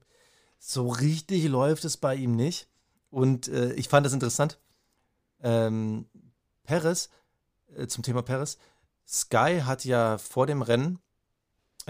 so 0.60 0.90
richtig 0.90 1.48
läuft 1.48 1.86
es 1.86 1.96
bei 1.96 2.16
ihm 2.16 2.36
nicht. 2.36 2.68
Und 3.10 3.48
äh, 3.48 3.72
ich 3.74 3.88
fand 3.88 4.06
das 4.06 4.14
interessant. 4.14 4.60
Ähm, 5.42 6.06
Perez, 6.64 7.10
äh, 7.78 7.88
zum 7.88 8.04
Thema 8.04 8.24
Perez, 8.24 8.58
Sky 9.08 9.62
hat 9.64 9.86
ja 9.86 10.18
vor 10.18 10.48
dem 10.48 10.62
Rennen 10.62 11.00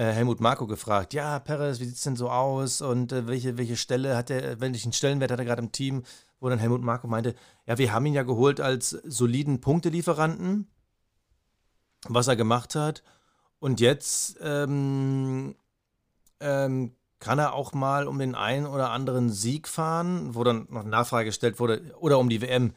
Helmut 0.03 0.39
Marko 0.39 0.67
gefragt, 0.67 1.13
ja, 1.13 1.39
Perez, 1.39 1.79
wie 1.79 1.85
sieht's 1.85 2.03
denn 2.03 2.15
so 2.15 2.29
aus 2.29 2.81
und 2.81 3.11
äh, 3.11 3.27
welche, 3.27 3.57
welche 3.57 3.77
Stelle 3.77 4.15
hat 4.15 4.29
er, 4.29 4.59
welchen 4.59 4.93
Stellenwert 4.93 5.31
hat 5.31 5.39
er 5.39 5.45
gerade 5.45 5.61
im 5.61 5.71
Team, 5.71 6.03
wo 6.39 6.49
dann 6.49 6.59
Helmut 6.59 6.81
Marko 6.81 7.07
meinte, 7.07 7.35
ja, 7.65 7.77
wir 7.77 7.93
haben 7.93 8.05
ihn 8.05 8.13
ja 8.13 8.23
geholt 8.23 8.61
als 8.61 8.89
soliden 8.89 9.61
Punktelieferanten, 9.61 10.67
was 12.07 12.27
er 12.27 12.35
gemacht 12.35 12.75
hat 12.75 13.03
und 13.59 13.79
jetzt 13.79 14.37
ähm, 14.41 15.55
ähm, 16.39 16.93
kann 17.19 17.39
er 17.39 17.53
auch 17.53 17.73
mal 17.73 18.07
um 18.07 18.17
den 18.17 18.35
einen 18.35 18.65
oder 18.65 18.91
anderen 18.91 19.29
Sieg 19.29 19.67
fahren, 19.67 20.33
wo 20.33 20.43
dann 20.43 20.67
noch 20.69 20.85
Nachfrage 20.85 21.25
gestellt 21.25 21.59
wurde, 21.59 21.93
oder 21.99 22.17
um 22.17 22.29
die 22.29 22.41
WM. 22.41 22.73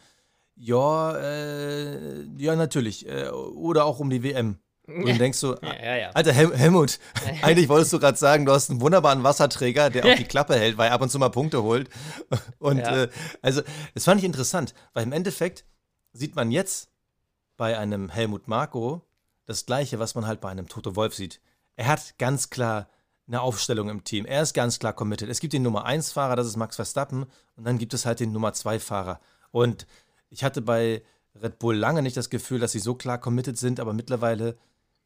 Ja, 0.56 1.16
äh, 1.16 2.22
ja, 2.36 2.56
natürlich. 2.56 3.08
Äh, 3.08 3.30
oder 3.30 3.84
auch 3.84 4.00
um 4.00 4.10
die 4.10 4.22
WM. 4.22 4.58
Und 4.86 5.06
dann 5.06 5.18
denkst 5.18 5.40
du, 5.40 5.54
Ja, 5.62 5.84
ja, 5.84 5.96
ja. 5.96 6.10
Alter 6.10 6.32
Hel 6.32 6.56
Helmut, 6.56 6.98
eigentlich 7.42 7.68
wolltest 7.68 7.92
du 7.92 8.00
gerade 8.00 8.18
sagen, 8.18 8.44
du 8.46 8.52
hast 8.52 8.70
einen 8.70 8.80
wunderbaren 8.80 9.22
Wasserträger, 9.22 9.90
der 9.90 10.04
auch 10.04 10.16
die 10.16 10.24
Klappe 10.24 10.56
hält, 10.56 10.76
weil 10.76 10.88
er 10.88 10.94
ab 10.94 11.02
und 11.02 11.10
zu 11.10 11.18
mal 11.18 11.28
Punkte 11.28 11.62
holt. 11.62 11.88
Und 12.58 12.80
äh, 12.80 13.08
also, 13.42 13.62
das 13.94 14.04
fand 14.04 14.18
ich 14.20 14.24
interessant, 14.24 14.74
weil 14.92 15.04
im 15.04 15.12
Endeffekt 15.12 15.64
sieht 16.12 16.34
man 16.34 16.50
jetzt 16.50 16.88
bei 17.56 17.78
einem 17.78 18.08
Helmut 18.08 18.48
Marko 18.48 19.02
das 19.46 19.66
Gleiche, 19.66 19.98
was 19.98 20.14
man 20.14 20.26
halt 20.26 20.40
bei 20.40 20.48
einem 20.48 20.68
Toto 20.68 20.96
Wolf 20.96 21.14
sieht. 21.14 21.40
Er 21.76 21.86
hat 21.86 22.18
ganz 22.18 22.50
klar 22.50 22.88
eine 23.28 23.40
Aufstellung 23.40 23.88
im 23.88 24.04
Team. 24.04 24.24
Er 24.26 24.42
ist 24.42 24.52
ganz 24.52 24.78
klar 24.78 24.92
committed. 24.92 25.28
Es 25.28 25.40
gibt 25.40 25.52
den 25.52 25.62
Nummer 25.62 25.84
1 25.84 26.12
Fahrer, 26.12 26.36
das 26.36 26.46
ist 26.46 26.56
Max 26.56 26.76
Verstappen, 26.76 27.26
und 27.56 27.64
dann 27.64 27.78
gibt 27.78 27.94
es 27.94 28.04
halt 28.04 28.20
den 28.20 28.32
Nummer 28.32 28.52
2 28.52 28.78
Fahrer. 28.80 29.20
Und 29.52 29.86
ich 30.28 30.44
hatte 30.44 30.60
bei 30.60 31.02
Red 31.40 31.58
Bull 31.58 31.76
lange 31.76 32.02
nicht 32.02 32.16
das 32.16 32.30
Gefühl, 32.30 32.58
dass 32.58 32.72
sie 32.72 32.78
so 32.78 32.94
klar 32.94 33.18
committed 33.18 33.58
sind, 33.58 33.80
aber 33.80 33.92
mittlerweile 33.92 34.56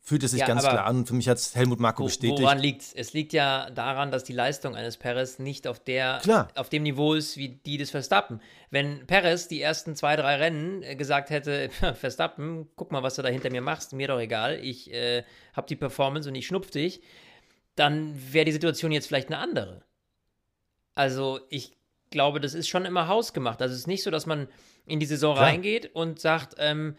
fühlt 0.06 0.22
es 0.22 0.30
sich 0.30 0.40
Ja, 0.40 0.46
ganz 0.46 0.62
klar 0.62 0.86
an. 0.86 1.04
Für 1.04 1.14
mich 1.14 1.28
hat 1.28 1.36
es 1.36 1.56
Helmut 1.56 1.80
Marko 1.80 2.04
Wo, 2.04 2.06
bestätigt. 2.06 2.40
woran 2.40 2.60
liegt 2.60 2.82
es? 2.82 2.92
Es 2.92 3.12
liegt 3.12 3.32
ja 3.32 3.68
daran, 3.70 4.12
dass 4.12 4.22
die 4.22 4.32
Leistung 4.32 4.76
eines 4.76 4.96
Perez 4.96 5.40
nicht 5.40 5.66
auf, 5.66 5.80
der, 5.80 6.20
Klar. 6.22 6.48
auf 6.54 6.68
dem 6.68 6.84
Niveau 6.84 7.14
ist 7.14 7.36
wie 7.36 7.48
die 7.48 7.76
des 7.76 7.90
Verstappen. 7.90 8.40
Wenn 8.70 9.04
Perez 9.08 9.48
die 9.48 9.60
ersten 9.60 9.96
zwei, 9.96 10.14
drei 10.14 10.36
Rennen 10.36 10.84
äh, 10.84 10.94
gesagt 10.94 11.30
hätte, 11.30 11.70
Verstappen, 11.94 12.68
guck 12.76 12.92
mal, 12.92 13.02
was 13.02 13.16
du 13.16 13.22
da 13.22 13.28
hinter 13.28 13.50
mir 13.50 13.62
machst, 13.62 13.92
mir 13.94 14.06
doch 14.06 14.20
egal, 14.20 14.60
ich 14.62 14.92
äh, 14.94 15.24
habe 15.54 15.66
die 15.66 15.76
Performance 15.76 16.28
und 16.28 16.36
ich 16.36 16.46
schnupf 16.46 16.70
dich, 16.70 17.02
dann 17.74 18.14
wäre 18.32 18.44
die 18.44 18.52
Situation 18.52 18.92
jetzt 18.92 19.08
vielleicht 19.08 19.26
eine 19.28 19.38
andere. 19.38 19.82
Also 20.94 21.40
ich 21.50 21.76
glaube, 22.10 22.40
das 22.40 22.54
ist 22.54 22.68
schon 22.68 22.84
immer 22.84 23.08
hausgemacht. 23.08 23.60
Also 23.60 23.74
es 23.74 23.80
ist 23.80 23.86
nicht 23.88 24.04
so, 24.04 24.12
dass 24.12 24.24
man 24.24 24.46
in 24.86 25.00
die 25.00 25.06
Saison 25.06 25.34
Klar. 25.34 25.48
reingeht 25.48 25.94
und 25.96 26.20
sagt, 26.20 26.54
ähm, 26.58 26.94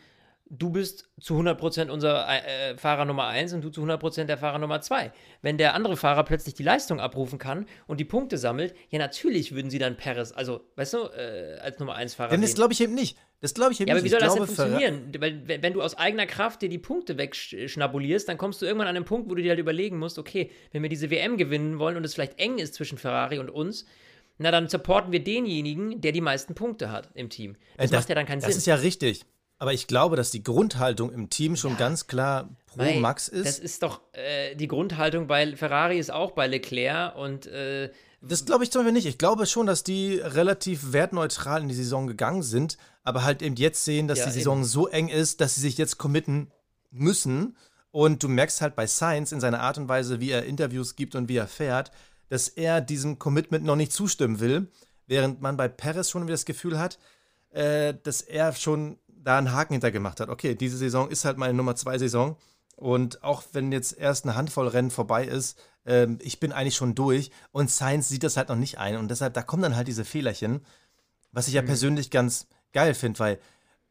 du 0.50 0.70
bist 0.72 1.10
zu 1.20 1.36
100% 1.40 1.90
unser 1.90 2.26
äh, 2.28 2.78
Fahrer 2.78 3.06
Nummer 3.06 3.26
1 3.28 3.54
und 3.54 3.64
du 3.64 3.70
zu 3.70 3.82
100% 3.84 4.26
der 4.26 4.38
Fahrer 4.38 4.60
Nummer 4.60 4.82
2. 4.82 5.12
Wenn 5.42 5.58
der 5.58 5.74
andere 5.74 5.98
Fahrer 5.98 6.24
plötzlich 6.24 6.54
die 6.56 6.64
Leistung 6.64 7.00
abrufen 7.00 7.38
kann 7.40 7.66
und 7.88 8.00
die 8.00 8.06
Punkte 8.06 8.38
sammelt, 8.38 8.74
ja, 8.90 9.00
natürlich 9.00 9.54
würden 9.54 9.70
sie 9.70 9.80
dann 9.80 9.98
Perez, 9.98 10.32
also, 10.32 10.62
weißt 10.76 10.94
du, 10.94 10.98
äh, 11.18 11.58
als 11.62 11.80
Nummer 11.80 11.96
1 11.96 12.16
Fahrer 12.16 12.30
Denn 12.32 12.42
das 12.42 12.56
glaube 12.56 12.74
ich 12.74 12.82
eben 12.82 12.94
nicht. 12.94 13.18
Das 13.42 13.54
glaube 13.54 13.74
ich 13.74 13.80
eben 13.82 13.90
Ja, 13.90 13.94
aber 13.96 14.02
nicht. 14.02 14.06
wie 14.06 14.10
soll 14.10 14.20
ich 14.20 14.26
das 14.26 14.34
denn 14.36 14.46
glaube, 14.46 14.56
funktionieren? 14.80 15.12
Weil, 15.20 15.48
wenn 15.48 15.62
wenn 15.62 15.74
du 15.74 15.82
aus 15.82 15.96
eigener 15.98 16.26
Kraft 16.26 16.62
dir 16.62 16.70
die 16.70 16.80
Punkte 16.80 17.18
wegschnabulierst, 17.18 18.28
dann 18.28 18.38
kommst 18.38 18.62
du 18.62 18.66
irgendwann 18.66 18.88
an 18.88 18.96
den 18.96 19.06
Punkt, 19.06 19.30
wo 19.30 19.36
du 19.36 19.42
dir 19.42 19.50
halt 19.50 19.60
überlegen 19.60 20.00
musst, 20.00 20.18
okay, 20.18 20.50
wenn 20.72 20.82
wir 20.82 20.90
diese 20.90 21.10
WM 21.12 21.38
gewinnen 21.38 21.78
wollen 21.80 21.98
und 21.98 22.04
es 22.06 22.14
vielleicht 22.14 22.40
eng 22.40 22.58
ist 22.58 22.74
zwischen 22.74 22.98
Ferrari 22.98 23.38
und 23.40 23.50
uns, 23.50 23.86
na 24.40 24.52
dann 24.52 24.68
supporten 24.70 25.12
wir 25.12 25.24
denjenigen, 25.24 26.00
der 26.02 26.12
die 26.12 26.22
meisten 26.22 26.56
Punkte 26.56 26.92
hat 26.92 27.10
im 27.16 27.30
Team. 27.30 27.56
Das, 27.78 27.92
Äh, 27.92 27.96
macht 27.96 28.10
ja 28.10 28.16
dann 28.16 28.26
keinen 28.26 28.40
Das 28.42 28.50
Sinn. 28.52 28.58
ist 28.58 28.66
ja 28.68 28.76
richtig. 28.76 29.26
Aber 29.60 29.74
ich 29.74 29.88
glaube, 29.88 30.16
dass 30.16 30.30
die 30.30 30.44
Grundhaltung 30.44 31.12
im 31.12 31.30
Team 31.30 31.56
schon 31.56 31.78
ganz 31.78 32.08
klar 32.08 32.50
pro 32.68 32.78
Mei, 32.78 33.00
Max 33.00 33.28
ist. 33.28 33.46
Das 33.46 33.60
ist 33.60 33.82
doch 33.82 34.02
äh, 34.14 34.56
die 34.56 34.68
Grundhaltung 34.68 35.28
bei 35.28 35.56
Ferrari 35.56 35.98
ist 35.98 36.12
auch 36.12 36.32
bei 36.32 36.46
Leclerc 36.46 37.16
und 37.16 37.48
äh, 37.48 37.90
Das 38.22 38.46
glaube 38.46 38.64
ich 38.64 38.72
zum 38.72 38.82
Beispiel 38.82 38.94
nicht. 38.94 39.08
Ich 39.08 39.18
glaube 39.18 39.48
schon, 39.48 39.66
dass 39.66 39.84
die 39.84 40.20
relativ 40.20 40.94
wertneutral 40.94 41.64
in 41.64 41.70
die 41.70 41.76
Saison 41.76 42.06
gegangen 42.06 42.44
sind, 42.44 42.78
aber 43.04 43.24
halt 43.24 43.42
eben 43.42 43.56
jetzt 43.56 43.84
sehen, 43.84 44.08
dass 44.08 44.20
Ja, 44.20 44.26
die 44.28 44.32
Saison 44.32 44.64
so 44.64 44.88
eng 44.88 45.08
ist, 45.08 45.42
dass 45.42 45.56
sie 45.56 45.62
sich 45.62 45.78
jetzt 45.78 45.98
committen 45.98 46.52
müssen. 46.92 47.58
Und 47.92 48.22
du 48.22 48.28
merkst 48.28 48.62
halt 48.62 48.76
bei 48.76 48.86
Sainz 48.86 49.32
in 49.32 49.40
seiner 49.40 49.62
Art 49.62 49.80
und 49.80 49.88
Weise, 49.88 50.20
wie 50.20 50.30
er 50.30 50.46
Interviews 50.46 50.96
gibt 50.96 51.16
und 51.16 51.30
wie 51.30 51.38
er 51.38 51.48
fährt, 51.48 51.92
dass 52.30 52.48
er 52.48 52.80
diesem 52.80 53.18
Commitment 53.18 53.66
noch 53.66 53.76
nicht 53.76 53.92
zustimmen 53.92 54.40
will, 54.40 54.68
während 55.08 55.42
man 55.42 55.58
bei 55.58 55.68
Perez 55.68 56.12
schon 56.12 56.24
wieder 56.24 56.34
das 56.34 56.46
Gefühl 56.46 56.78
hat, 56.78 57.00
äh, 57.52 57.96
dass 58.04 58.22
er 58.22 58.54
schon 58.54 59.00
da 59.28 59.38
einen 59.38 59.52
Haken 59.52 59.74
hintergemacht 59.74 60.22
hat. 60.22 60.30
Okay, 60.30 60.56
diese 60.56 60.78
Saison 60.78 61.10
ist 61.10 61.26
halt 61.26 61.38
meine 61.38 61.54
Nummer 61.54 61.76
zwei 61.76 61.98
Saison. 61.98 62.38
Und 62.78 63.24
auch 63.24 63.44
wenn 63.52 63.74
jetzt 63.74 63.98
erst 63.98 64.24
eine 64.24 64.36
Handvoll 64.36 64.70
Rennen 64.70 64.90
vorbei 64.90 65.26
ist, 65.26 65.60
äh, 65.84 66.08
ich 66.20 66.40
bin 66.40 66.54
eigentlich 66.54 66.78
schon 66.78 66.96
durch. 66.96 67.32
Und 67.52 67.70
Sainz 67.70 68.08
sieht 68.08 68.24
das 68.24 68.38
halt 68.38 68.48
noch 68.48 68.56
nicht 68.56 68.78
ein. 68.78 68.96
Und 68.96 69.10
deshalb, 69.10 69.34
da 69.34 69.42
kommen 69.42 69.64
dann 69.64 69.76
halt 69.76 69.90
diese 69.90 70.06
Fehlerchen, 70.06 70.62
was 71.34 71.50
ich 71.50 71.56
ja 71.56 71.62
mhm. 71.62 71.68
persönlich 71.68 72.10
ganz 72.10 72.48
geil 72.72 72.94
finde, 72.94 73.20
weil 73.20 73.40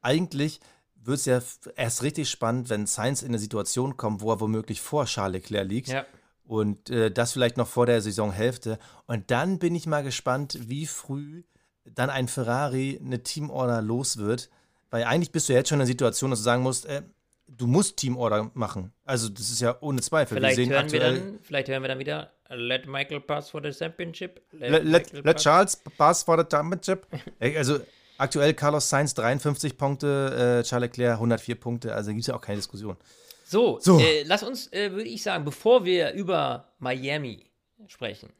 eigentlich 0.00 0.60
wird 0.94 1.18
es 1.18 1.26
ja 1.26 1.42
erst 1.76 2.02
richtig 2.02 2.30
spannend, 2.30 2.70
wenn 2.70 2.86
Sainz 2.86 3.20
in 3.20 3.28
eine 3.28 3.38
Situation 3.38 3.98
kommt, 3.98 4.22
wo 4.22 4.32
er 4.32 4.40
womöglich 4.40 4.80
vor 4.80 5.04
Charles 5.04 5.42
Leclerc 5.42 5.68
liegt. 5.68 5.88
Ja. 5.88 6.06
Und 6.44 6.88
äh, 6.88 7.10
das 7.10 7.32
vielleicht 7.32 7.58
noch 7.58 7.68
vor 7.68 7.84
der 7.84 8.00
Saisonhälfte. 8.00 8.78
Und 9.06 9.30
dann 9.30 9.58
bin 9.58 9.74
ich 9.74 9.86
mal 9.86 10.02
gespannt, 10.02 10.58
wie 10.62 10.86
früh 10.86 11.42
dann 11.84 12.08
ein 12.08 12.26
Ferrari 12.26 12.98
eine 13.04 13.22
Teamorder 13.22 13.82
los 13.82 14.16
wird. 14.16 14.48
Weil 14.90 15.04
eigentlich 15.04 15.32
bist 15.32 15.48
du 15.48 15.52
jetzt 15.52 15.68
schon 15.68 15.76
in 15.76 15.80
der 15.80 15.86
Situation, 15.86 16.30
dass 16.30 16.40
du 16.40 16.44
sagen 16.44 16.62
musst, 16.62 16.86
äh, 16.86 17.02
du 17.48 17.66
musst 17.66 17.96
Teamorder 17.96 18.50
machen. 18.54 18.92
Also 19.04 19.28
das 19.28 19.50
ist 19.50 19.60
ja 19.60 19.76
ohne 19.80 20.00
Zweifel. 20.00 20.36
Vielleicht, 20.36 20.58
wir 20.58 20.68
hören, 20.68 20.92
wir 20.92 21.00
dann, 21.00 21.38
vielleicht 21.42 21.68
hören 21.68 21.82
wir 21.82 21.88
dann 21.88 21.98
wieder 21.98 22.32
Let 22.48 22.86
Michael 22.86 23.20
pass 23.20 23.50
for 23.50 23.60
the 23.62 23.72
championship. 23.72 24.40
Let, 24.52 24.84
let, 24.84 25.12
let, 25.12 25.24
let 25.24 25.36
Charles 25.38 25.76
pass 25.96 26.22
for 26.22 26.38
the 26.38 26.44
championship. 26.48 27.06
also 27.40 27.80
aktuell 28.18 28.54
Carlos 28.54 28.88
Sainz 28.88 29.14
53 29.14 29.76
Punkte, 29.76 30.60
äh, 30.60 30.66
Charles 30.66 30.90
Leclerc 30.90 31.14
104 31.14 31.54
Punkte. 31.56 31.94
Also 31.94 32.10
gibt 32.10 32.20
es 32.20 32.26
ja 32.28 32.34
auch 32.34 32.40
keine 32.40 32.56
Diskussion. 32.56 32.96
So, 33.44 33.78
so. 33.80 33.98
Äh, 33.98 34.22
lass 34.24 34.42
uns, 34.42 34.72
äh, 34.72 34.92
würde 34.92 35.08
ich 35.08 35.22
sagen, 35.22 35.44
bevor 35.44 35.84
wir 35.84 36.12
über 36.12 36.72
Miami 36.78 37.46
sprechen, 37.86 38.32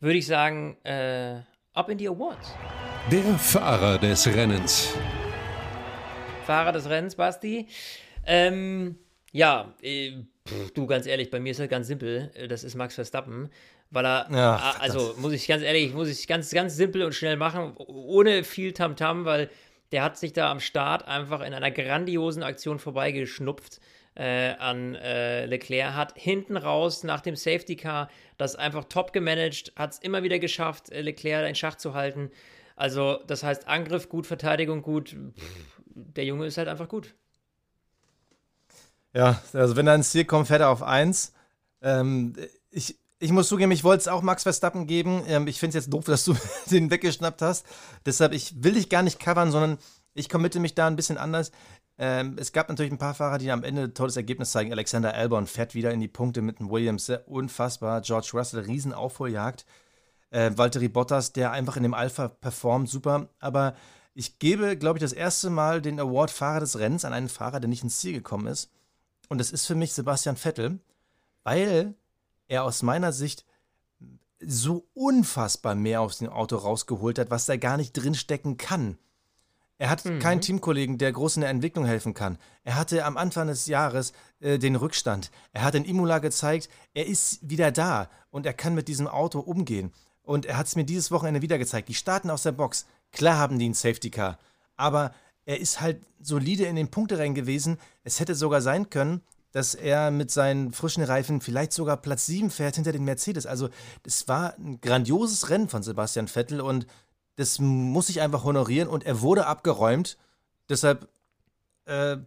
würde 0.00 0.18
ich 0.18 0.26
sagen, 0.26 0.76
äh, 0.84 1.40
ab 1.72 1.88
in 1.90 1.98
die 1.98 2.08
Awards. 2.08 2.48
Der 3.10 3.38
Fahrer 3.38 3.98
des 3.98 4.26
Rennens. 4.26 4.94
Fahrer 6.46 6.72
des 6.72 6.88
Rennens, 6.88 7.16
Basti. 7.16 7.66
Ähm, 8.24 8.96
ja, 9.32 9.74
äh, 9.82 10.12
pff, 10.48 10.70
du 10.72 10.86
ganz 10.86 11.06
ehrlich, 11.06 11.30
bei 11.30 11.40
mir 11.40 11.50
ist 11.50 11.60
das 11.60 11.68
ganz 11.68 11.88
simpel. 11.88 12.30
Das 12.48 12.64
ist 12.64 12.76
Max 12.76 12.94
Verstappen, 12.94 13.50
weil 13.90 14.06
er, 14.06 14.28
ja, 14.30 14.74
also 14.78 15.14
muss 15.18 15.32
ich 15.32 15.46
ganz 15.46 15.62
ehrlich, 15.62 15.92
muss 15.92 16.08
ich 16.08 16.26
ganz, 16.26 16.50
ganz 16.52 16.76
simpel 16.76 17.02
und 17.02 17.14
schnell 17.14 17.36
machen, 17.36 17.74
ohne 17.76 18.44
viel 18.44 18.72
Tamtam, 18.72 19.22
-Tam, 19.22 19.24
weil 19.24 19.50
der 19.92 20.02
hat 20.02 20.16
sich 20.16 20.32
da 20.32 20.50
am 20.50 20.60
Start 20.60 21.06
einfach 21.06 21.40
in 21.40 21.52
einer 21.52 21.70
grandiosen 21.70 22.42
Aktion 22.42 22.78
vorbeigeschnupft 22.78 23.80
äh, 24.14 24.54
an 24.58 24.94
äh, 24.94 25.46
Leclerc, 25.46 25.94
hat 25.94 26.14
hinten 26.16 26.56
raus 26.56 27.02
nach 27.04 27.20
dem 27.20 27.36
Safety 27.36 27.76
Car 27.76 28.08
das 28.38 28.56
einfach 28.56 28.84
top 28.84 29.12
gemanagt, 29.12 29.72
hat 29.76 29.92
es 29.92 29.98
immer 29.98 30.22
wieder 30.22 30.38
geschafft, 30.38 30.90
äh, 30.90 31.02
Leclerc 31.02 31.48
in 31.48 31.54
Schach 31.54 31.76
zu 31.76 31.94
halten. 31.94 32.30
Also, 32.76 33.18
das 33.26 33.42
heißt, 33.42 33.68
Angriff 33.68 34.08
gut, 34.08 34.26
Verteidigung 34.26 34.82
gut. 34.82 35.16
Pff, 35.38 35.75
der 35.96 36.24
Junge 36.24 36.46
ist 36.46 36.58
halt 36.58 36.68
einfach 36.68 36.88
gut. 36.88 37.14
Ja, 39.14 39.40
also 39.54 39.76
wenn 39.76 39.86
er 39.86 39.94
ins 39.94 40.10
Ziel 40.10 40.26
kommt, 40.26 40.48
fährt 40.48 40.60
er 40.60 40.68
auf 40.68 40.82
1. 40.82 41.32
Ähm, 41.80 42.34
ich, 42.70 42.98
ich 43.18 43.32
muss 43.32 43.48
zugeben, 43.48 43.72
ich 43.72 43.82
wollte 43.82 44.00
es 44.00 44.08
auch 44.08 44.20
Max 44.20 44.42
Verstappen 44.42 44.86
geben. 44.86 45.22
Ähm, 45.26 45.46
ich 45.46 45.58
finde 45.58 45.76
es 45.76 45.84
jetzt 45.84 45.92
doof, 45.92 46.04
dass 46.06 46.24
du 46.24 46.34
den 46.70 46.90
weggeschnappt 46.90 47.40
hast. 47.40 47.66
Deshalb, 48.04 48.32
ich 48.34 48.62
will 48.62 48.74
dich 48.74 48.90
gar 48.90 49.02
nicht 49.02 49.18
covern, 49.18 49.50
sondern 49.50 49.78
ich 50.12 50.28
committe 50.28 50.60
mich 50.60 50.74
da 50.74 50.86
ein 50.86 50.96
bisschen 50.96 51.16
anders. 51.16 51.50
Ähm, 51.98 52.36
es 52.38 52.52
gab 52.52 52.68
natürlich 52.68 52.92
ein 52.92 52.98
paar 52.98 53.14
Fahrer, 53.14 53.38
die 53.38 53.50
am 53.50 53.64
Ende 53.64 53.84
ein 53.84 53.94
tolles 53.94 54.16
Ergebnis 54.16 54.52
zeigen. 54.52 54.70
Alexander 54.70 55.14
Albon 55.14 55.46
fährt 55.46 55.74
wieder 55.74 55.92
in 55.92 56.00
die 56.00 56.08
Punkte 56.08 56.42
mit 56.42 56.58
dem 56.58 56.70
Williams. 56.70 57.10
Unfassbar. 57.26 58.02
George 58.02 58.30
Russell, 58.34 58.60
Riesenaufholjagd. 58.60 59.64
Äh, 60.28 60.50
Valtteri 60.54 60.88
Bottas, 60.88 61.32
der 61.32 61.52
einfach 61.52 61.78
in 61.78 61.84
dem 61.84 61.94
Alpha 61.94 62.28
performt, 62.28 62.90
super. 62.90 63.30
Aber 63.38 63.74
ich 64.18 64.38
gebe, 64.38 64.78
glaube 64.78 64.98
ich, 64.98 65.02
das 65.02 65.12
erste 65.12 65.50
Mal 65.50 65.82
den 65.82 66.00
Award 66.00 66.30
Fahrer 66.30 66.60
des 66.60 66.78
Rennens 66.78 67.04
an 67.04 67.12
einen 67.12 67.28
Fahrer, 67.28 67.60
der 67.60 67.68
nicht 67.68 67.82
ins 67.82 67.98
Ziel 68.00 68.14
gekommen 68.14 68.46
ist. 68.46 68.70
Und 69.28 69.38
das 69.38 69.50
ist 69.50 69.66
für 69.66 69.74
mich 69.74 69.92
Sebastian 69.92 70.36
Vettel, 70.36 70.80
weil 71.44 71.94
er 72.48 72.64
aus 72.64 72.82
meiner 72.82 73.12
Sicht 73.12 73.44
so 74.40 74.86
unfassbar 74.94 75.74
mehr 75.74 76.00
aus 76.00 76.18
dem 76.18 76.30
Auto 76.30 76.56
rausgeholt 76.56 77.18
hat, 77.18 77.30
was 77.30 77.44
da 77.44 77.58
gar 77.58 77.76
nicht 77.76 77.92
drinstecken 77.92 78.56
kann. 78.56 78.96
Er 79.76 79.90
hat 79.90 80.02
mhm. 80.06 80.18
keinen 80.18 80.40
Teamkollegen, 80.40 80.96
der 80.96 81.12
groß 81.12 81.36
in 81.36 81.42
der 81.42 81.50
Entwicklung 81.50 81.84
helfen 81.84 82.14
kann. 82.14 82.38
Er 82.64 82.76
hatte 82.76 83.04
am 83.04 83.18
Anfang 83.18 83.48
des 83.48 83.66
Jahres 83.66 84.14
äh, 84.40 84.58
den 84.58 84.76
Rückstand. 84.76 85.30
Er 85.52 85.62
hat 85.62 85.74
in 85.74 85.84
Imola 85.84 86.20
gezeigt, 86.20 86.70
er 86.94 87.06
ist 87.06 87.40
wieder 87.46 87.70
da 87.70 88.08
und 88.30 88.46
er 88.46 88.54
kann 88.54 88.74
mit 88.74 88.88
diesem 88.88 89.08
Auto 89.08 89.40
umgehen. 89.40 89.92
Und 90.22 90.46
er 90.46 90.56
hat 90.56 90.66
es 90.66 90.74
mir 90.74 90.84
dieses 90.84 91.10
Wochenende 91.10 91.42
wieder 91.42 91.58
gezeigt. 91.58 91.88
Die 91.88 91.94
starten 91.94 92.30
aus 92.30 92.42
der 92.42 92.52
Box. 92.52 92.86
Klar 93.16 93.38
haben 93.38 93.58
die 93.58 93.64
einen 93.64 93.74
Safety 93.74 94.10
Car, 94.10 94.38
aber 94.76 95.12
er 95.46 95.58
ist 95.58 95.80
halt 95.80 96.02
solide 96.20 96.66
in 96.66 96.76
den 96.76 96.90
Punkterennen 96.90 97.34
gewesen. 97.34 97.78
Es 98.04 98.20
hätte 98.20 98.34
sogar 98.34 98.60
sein 98.60 98.90
können, 98.90 99.22
dass 99.52 99.74
er 99.74 100.10
mit 100.10 100.30
seinen 100.30 100.74
frischen 100.74 101.02
Reifen 101.02 101.40
vielleicht 101.40 101.72
sogar 101.72 101.96
Platz 101.96 102.26
7 102.26 102.50
fährt 102.50 102.74
hinter 102.74 102.92
den 102.92 103.04
Mercedes. 103.04 103.46
Also, 103.46 103.70
es 104.04 104.28
war 104.28 104.54
ein 104.58 104.82
grandioses 104.82 105.48
Rennen 105.48 105.70
von 105.70 105.82
Sebastian 105.82 106.28
Vettel 106.28 106.60
und 106.60 106.86
das 107.36 107.58
muss 107.58 108.10
ich 108.10 108.20
einfach 108.20 108.44
honorieren 108.44 108.86
und 108.86 109.06
er 109.06 109.22
wurde 109.22 109.46
abgeräumt. 109.46 110.18
Deshalb 110.68 111.08
äh, 111.86 112.18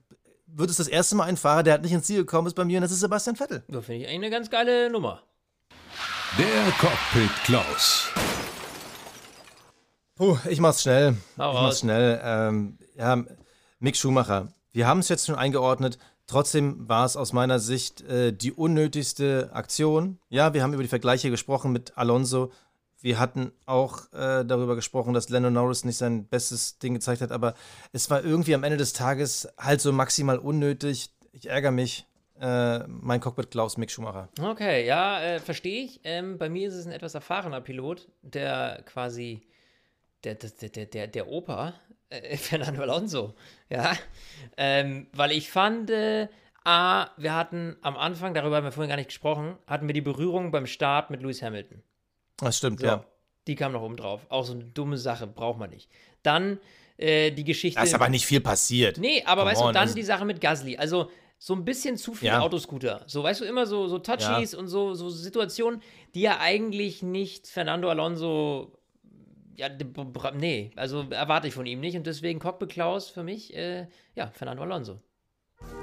wird 0.47 0.71
es 0.71 0.77
das 0.77 0.87
erste 0.87 1.13
Mal 1.15 1.25
ein 1.25 1.37
Fahrer, 1.37 1.61
der 1.61 1.73
halt 1.73 1.83
nicht 1.83 1.93
ins 1.93 2.07
Ziel 2.07 2.17
gekommen 2.17 2.47
ist 2.47 2.55
bei 2.55 2.65
mir 2.65 2.79
und 2.79 2.81
das 2.81 2.91
ist 2.91 3.01
Sebastian 3.01 3.35
Vettel. 3.35 3.63
Da 3.67 3.81
finde 3.81 4.01
ich 4.01 4.07
eigentlich 4.07 4.15
eine 4.15 4.29
ganz 4.31 4.49
geile 4.49 4.89
Nummer. 4.89 5.21
Der 6.39 6.71
Cockpit 6.79 7.43
Klaus. 7.43 8.11
Puh, 10.19 10.37
ich 10.47 10.59
mach's 10.59 10.83
schnell. 10.83 11.15
Hau 11.39 11.53
ich 11.53 11.61
mach's 11.61 11.79
schnell. 11.79 12.21
Ähm, 12.23 12.77
ja, 12.95 13.23
Mick 13.79 13.97
Schumacher. 13.97 14.53
Wir 14.71 14.85
haben 14.85 14.99
es 14.99 15.09
jetzt 15.09 15.25
schon 15.25 15.35
eingeordnet. 15.35 15.97
Trotzdem 16.27 16.87
war 16.87 17.05
es 17.05 17.17
aus 17.17 17.33
meiner 17.33 17.57
Sicht 17.57 18.01
äh, 18.01 18.31
die 18.31 18.51
unnötigste 18.51 19.49
Aktion. 19.53 20.19
Ja, 20.29 20.53
wir 20.53 20.61
haben 20.61 20.73
über 20.73 20.83
die 20.83 20.89
Vergleiche 20.89 21.31
gesprochen 21.31 21.71
mit 21.71 21.97
Alonso 21.97 22.51
wir 23.01 23.19
hatten 23.19 23.51
auch 23.65 24.11
äh, 24.13 24.43
darüber 24.43 24.75
gesprochen, 24.75 25.13
dass 25.13 25.29
Lando 25.29 25.49
Norris 25.49 25.85
nicht 25.85 25.97
sein 25.97 26.27
bestes 26.27 26.79
Ding 26.79 26.93
gezeigt 26.93 27.21
hat, 27.21 27.31
aber 27.31 27.53
es 27.93 28.09
war 28.09 28.23
irgendwie 28.23 28.53
am 28.53 28.63
Ende 28.63 28.77
des 28.77 28.93
Tages 28.93 29.47
halt 29.57 29.81
so 29.81 29.91
maximal 29.93 30.37
unnötig. 30.37 31.09
Ich 31.31 31.49
ärgere 31.49 31.71
mich. 31.71 32.05
Äh, 32.41 32.87
mein 32.87 33.19
Cockpit 33.19 33.51
Klaus 33.51 33.75
Mick 33.75 33.91
Schumacher. 33.91 34.29
Okay, 34.41 34.85
ja, 34.85 35.21
äh, 35.21 35.39
verstehe 35.39 35.83
ich. 35.83 35.99
Ähm, 36.05 36.37
bei 36.37 36.49
mir 36.49 36.69
ist 36.69 36.75
es 36.75 36.85
ein 36.85 36.93
etwas 36.93 37.13
erfahrener 37.13 37.59
Pilot, 37.59 38.07
der 38.21 38.81
quasi 38.85 39.41
der, 40.23 40.35
der, 40.35 40.69
der, 40.69 40.85
der, 40.85 41.07
der 41.07 41.27
Opa, 41.27 41.73
äh, 42.09 42.37
Fernando 42.37 42.81
Alonso, 42.81 43.35
ja, 43.69 43.93
ähm, 44.57 45.07
weil 45.13 45.31
ich 45.31 45.49
fand, 45.49 45.89
äh, 45.89 46.27
A, 46.63 47.09
wir 47.17 47.33
hatten 47.33 47.77
am 47.81 47.97
Anfang, 47.97 48.33
darüber 48.33 48.57
haben 48.57 48.65
wir 48.65 48.71
vorhin 48.71 48.89
gar 48.89 48.97
nicht 48.97 49.09
gesprochen, 49.09 49.57
hatten 49.65 49.87
wir 49.87 49.93
die 49.93 50.01
Berührung 50.01 50.51
beim 50.51 50.67
Start 50.67 51.09
mit 51.09 51.21
Lewis 51.21 51.41
Hamilton. 51.41 51.81
Das 52.37 52.57
stimmt, 52.57 52.79
so, 52.81 52.85
ja. 52.85 53.05
Die 53.47 53.55
kam 53.55 53.71
noch 53.71 53.81
oben 53.81 53.97
drauf. 53.97 54.27
Auch 54.29 54.45
so 54.45 54.53
eine 54.53 54.65
dumme 54.65 54.97
Sache, 54.97 55.25
braucht 55.25 55.57
man 55.57 55.69
nicht. 55.69 55.89
Dann 56.21 56.59
äh, 56.97 57.31
die 57.31 57.43
Geschichte. 57.43 57.79
Da 57.79 57.83
ist 57.83 57.93
aber 57.93 58.09
nicht 58.09 58.25
viel 58.25 58.41
passiert. 58.41 58.97
Nee, 58.97 59.23
aber 59.25 59.41
Come 59.41 59.51
weißt 59.51 59.61
on, 59.61 59.67
du, 59.67 59.73
dann 59.73 59.81
also 59.83 59.95
die 59.95 60.03
Sache 60.03 60.25
mit 60.25 60.41
Gasly. 60.41 60.77
Also 60.77 61.09
so 61.37 61.55
ein 61.55 61.63
bisschen 61.63 61.97
zu 61.97 62.13
viel 62.13 62.27
ja. 62.27 62.41
Autoscooter. 62.41 63.03
So, 63.07 63.23
weißt 63.23 63.41
du, 63.41 63.45
immer 63.45 63.65
so, 63.65 63.87
so 63.87 63.99
Touchies 63.99 64.51
ja. 64.51 64.59
und 64.59 64.67
so, 64.67 64.93
so 64.93 65.09
Situationen, 65.09 65.81
die 66.13 66.21
ja 66.21 66.39
eigentlich 66.39 67.01
nicht 67.01 67.47
Fernando 67.47 67.89
Alonso. 67.89 68.73
Ja, 69.59 69.67
nee, 70.35 70.71
also 70.77 71.05
erwarte 71.09 71.49
ich 71.49 71.53
von 71.53 71.65
ihm 71.65 71.81
nicht. 71.81 71.97
Und 71.97 72.07
deswegen 72.07 72.39
Cockpit 72.39 72.69
Klaus 72.69 73.09
für 73.09 73.23
mich, 73.23 73.53
äh, 73.53 73.87
ja, 74.15 74.27
Fernando 74.27 74.63
Alonso. 74.63 75.01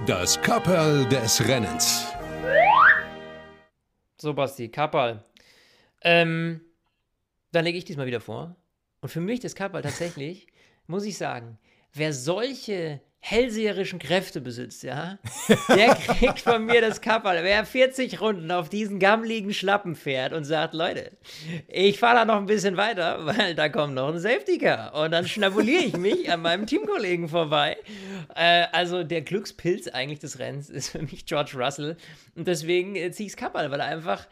Das 0.07 0.41
Kapperl 0.41 1.07
des 1.11 1.47
Rennens. 1.47 2.07
So, 4.17 4.33
Basti, 4.33 4.71
Kapperl. 4.71 5.23
Ähm, 6.01 6.63
dann 7.53 7.67
lege 7.67 7.77
ich 7.77 7.85
diesmal 7.85 8.07
wieder 8.07 8.23
vor. 8.23 8.57
Und 9.03 9.11
für 9.11 9.21
mich 9.21 9.41
das 9.41 9.55
Kappal 9.55 9.83
tatsächlich, 9.83 10.47
muss 10.87 11.05
ich 11.05 11.19
sagen, 11.19 11.59
wer 11.93 12.15
solche 12.15 13.03
hellseherischen 13.21 13.99
Kräfte 13.99 14.41
besitzt, 14.41 14.85
ja, 14.85 15.19
der 15.69 15.95
kriegt 15.97 16.41
von 16.41 16.65
mir 16.65 16.81
das 16.81 17.01
Kappal. 17.01 17.43
Wer 17.43 17.67
40 17.67 18.21
Runden 18.21 18.51
auf 18.53 18.69
diesen 18.69 19.01
gammeligen 19.01 19.53
Schlappen 19.53 19.97
fährt 19.97 20.33
und 20.33 20.45
sagt, 20.45 20.75
Leute, 20.75 21.11
ich 21.67 21.99
fahre 21.99 22.19
da 22.19 22.25
noch 22.25 22.37
ein 22.37 22.47
bisschen 22.47 22.77
weiter, 22.77 23.27
weil 23.27 23.55
da 23.57 23.69
kommt 23.69 23.95
noch 23.95 24.13
ein 24.13 24.21
Safety 24.21 24.59
Car 24.59 24.95
und 24.95 25.11
dann 25.11 25.27
schnabuliere 25.27 25.83
ich 25.83 25.97
mich 25.97 26.31
an 26.31 26.43
meinem 26.43 26.67
Teamkollegen 26.67 27.29
vorbei. 27.29 27.77
Äh, 28.35 28.67
also 28.71 29.03
der 29.03 29.23
Glückspilz 29.23 29.89
eigentlich 29.89 30.21
des 30.21 30.39
Rennens 30.39 30.71
ist 30.71 30.91
für 30.91 31.03
mich 31.03 31.27
George 31.27 31.53
Russell 31.57 31.97
und 32.37 32.47
deswegen 32.47 32.95
äh, 32.95 33.11
ziehe 33.11 33.27
ich 33.27 33.33
das 33.33 33.41
Kappal, 33.41 33.71
weil 33.73 33.81
er 33.81 33.87
einfach 33.87 34.29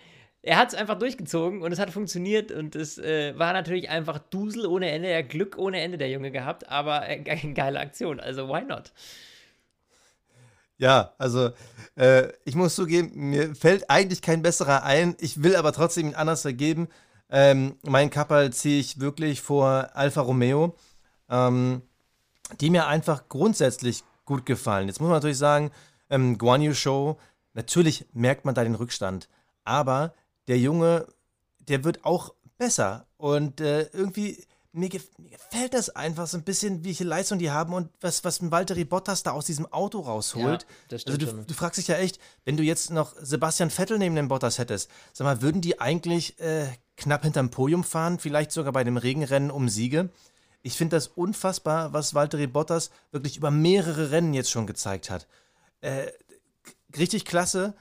er 0.46 0.58
hat 0.58 0.68
es 0.68 0.74
einfach 0.74 0.98
durchgezogen 0.98 1.62
und 1.62 1.72
es 1.72 1.78
hat 1.78 1.90
funktioniert 1.90 2.52
und 2.52 2.76
es 2.76 2.98
äh, 2.98 3.36
war 3.38 3.54
natürlich 3.54 3.88
einfach 3.88 4.18
Dusel 4.18 4.66
ohne 4.66 4.90
Ende, 4.90 5.08
er 5.08 5.22
Glück 5.22 5.56
ohne 5.56 5.80
Ende, 5.80 5.96
der 5.96 6.10
Junge 6.10 6.30
gehabt, 6.30 6.68
aber 6.68 7.08
äh, 7.08 7.18
geile 7.54 7.80
Aktion, 7.80 8.20
also 8.20 8.48
why 8.48 8.62
not? 8.62 8.92
Ja, 10.76 11.14
also 11.16 11.50
äh, 11.96 12.28
ich 12.44 12.56
muss 12.56 12.74
zugeben, 12.74 13.30
mir 13.30 13.54
fällt 13.54 13.88
eigentlich 13.88 14.20
kein 14.20 14.42
besserer 14.42 14.82
ein. 14.82 15.16
Ich 15.18 15.42
will 15.42 15.56
aber 15.56 15.72
trotzdem 15.72 16.08
ihn 16.08 16.14
anders 16.14 16.42
vergeben. 16.42 16.88
Ähm, 17.30 17.78
mein 17.82 18.10
Kapperl 18.10 18.52
ziehe 18.52 18.80
ich 18.80 19.00
wirklich 19.00 19.40
vor 19.40 19.90
Alfa 19.94 20.20
Romeo, 20.20 20.76
ähm, 21.30 21.82
die 22.60 22.70
mir 22.70 22.86
einfach 22.86 23.28
grundsätzlich 23.28 24.04
gut 24.26 24.44
gefallen. 24.44 24.88
Jetzt 24.88 25.00
muss 25.00 25.08
man 25.08 25.16
natürlich 25.16 25.38
sagen, 25.38 25.70
ähm, 26.10 26.36
Guan 26.36 26.60
Yu 26.60 26.74
Show, 26.74 27.18
natürlich 27.54 28.06
merkt 28.12 28.44
man 28.44 28.54
da 28.54 28.62
den 28.62 28.74
Rückstand. 28.74 29.28
Aber 29.64 30.12
der 30.48 30.58
Junge, 30.58 31.06
der 31.58 31.84
wird 31.84 32.04
auch 32.04 32.34
besser. 32.58 33.06
Und 33.16 33.60
äh, 33.60 33.82
irgendwie, 33.92 34.44
mir, 34.72 34.88
gef 34.88 35.08
mir, 35.18 35.30
gefällt 35.30 35.74
das 35.74 35.90
einfach 35.90 36.26
so 36.26 36.36
ein 36.36 36.42
bisschen, 36.42 36.84
welche 36.84 37.04
Leistung 37.04 37.38
die 37.38 37.50
haben 37.50 37.72
und 37.72 37.88
was, 38.00 38.24
was 38.24 38.50
Valtteri 38.50 38.84
Bottas 38.84 39.22
da 39.22 39.32
aus 39.32 39.46
diesem 39.46 39.66
Auto 39.72 40.00
rausholt. 40.00 40.66
Ja, 40.90 40.98
also 41.06 41.16
du, 41.16 41.44
du, 41.44 41.54
fragst 41.54 41.78
dich 41.78 41.88
ja 41.88 41.96
echt, 41.96 42.18
wenn 42.44 42.56
du 42.56 42.62
jetzt 42.62 42.90
noch 42.90 43.14
Sebastian 43.20 43.70
Vettel 43.70 43.98
neben 43.98 44.16
dem 44.16 44.28
Bottas 44.28 44.58
hättest, 44.58 44.90
sag 45.12 45.24
mal, 45.24 45.42
würden 45.42 45.60
die 45.60 45.80
eigentlich 45.80 46.38
äh, 46.40 46.66
knapp 46.96 47.22
hinterm 47.22 47.50
Podium 47.50 47.84
fahren, 47.84 48.18
vielleicht 48.18 48.52
sogar 48.52 48.72
bei 48.72 48.84
dem 48.84 48.96
Regenrennen 48.96 49.50
um 49.50 49.68
Siege? 49.68 50.10
Ich 50.62 50.76
finde 50.76 50.96
das 50.96 51.08
unfassbar, 51.08 51.92
was 51.92 52.14
Valtteri 52.14 52.46
Bottas 52.46 52.90
wirklich 53.12 53.36
über 53.36 53.50
mehrere 53.50 54.10
Rennen 54.10 54.34
jetzt 54.34 54.50
schon 54.50 54.66
gezeigt 54.66 55.10
hat. 55.10 55.26
Äh, 55.82 56.06
richtig 56.96 57.24
klasse. 57.26 57.74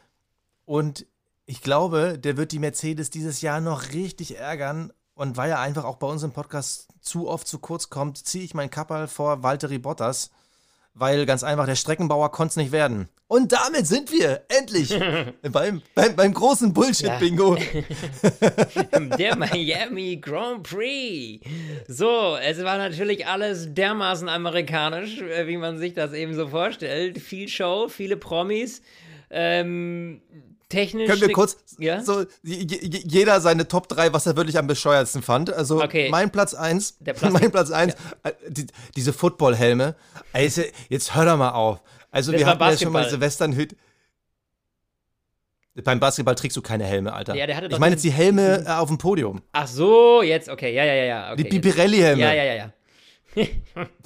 Und 0.66 1.06
ich 1.46 1.62
glaube, 1.62 2.18
der 2.18 2.38
wird 2.38 2.52
die 2.52 2.60
Mercedes 2.60 3.10
dieses 3.10 3.42
Jahr 3.42 3.62
noch 3.62 3.92
richtig 3.92 4.38
ärgern. 4.38 4.92
Und 5.16 5.38
weil 5.38 5.52
er 5.52 5.60
einfach 5.60 5.84
auch 5.84 5.98
bei 5.98 6.08
uns 6.08 6.24
im 6.24 6.32
Podcast 6.32 6.88
zu 7.02 7.28
oft 7.28 7.48
zu 7.48 7.60
kurz 7.60 7.90
kommt, 7.90 8.18
ziehe 8.18 8.44
ich 8.44 8.56
meinen 8.56 8.72
Kappal 8.72 9.08
vor 9.08 9.44
Valtteri 9.44 9.78
Bottas. 9.78 10.32
Weil 10.96 11.26
ganz 11.26 11.44
einfach, 11.44 11.66
der 11.66 11.76
Streckenbauer 11.76 12.32
konnte 12.32 12.52
es 12.52 12.56
nicht 12.58 12.72
werden. 12.72 13.10
Und 13.28 13.52
damit 13.52 13.88
sind 13.88 14.12
wir 14.12 14.44
endlich 14.48 14.90
beim, 15.52 15.82
beim, 15.96 16.16
beim, 16.16 16.34
großen 16.34 16.72
Bullshit-Bingo. 16.72 17.58
Der 19.18 19.36
Miami 19.36 20.18
Grand 20.18 20.62
Prix. 20.62 21.44
So, 21.88 22.38
es 22.38 22.64
war 22.64 22.78
natürlich 22.78 23.26
alles 23.26 23.74
dermaßen 23.74 24.30
amerikanisch, 24.30 25.20
äh, 25.22 25.48
wie 25.48 25.58
man 25.58 25.80
sich 25.80 25.96
das 25.96 26.14
eben 26.14 26.36
so 26.36 26.48
vorstellt. 26.48 27.18
Viel 27.18 27.48
Show, 27.48 27.88
viele 27.88 28.18
Promis. 28.18 28.84
Ähm, 29.32 30.22
technisch. 30.74 31.08
Können 31.08 31.22
wir 31.22 31.32
kurz 31.32 31.58
ja? 31.78 32.02
so 32.02 32.26
jeder 32.44 33.40
seine 33.42 33.68
Top 33.68 33.88
3, 33.88 34.14
was 34.14 34.26
er 34.26 34.36
wirklich 34.36 34.58
am 34.58 34.68
bescheuertsten 34.68 35.22
fand. 35.22 35.54
Also 35.54 35.82
okay. 35.82 36.10
mein 36.10 36.32
Platz 36.32 36.54
1, 36.54 36.98
mein 37.32 37.52
Platz 37.52 37.72
1, 37.72 37.94
ja. 37.94 38.30
Äh, 38.30 38.34
die, 38.50 38.68
diese 38.96 39.14
Football-Helme. 39.14 39.96
Also, 40.34 40.64
jetzt 40.90 41.16
hör 41.16 41.26
doch 41.26 41.38
mal 41.38 41.52
auf. 41.52 41.82
Also 42.12 42.32
das 42.32 42.40
wir 42.40 42.48
hatten 42.48 42.64
ja 42.64 42.78
schon 42.78 42.92
mal 42.92 43.06
diese 43.06 43.20
Westernhüt. 43.20 43.76
Beim 45.84 46.00
Basketball 46.00 46.36
trägst 46.36 46.56
du 46.56 46.62
keine 46.62 46.84
Helme, 46.84 47.14
Alter. 47.14 47.34
Ja, 47.34 47.48
ich 47.48 47.80
meine 47.80 47.96
jetzt 47.96 48.04
die 48.04 48.12
Helme 48.12 48.64
äh, 48.68 48.70
auf 48.70 48.90
dem 48.90 49.00
Podium. 49.00 49.42
Ach 49.54 49.68
so, 49.68 50.22
jetzt, 50.22 50.48
okay, 50.48 50.72
ja, 50.74 50.86
ja, 50.86 50.94
ja. 50.94 51.34
Okay, 51.34 51.50
die 51.50 51.60
Pirelli-Helme. 51.60 52.22
Ja, 52.22 52.32
ja, 52.34 52.44
ja, 52.44 52.54
ja. 52.54 52.74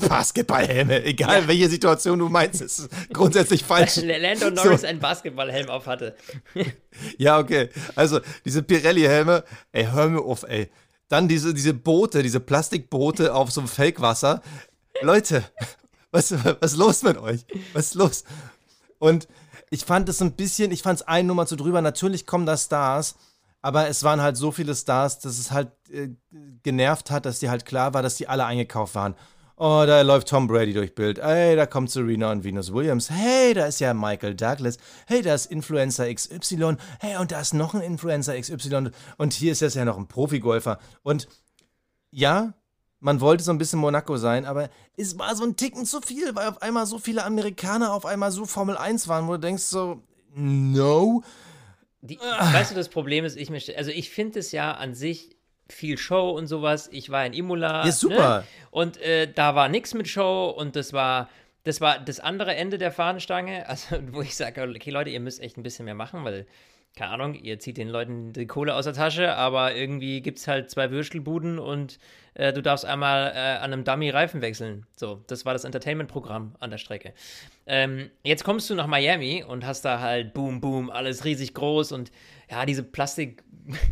Basketballhelme, 0.08 1.04
egal 1.04 1.42
ja. 1.42 1.48
welche 1.48 1.70
Situation 1.70 2.20
du 2.20 2.30
meinst, 2.30 2.62
ist 2.62 2.90
grundsätzlich 3.12 3.64
falsch. 3.64 3.98
Lando 4.04 4.50
Norris 4.50 4.82
so. 4.82 4.88
einen 4.88 5.00
Basketballhelm 5.00 5.70
auf 5.70 5.86
hatte. 5.88 6.16
ja, 7.18 7.38
okay. 7.40 7.70
Also, 7.96 8.20
diese 8.46 8.64
Pirelli-Helme, 8.64 9.44
ey, 9.72 9.86
hör 9.86 10.08
mir 10.10 10.22
auf, 10.22 10.44
ey. 10.44 10.70
Dann 11.10 11.28
diese, 11.28 11.54
diese 11.54 11.74
Boote, 11.74 12.24
diese 12.24 12.40
Plastikboote 12.40 13.34
auf 13.34 13.52
so 13.52 13.62
einem 13.62 13.68
Fake-Wasser. 13.68 14.42
Leute, 15.02 15.44
was, 16.12 16.32
was 16.32 16.74
ist 16.74 16.78
los 16.78 17.04
mit 17.04 17.18
euch? 17.18 17.46
Was 17.74 17.88
ist 17.88 17.96
los? 17.96 18.24
Und 19.00 19.28
ich 19.70 19.84
fand 19.84 20.08
es 20.10 20.22
ein 20.22 20.34
bisschen, 20.34 20.72
ich 20.72 20.82
fand 20.82 21.02
es 21.02 21.08
ein 21.08 21.28
Nummer 21.28 21.46
zu 21.46 21.56
drüber. 21.56 21.82
Natürlich 21.82 22.26
kommen 22.26 22.46
da 22.46 22.58
Stars, 22.58 23.16
aber 23.68 23.90
es 23.90 24.02
waren 24.06 24.22
halt 24.22 24.38
so 24.38 24.54
viele 24.54 24.74
Stars, 24.74 25.20
dass 25.20 25.38
es 25.38 25.52
halt 25.52 25.74
äh, 25.92 26.08
genervt 26.64 27.12
hat, 27.12 27.26
dass 27.26 27.40
die 27.40 27.50
halt 27.50 27.66
klar 27.66 27.94
war, 27.94 28.02
dass 28.02 28.16
die 28.16 28.30
alle 28.30 28.46
eingekauft 28.46 28.96
waren. 28.96 29.14
Oh, 29.58 29.84
da 29.86 30.04
läuft 30.04 30.30
Tom 30.30 30.48
Brady 30.48 30.72
durch 30.72 30.96
Bild. 30.96 31.20
Ey, 31.20 31.58
da 31.58 31.66
kommt 31.66 31.92
Serena 31.92 32.32
und 32.32 32.46
Venus 32.46 32.72
Williams. 32.72 33.10
Hey, 33.10 33.54
da 33.54 33.66
ist 33.66 33.82
ja 33.82 33.94
Michael 33.94 34.36
Douglas. 34.36 34.78
Hey, 35.06 35.22
da 35.22 35.34
ist 35.34 35.48
Influencer 35.48 36.14
XY. 36.14 36.78
Hey, 37.02 37.18
und 37.18 37.34
da 37.34 37.42
ist 37.42 37.54
noch 37.54 37.74
ein 37.74 37.82
Influencer 37.82 38.40
XY. 38.40 38.92
Und 39.18 39.34
hier 39.34 39.52
ist 39.52 39.60
jetzt 39.60 39.76
ja 39.76 39.84
noch 39.84 39.98
ein 39.98 40.08
Profigolfer. 40.08 40.80
Und 41.04 41.28
ja, 42.10 42.54
man 43.02 43.20
wollte 43.20 43.44
so 43.44 43.52
ein 43.52 43.58
bisschen 43.58 43.80
Monaco 43.80 44.16
sein, 44.16 44.46
aber 44.46 44.70
es 44.96 45.20
war 45.20 45.36
so 45.36 45.44
ein 45.44 45.58
Ticken 45.58 45.86
zu 45.86 46.00
viel, 46.00 46.34
weil 46.36 46.48
auf 46.48 46.62
einmal 46.62 46.86
so 46.86 47.00
viele 47.00 47.26
Amerikaner 47.26 47.92
auf 47.92 48.06
einmal 48.06 48.32
so 48.32 48.46
Formel 48.46 48.78
1 48.78 49.10
waren, 49.10 49.28
wo 49.28 49.34
du 49.34 49.40
denkst 49.40 49.64
so, 49.64 50.04
no. 50.34 51.22
Die, 52.02 52.18
weißt 52.20 52.72
du, 52.72 52.76
das 52.76 52.90
Problem 52.90 53.26
ist, 53.26 53.38
ich 53.38 53.50
mich, 53.50 53.76
also 53.78 53.92
ich 53.92 54.10
finde 54.10 54.40
es 54.40 54.52
ja 54.52 54.74
an 54.74 54.94
sich 54.94 55.38
viel 55.70 55.98
Show 55.98 56.32
und 56.32 56.48
sowas. 56.48 56.90
Ich 56.92 57.10
war 57.10 57.26
in 57.26 57.34
Imola. 57.34 57.86
Ja, 57.86 57.92
super. 57.92 58.40
Ne? 58.40 58.44
Und 58.72 58.98
äh, 59.02 59.32
da 59.32 59.56
war 59.56 59.70
nichts 59.70 59.94
mit 59.94 60.08
Show 60.08 60.54
und 60.56 60.76
das 60.76 60.94
war, 60.94 61.30
das 61.64 61.82
war 61.82 62.00
das 62.00 62.20
andere 62.20 62.56
Ende 62.56 62.78
der 62.78 62.92
Fahnenstange. 62.92 63.66
Also, 63.68 63.98
wo 64.12 64.22
ich 64.22 64.36
sage, 64.36 64.62
okay, 64.62 64.90
Leute, 64.92 65.10
ihr 65.10 65.20
müsst 65.20 65.42
echt 65.42 65.58
ein 65.58 65.64
bisschen 65.64 65.86
mehr 65.86 65.96
machen, 65.96 66.24
weil 66.24 66.48
keine 66.98 67.12
Ahnung, 67.12 67.36
ihr 67.36 67.60
zieht 67.60 67.78
den 67.78 67.90
Leuten 67.90 68.34
die 68.34 68.48
Kohle 68.48 68.74
aus 68.74 68.86
der 68.86 68.94
Tasche, 68.94 69.36
aber 69.36 69.76
irgendwie 69.76 70.22
gibt 70.22 70.40
es 70.40 70.48
halt 70.48 70.72
zwei 70.72 70.90
Würstelbuden 70.90 71.60
und 71.60 72.00
äh, 72.34 72.52
du 72.52 72.64
darfst 72.64 72.86
einmal 72.86 73.32
äh, 73.36 73.38
an 73.38 73.72
einem 73.72 73.84
Dummy 73.84 74.10
Reifen 74.10 74.42
wechseln. 74.42 74.88
So, 74.96 75.24
das 75.28 75.46
war 75.46 75.54
das 75.54 75.64
Entertainment-Programm 75.64 76.56
an 76.60 76.72
der 76.72 76.80
Strecke. 76.80 77.14
Ähm, 77.68 78.10
jetzt 78.24 78.44
kommst 78.44 78.70
du 78.72 78.76
nach 78.76 78.88
Miami 78.88 79.44
und 79.48 79.64
hast 79.64 79.86
da 79.86 80.00
halt 80.00 80.34
boom, 80.34 80.60
boom, 80.60 80.90
alles 80.90 81.24
riesig 81.24 81.54
groß 81.54 81.92
und 81.92 82.12
ja, 82.50 82.66
diese 82.66 82.82
Plastik, 82.82 83.44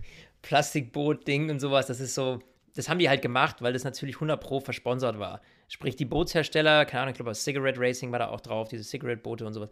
Plastikboot-Ding 0.41 1.51
und 1.51 1.59
sowas, 1.59 1.85
das 1.85 1.99
ist 1.99 2.15
so, 2.15 2.39
das 2.75 2.89
haben 2.89 2.99
die 2.99 3.09
halt 3.09 3.21
gemacht, 3.21 3.61
weil 3.61 3.73
das 3.73 3.83
natürlich 3.83 4.17
100 4.17 4.39
Pro 4.39 4.59
versponsert 4.59 5.17
war. 5.17 5.41
Sprich, 5.67 5.95
die 5.95 6.05
Bootshersteller, 6.05 6.85
keine 6.85 7.03
Ahnung, 7.03 7.11
ich 7.13 7.17
glaube, 7.17 7.33
Cigarette 7.33 7.79
Racing 7.79 8.11
war 8.11 8.19
da 8.19 8.29
auch 8.29 8.41
drauf, 8.41 8.67
diese 8.67 8.83
Cigarette-Boote 8.83 9.45
und 9.45 9.53
sowas 9.53 9.69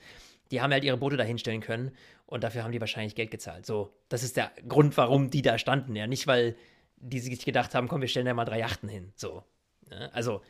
die 0.54 0.62
haben 0.62 0.72
halt 0.72 0.84
ihre 0.84 0.98
Boote 0.98 1.18
da 1.18 1.24
hinstellen 1.24 1.62
können 1.62 1.92
und 2.28 2.44
dafür 2.44 2.64
haben 2.64 2.72
die 2.72 2.80
wahrscheinlich 2.80 3.16
Geld 3.16 3.32
gezahlt. 3.32 3.66
So, 3.66 3.92
das 4.08 4.22
ist 4.22 4.38
der 4.38 4.52
Grund, 4.68 4.96
warum 4.98 5.32
die 5.32 5.42
da 5.42 5.58
standen, 5.58 5.96
ja. 5.96 6.06
Nicht, 6.06 6.28
weil 6.28 6.56
die 6.98 7.20
sich 7.20 7.44
gedacht 7.44 7.74
haben, 7.74 7.88
komm, 7.88 8.02
wir 8.02 8.08
stellen 8.08 8.28
da 8.28 8.36
mal 8.36 8.46
drei 8.46 8.60
Yachten 8.60 8.88
hin. 8.88 9.12
So. 9.16 9.44
Ja? 9.90 10.10
Also, 10.14 10.42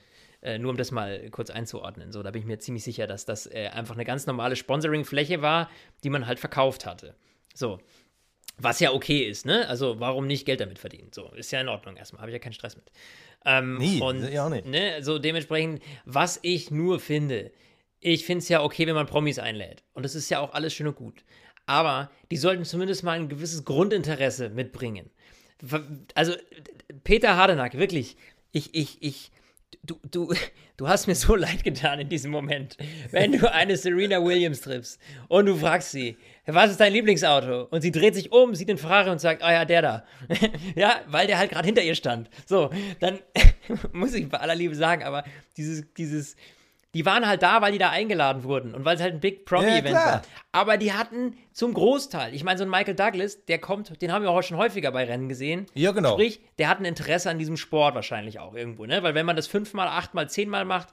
äh, 0.41 0.59
nur 0.59 0.71
um 0.71 0.77
das 0.77 0.91
mal 0.91 1.29
kurz 1.29 1.49
einzuordnen. 1.49 2.11
So, 2.11 2.21
da 2.21 2.31
bin 2.31 2.41
ich 2.41 2.45
mir 2.45 2.59
ziemlich 2.59 2.83
sicher, 2.83 3.07
dass 3.07 3.23
das 3.23 3.47
äh, 3.47 3.69
einfach 3.71 3.95
eine 3.95 4.03
ganz 4.03 4.27
normale 4.27 4.57
Sponsoring-Fläche 4.57 5.41
war, 5.41 5.69
die 6.03 6.09
man 6.09 6.27
halt 6.27 6.39
verkauft 6.39 6.85
hatte. 6.85 7.15
So. 7.53 7.79
Was 8.57 8.79
ja 8.79 8.93
okay 8.93 9.23
ist, 9.23 9.45
ne? 9.45 9.67
Also, 9.67 9.99
warum 9.99 10.27
nicht 10.27 10.45
Geld 10.45 10.59
damit 10.59 10.79
verdienen? 10.79 11.09
So, 11.13 11.29
ist 11.33 11.51
ja 11.51 11.59
in 11.59 11.69
Ordnung 11.69 11.97
erstmal, 11.97 12.21
habe 12.21 12.31
ich 12.31 12.33
ja 12.33 12.39
keinen 12.39 12.53
Stress 12.53 12.75
mit. 12.75 12.85
Ähm, 13.45 13.77
nee, 13.77 13.99
und, 13.99 14.29
ja 14.31 14.45
auch 14.45 14.49
nicht. 14.49 14.65
Ne, 14.65 15.01
so 15.01 15.19
dementsprechend, 15.19 15.81
was 16.05 16.39
ich 16.43 16.71
nur 16.71 16.99
finde, 16.99 17.51
ich 17.99 18.25
finde 18.25 18.39
es 18.39 18.49
ja 18.49 18.61
okay, 18.61 18.85
wenn 18.87 18.95
man 18.95 19.07
Promis 19.07 19.39
einlädt. 19.39 19.83
Und 19.93 20.03
das 20.03 20.15
ist 20.15 20.29
ja 20.29 20.39
auch 20.39 20.53
alles 20.53 20.73
schön 20.73 20.87
und 20.87 20.95
gut. 20.95 21.23
Aber 21.65 22.11
die 22.31 22.37
sollten 22.37 22.65
zumindest 22.65 23.03
mal 23.03 23.13
ein 23.19 23.29
gewisses 23.29 23.65
Grundinteresse 23.65 24.49
mitbringen. 24.49 25.09
Also, 26.13 26.33
Peter 27.03 27.35
Hardenack, 27.35 27.77
wirklich, 27.77 28.17
ich, 28.51 28.75
ich, 28.75 29.01
ich, 29.01 29.31
du, 29.83 29.99
du, 30.09 30.33
du 30.77 30.87
hast 30.87 31.07
mir 31.07 31.15
so 31.15 31.35
leid 31.37 31.63
getan 31.63 31.99
in 31.99 32.09
diesem 32.09 32.31
Moment. 32.31 32.77
Wenn 33.11 33.31
du 33.31 33.51
eine 33.51 33.77
Serena 33.77 34.23
Williams 34.23 34.61
triffst 34.61 34.99
und 35.27 35.45
du 35.45 35.55
fragst 35.55 35.91
sie, 35.91 36.17
was 36.45 36.71
ist 36.71 36.79
dein 36.79 36.93
Lieblingsauto? 36.93 37.67
Und 37.71 37.81
sie 37.81 37.91
dreht 37.91 38.15
sich 38.15 38.31
um, 38.31 38.53
sieht 38.55 38.69
den 38.69 38.77
Ferrari 38.77 39.09
und 39.09 39.19
sagt, 39.19 39.43
ah 39.43 39.47
oh 39.47 39.51
ja, 39.51 39.65
der 39.65 39.81
da. 39.81 40.03
ja, 40.75 41.01
weil 41.07 41.27
der 41.27 41.37
halt 41.37 41.51
gerade 41.51 41.65
hinter 41.65 41.83
ihr 41.83 41.95
stand. 41.95 42.29
So, 42.45 42.69
dann 42.99 43.19
muss 43.93 44.13
ich 44.13 44.27
bei 44.29 44.39
aller 44.39 44.55
Liebe 44.55 44.75
sagen, 44.75 45.03
aber 45.03 45.23
dieses, 45.57 45.85
dieses, 45.93 46.35
die 46.93 47.05
waren 47.05 47.27
halt 47.27 47.41
da, 47.41 47.61
weil 47.61 47.71
die 47.71 47.77
da 47.77 47.89
eingeladen 47.89 48.43
wurden 48.43 48.75
und 48.75 48.85
weil 48.85 48.95
es 48.95 49.01
halt 49.01 49.13
ein 49.13 49.19
Big 49.19 49.45
Promi-Event 49.45 49.95
ja, 49.95 50.05
war. 50.05 50.21
Aber 50.51 50.77
die 50.77 50.93
hatten 50.93 51.37
zum 51.51 51.73
Großteil, 51.73 52.33
ich 52.35 52.43
meine, 52.43 52.57
so 52.57 52.63
ein 52.63 52.69
Michael 52.69 52.95
Douglas, 52.95 53.45
der 53.45 53.59
kommt, 53.59 54.01
den 54.01 54.11
haben 54.11 54.23
wir 54.23 54.29
auch 54.29 54.41
schon 54.43 54.57
häufiger 54.57 54.91
bei 54.91 55.05
Rennen 55.05 55.27
gesehen. 55.29 55.65
Ja, 55.73 55.91
genau. 55.91 56.13
Sprich, 56.13 56.41
der 56.59 56.69
hat 56.69 56.79
ein 56.79 56.85
Interesse 56.85 57.29
an 57.29 57.39
diesem 57.39 57.57
Sport 57.57 57.95
wahrscheinlich 57.95 58.39
auch 58.39 58.53
irgendwo, 58.53 58.85
ne? 58.85 59.01
Weil 59.01 59.15
wenn 59.15 59.25
man 59.25 59.35
das 59.35 59.47
fünfmal, 59.47 59.87
achtmal, 59.87 60.29
zehnmal 60.29 60.65
macht, 60.65 60.89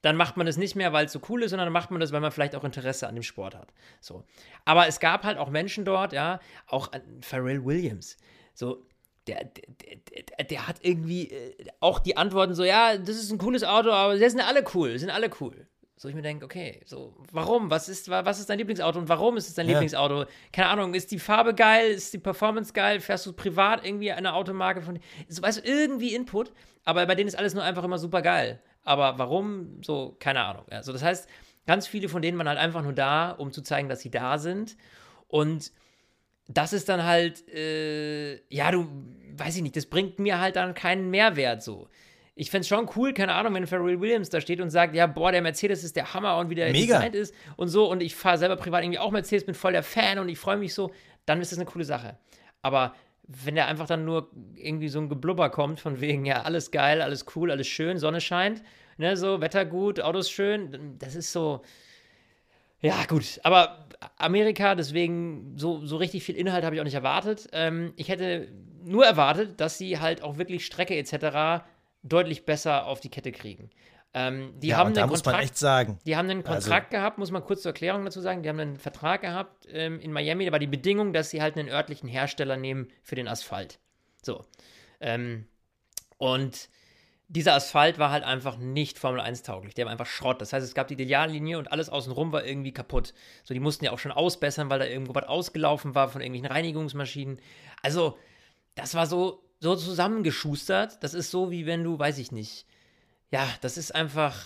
dann 0.00 0.16
macht 0.16 0.36
man 0.36 0.46
das 0.46 0.56
nicht 0.56 0.74
mehr, 0.74 0.92
weil 0.92 1.06
es 1.06 1.12
so 1.12 1.20
cool 1.28 1.42
ist, 1.42 1.50
sondern 1.50 1.66
dann 1.66 1.72
macht 1.72 1.90
man 1.90 2.00
das, 2.00 2.12
weil 2.12 2.20
man 2.20 2.32
vielleicht 2.32 2.56
auch 2.56 2.64
Interesse 2.64 3.06
an 3.06 3.14
dem 3.14 3.22
Sport 3.22 3.54
hat. 3.54 3.68
So. 4.00 4.24
Aber 4.64 4.88
es 4.88 5.00
gab 5.00 5.22
halt 5.22 5.38
auch 5.38 5.48
Menschen 5.48 5.84
dort, 5.84 6.12
ja, 6.12 6.40
auch 6.66 6.90
Pharrell 7.20 7.64
Williams. 7.64 8.16
So, 8.54 8.84
der, 9.26 9.44
der, 9.44 10.44
der, 10.44 10.68
hat 10.68 10.76
irgendwie 10.82 11.30
äh, 11.30 11.54
auch 11.80 11.98
die 11.98 12.16
Antworten 12.16 12.54
so, 12.54 12.64
ja, 12.64 12.96
das 12.96 13.16
ist 13.16 13.30
ein 13.30 13.38
cooles 13.38 13.64
Auto, 13.64 13.90
aber 13.90 14.16
sie 14.16 14.28
sind 14.28 14.40
alle 14.40 14.64
cool, 14.74 14.98
sind 14.98 15.10
alle 15.10 15.30
cool. 15.40 15.66
So 15.96 16.08
ich 16.08 16.14
mir 16.16 16.22
denke, 16.22 16.44
okay, 16.44 16.80
so, 16.84 17.14
warum? 17.30 17.70
Was 17.70 17.88
ist, 17.88 18.10
was 18.10 18.40
ist 18.40 18.50
dein 18.50 18.58
Lieblingsauto 18.58 18.98
und 18.98 19.08
warum 19.08 19.36
ist 19.36 19.48
es 19.48 19.54
dein 19.54 19.66
ja. 19.66 19.72
Lieblingsauto? 19.72 20.24
Keine 20.52 20.68
Ahnung, 20.68 20.94
ist 20.94 21.12
die 21.12 21.20
Farbe 21.20 21.54
geil, 21.54 21.92
ist 21.92 22.12
die 22.12 22.18
Performance 22.18 22.72
geil, 22.72 22.98
fährst 22.98 23.24
du 23.26 23.32
privat 23.32 23.84
irgendwie 23.84 24.10
eine 24.10 24.34
Automarke 24.34 24.82
von, 24.82 24.98
so, 25.28 25.42
weißt 25.42 25.58
du, 25.58 25.68
irgendwie 25.68 26.14
Input, 26.14 26.52
aber 26.84 27.06
bei 27.06 27.14
denen 27.14 27.28
ist 27.28 27.38
alles 27.38 27.54
nur 27.54 27.62
einfach 27.62 27.84
immer 27.84 27.98
super 27.98 28.20
geil. 28.20 28.60
Aber 28.84 29.16
warum? 29.18 29.80
So, 29.82 30.16
keine 30.18 30.40
Ahnung. 30.40 30.64
Also 30.70 30.92
das 30.92 31.04
heißt, 31.04 31.28
Ganz 31.66 31.86
viele 31.86 32.08
von 32.08 32.22
denen 32.22 32.38
waren 32.38 32.48
halt 32.48 32.58
einfach 32.58 32.82
nur 32.82 32.92
da, 32.92 33.30
um 33.30 33.52
zu 33.52 33.62
zeigen, 33.62 33.88
dass 33.88 34.00
sie 34.00 34.10
da 34.10 34.38
sind. 34.38 34.76
Und 35.28 35.72
das 36.54 36.72
ist 36.72 36.88
dann 36.88 37.04
halt, 37.04 37.48
äh, 37.48 38.36
ja, 38.48 38.70
du, 38.70 38.86
weiß 39.36 39.56
ich 39.56 39.62
nicht, 39.62 39.76
das 39.76 39.86
bringt 39.86 40.18
mir 40.18 40.40
halt 40.40 40.56
dann 40.56 40.74
keinen 40.74 41.10
Mehrwert 41.10 41.62
so. 41.62 41.88
Ich 42.34 42.50
fände 42.50 42.62
es 42.62 42.68
schon 42.68 42.88
cool, 42.96 43.12
keine 43.12 43.34
Ahnung, 43.34 43.54
wenn 43.54 43.66
Pharrell 43.66 44.00
Williams 44.00 44.30
da 44.30 44.40
steht 44.40 44.60
und 44.60 44.70
sagt, 44.70 44.94
ja, 44.94 45.06
boah, 45.06 45.32
der 45.32 45.42
Mercedes 45.42 45.84
ist 45.84 45.96
der 45.96 46.14
Hammer 46.14 46.38
und 46.38 46.48
wie 46.48 46.54
der 46.54 46.72
Mega. 46.72 46.96
designt 46.96 47.14
ist 47.14 47.34
und 47.56 47.68
so 47.68 47.90
und 47.90 48.02
ich 48.02 48.14
fahre 48.14 48.38
selber 48.38 48.56
privat 48.56 48.82
irgendwie 48.82 48.98
auch 48.98 49.10
Mercedes, 49.10 49.44
bin 49.44 49.54
voll 49.54 49.72
der 49.72 49.82
Fan 49.82 50.18
und 50.18 50.28
ich 50.28 50.38
freue 50.38 50.56
mich 50.56 50.72
so, 50.72 50.92
dann 51.26 51.40
ist 51.40 51.52
das 51.52 51.58
eine 51.58 51.66
coole 51.66 51.84
Sache. 51.84 52.16
Aber 52.62 52.94
wenn 53.28 53.54
der 53.54 53.66
einfach 53.66 53.86
dann 53.86 54.04
nur 54.04 54.30
irgendwie 54.54 54.88
so 54.88 54.98
ein 54.98 55.08
Geblubber 55.08 55.50
kommt, 55.50 55.80
von 55.80 56.00
wegen, 56.00 56.24
ja, 56.24 56.42
alles 56.42 56.70
geil, 56.70 57.02
alles 57.02 57.26
cool, 57.36 57.50
alles 57.50 57.68
schön, 57.68 57.98
Sonne 57.98 58.20
scheint, 58.20 58.62
ne, 58.96 59.16
so, 59.16 59.40
Wetter 59.40 59.64
gut, 59.64 60.00
Autos 60.00 60.30
schön, 60.30 60.96
das 60.98 61.14
ist 61.14 61.32
so, 61.32 61.62
ja, 62.82 63.04
gut, 63.06 63.40
aber 63.44 63.88
Amerika, 64.16 64.74
deswegen 64.74 65.54
so, 65.56 65.84
so 65.86 65.96
richtig 65.96 66.24
viel 66.24 66.36
Inhalt 66.36 66.64
habe 66.64 66.74
ich 66.74 66.80
auch 66.80 66.84
nicht 66.84 66.94
erwartet. 66.94 67.48
Ähm, 67.52 67.92
ich 67.96 68.08
hätte 68.08 68.48
nur 68.82 69.06
erwartet, 69.06 69.60
dass 69.60 69.78
sie 69.78 70.00
halt 70.00 70.22
auch 70.22 70.36
wirklich 70.38 70.66
Strecke 70.66 70.96
etc. 70.96 71.64
deutlich 72.02 72.44
besser 72.44 72.86
auf 72.86 73.00
die 73.00 73.08
Kette 73.10 73.30
kriegen. 73.32 73.70
Ähm, 74.14 74.52
die 74.58 74.68
ja, 74.68 74.76
haben 74.76 74.92
da 74.92 75.02
einen 75.02 75.10
muss 75.10 75.24
man 75.24 75.34
Kontrakt- 75.34 75.44
echt 75.44 75.56
sagen. 75.56 75.98
die 76.04 76.16
haben 76.16 76.28
einen 76.28 76.44
Also- 76.44 76.52
Kontrakt 76.68 76.90
gehabt, 76.90 77.16
muss 77.18 77.30
man 77.30 77.42
kurz 77.44 77.62
zur 77.62 77.70
Erklärung 77.70 78.04
dazu 78.04 78.20
sagen. 78.20 78.42
Die 78.42 78.48
haben 78.48 78.60
einen 78.60 78.76
Vertrag 78.76 79.22
gehabt 79.22 79.66
ähm, 79.70 80.00
in 80.00 80.12
Miami. 80.12 80.44
Da 80.44 80.52
war 80.52 80.58
die 80.58 80.66
Bedingung, 80.66 81.12
dass 81.14 81.30
sie 81.30 81.40
halt 81.40 81.56
einen 81.56 81.68
örtlichen 81.70 82.08
Hersteller 82.08 82.56
nehmen 82.58 82.88
für 83.02 83.14
den 83.14 83.26
Asphalt. 83.28 83.78
So. 84.20 84.44
Ähm, 85.00 85.46
und 86.18 86.68
dieser 87.32 87.54
Asphalt 87.54 87.98
war 87.98 88.10
halt 88.10 88.24
einfach 88.24 88.58
nicht 88.58 88.98
Formel 88.98 89.20
1 89.20 89.42
tauglich. 89.42 89.72
Der 89.72 89.86
war 89.86 89.92
einfach 89.92 90.06
Schrott. 90.06 90.42
Das 90.42 90.52
heißt, 90.52 90.66
es 90.66 90.74
gab 90.74 90.88
die 90.88 90.94
Ideallinie 90.94 91.58
und 91.58 91.72
alles 91.72 91.88
außenrum 91.88 92.30
war 92.30 92.44
irgendwie 92.44 92.72
kaputt. 92.72 93.14
So, 93.42 93.54
die 93.54 93.60
mussten 93.60 93.86
ja 93.86 93.92
auch 93.92 93.98
schon 93.98 94.12
ausbessern, 94.12 94.68
weil 94.68 94.78
da 94.78 94.84
irgendwo 94.84 95.14
was 95.14 95.24
ausgelaufen 95.24 95.94
war 95.94 96.10
von 96.10 96.20
irgendwelchen 96.20 96.52
Reinigungsmaschinen. 96.52 97.38
Also, 97.80 98.18
das 98.74 98.94
war 98.94 99.06
so, 99.06 99.42
so 99.60 99.76
zusammengeschustert. 99.76 101.02
Das 101.02 101.14
ist 101.14 101.30
so, 101.30 101.50
wie 101.50 101.64
wenn 101.64 101.82
du, 101.82 101.98
weiß 101.98 102.18
ich 102.18 102.32
nicht. 102.32 102.66
Ja, 103.30 103.48
das 103.62 103.78
ist 103.78 103.94
einfach. 103.94 104.44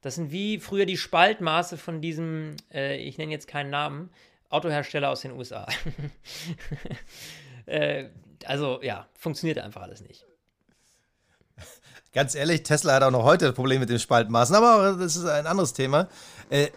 Das 0.00 0.14
sind 0.14 0.32
wie 0.32 0.60
früher 0.60 0.86
die 0.86 0.96
Spaltmaße 0.96 1.76
von 1.76 2.00
diesem, 2.00 2.56
äh, 2.72 2.96
ich 2.96 3.18
nenne 3.18 3.30
jetzt 3.32 3.46
keinen 3.46 3.70
Namen, 3.70 4.10
Autohersteller 4.48 5.10
aus 5.10 5.20
den 5.20 5.32
USA. 5.32 5.68
äh, 7.66 8.06
also 8.46 8.80
ja, 8.82 9.06
funktioniert 9.14 9.58
einfach 9.58 9.82
alles 9.82 10.00
nicht. 10.00 10.24
Ganz 12.12 12.34
ehrlich, 12.34 12.62
Tesla 12.62 12.94
hat 12.94 13.02
auch 13.02 13.10
noch 13.10 13.24
heute 13.24 13.54
Probleme 13.54 13.80
mit 13.80 13.88
den 13.88 13.98
Spaltmaßen, 13.98 14.54
aber 14.54 14.96
das 14.98 15.16
ist 15.16 15.24
ein 15.24 15.46
anderes 15.46 15.72
Thema. 15.72 16.08
Äh, 16.50 16.68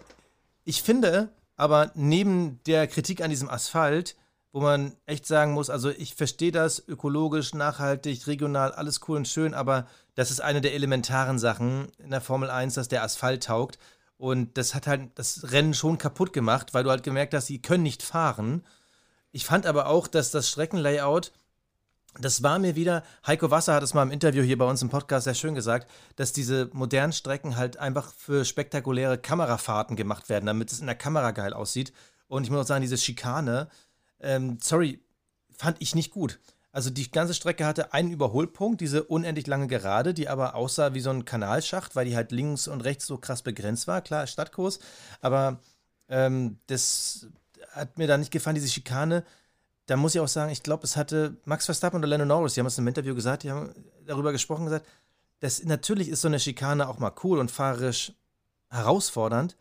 ich 0.64 0.82
finde 0.82 1.30
aber 1.58 1.92
neben 1.94 2.62
der 2.64 2.88
Kritik 2.88 3.22
an 3.22 3.30
diesem 3.30 3.50
Asphalt, 3.50 4.16
wo 4.54 4.62
man 4.62 4.96
echt 5.06 5.28
sagen 5.28 5.52
muss, 5.52 5.70
also 5.70 5.90
ich 5.90 6.16
verstehe 6.16 6.54
das 6.54 6.82
ökologisch, 6.88 7.54
nachhaltig, 7.54 8.28
regional, 8.28 8.72
alles 8.72 9.02
cool 9.08 9.18
und 9.18 9.28
schön, 9.28 9.54
aber 9.54 9.88
das 10.16 10.32
ist 10.32 10.40
eine 10.40 10.62
der 10.62 10.74
elementaren 10.74 11.38
Sachen 11.38 11.90
in 11.98 12.12
der 12.12 12.22
Formel 12.22 12.50
1, 12.50 12.76
dass 12.76 12.88
der 12.88 13.04
Asphalt 13.04 13.44
taugt. 13.44 13.78
Und 14.18 14.58
das 14.58 14.74
hat 14.74 14.88
halt 14.88 15.10
das 15.16 15.52
Rennen 15.52 15.74
schon 15.74 15.98
kaputt 15.98 16.32
gemacht, 16.32 16.74
weil 16.74 16.86
du 16.86 16.90
halt 16.90 17.04
gemerkt 17.04 17.34
hast, 17.34 17.48
sie 17.48 17.62
können 17.62 17.84
nicht 17.84 18.04
fahren. 18.04 18.66
Ich 19.34 19.46
fand 19.46 19.66
aber 19.66 19.88
auch, 19.88 20.08
dass 20.08 20.32
das 20.32 20.50
Streckenlayout 20.50 21.34
das 22.20 22.44
war 22.44 22.60
mir 22.60 22.76
wieder, 22.76 23.04
Heiko 23.26 23.52
Wasser 23.52 23.74
hat 23.74 23.84
es 23.84 23.94
mal 23.94 24.04
im 24.04 24.12
Interview 24.12 24.44
hier 24.44 24.58
bei 24.58 24.66
uns 24.66 24.82
im 24.82 24.90
Podcast 24.90 25.26
sehr 25.26 25.34
schön 25.34 25.56
gesagt, 25.56 25.90
dass 26.16 26.34
diese 26.34 26.70
modernen 26.74 27.14
Strecken 27.14 27.58
halt 27.58 27.78
einfach 27.78 28.14
für 28.14 28.46
spektakuläre 28.46 29.18
Kamerafahrten 29.18 29.96
gemacht 29.96 30.30
werden, 30.30 30.46
damit 30.46 30.72
es 30.72 30.80
in 30.80 30.86
der 30.86 30.96
Kamera 30.96 31.32
geil 31.32 31.54
aussieht. 31.54 31.94
Und 32.28 32.44
ich 32.44 32.50
muss 32.50 32.62
auch 32.62 32.68
sagen, 32.68 32.82
diese 32.82 32.98
Schikane, 32.98 33.70
ähm, 34.20 34.58
sorry, 34.62 35.00
fand 35.58 35.78
ich 35.80 35.96
nicht 35.96 36.12
gut. 36.12 36.40
Also 36.72 36.90
die 36.90 37.10
ganze 37.10 37.34
Strecke 37.34 37.66
hatte 37.66 37.94
einen 37.94 38.12
Überholpunkt, 38.12 38.82
diese 38.82 39.04
unendlich 39.04 39.48
lange 39.48 39.68
Gerade, 39.68 40.14
die 40.14 40.28
aber 40.28 40.56
aussah 40.56 40.94
wie 40.94 41.00
so 41.00 41.10
ein 41.10 41.24
Kanalschacht, 41.24 41.96
weil 41.96 42.06
die 42.06 42.16
halt 42.16 42.32
links 42.32 42.68
und 42.68 42.82
rechts 42.82 43.08
so 43.08 43.18
krass 43.18 43.44
begrenzt 43.44 43.88
war. 43.88 44.02
Klar, 44.02 44.28
Stadtkurs, 44.28 44.80
aber 45.22 45.62
ähm, 46.10 46.60
das 46.68 47.28
hat 47.72 47.98
mir 47.98 48.08
da 48.08 48.18
nicht 48.18 48.32
gefallen, 48.32 48.56
diese 48.56 48.68
Schikane 48.68 49.24
da 49.86 49.96
muss 49.98 50.16
ich 50.16 50.22
auch 50.22 50.28
sagen, 50.28 50.52
ich 50.52 50.64
glaube, 50.64 50.84
es 50.84 50.98
hatte 50.98 51.38
Max 51.46 51.66
Verstappen 51.66 52.04
und 52.04 52.10
Lando 52.10 52.26
Norris, 52.26 52.54
die 52.54 52.60
haben 52.60 52.68
es 52.68 52.78
im 52.78 52.88
Interview 52.88 53.14
gesagt, 53.14 53.44
die 53.44 53.52
haben 53.52 53.74
darüber 54.06 54.32
gesprochen, 54.32 54.66
gesagt, 54.66 54.86
dass 55.40 55.64
natürlich 55.64 56.10
ist 56.10 56.22
so 56.22 56.28
eine 56.28 56.40
Schikane 56.40 56.88
auch 56.88 56.98
mal 56.98 57.14
cool 57.24 57.40
und 57.40 57.52
fahrerisch 57.52 58.14
herausfordernd, 58.70 59.56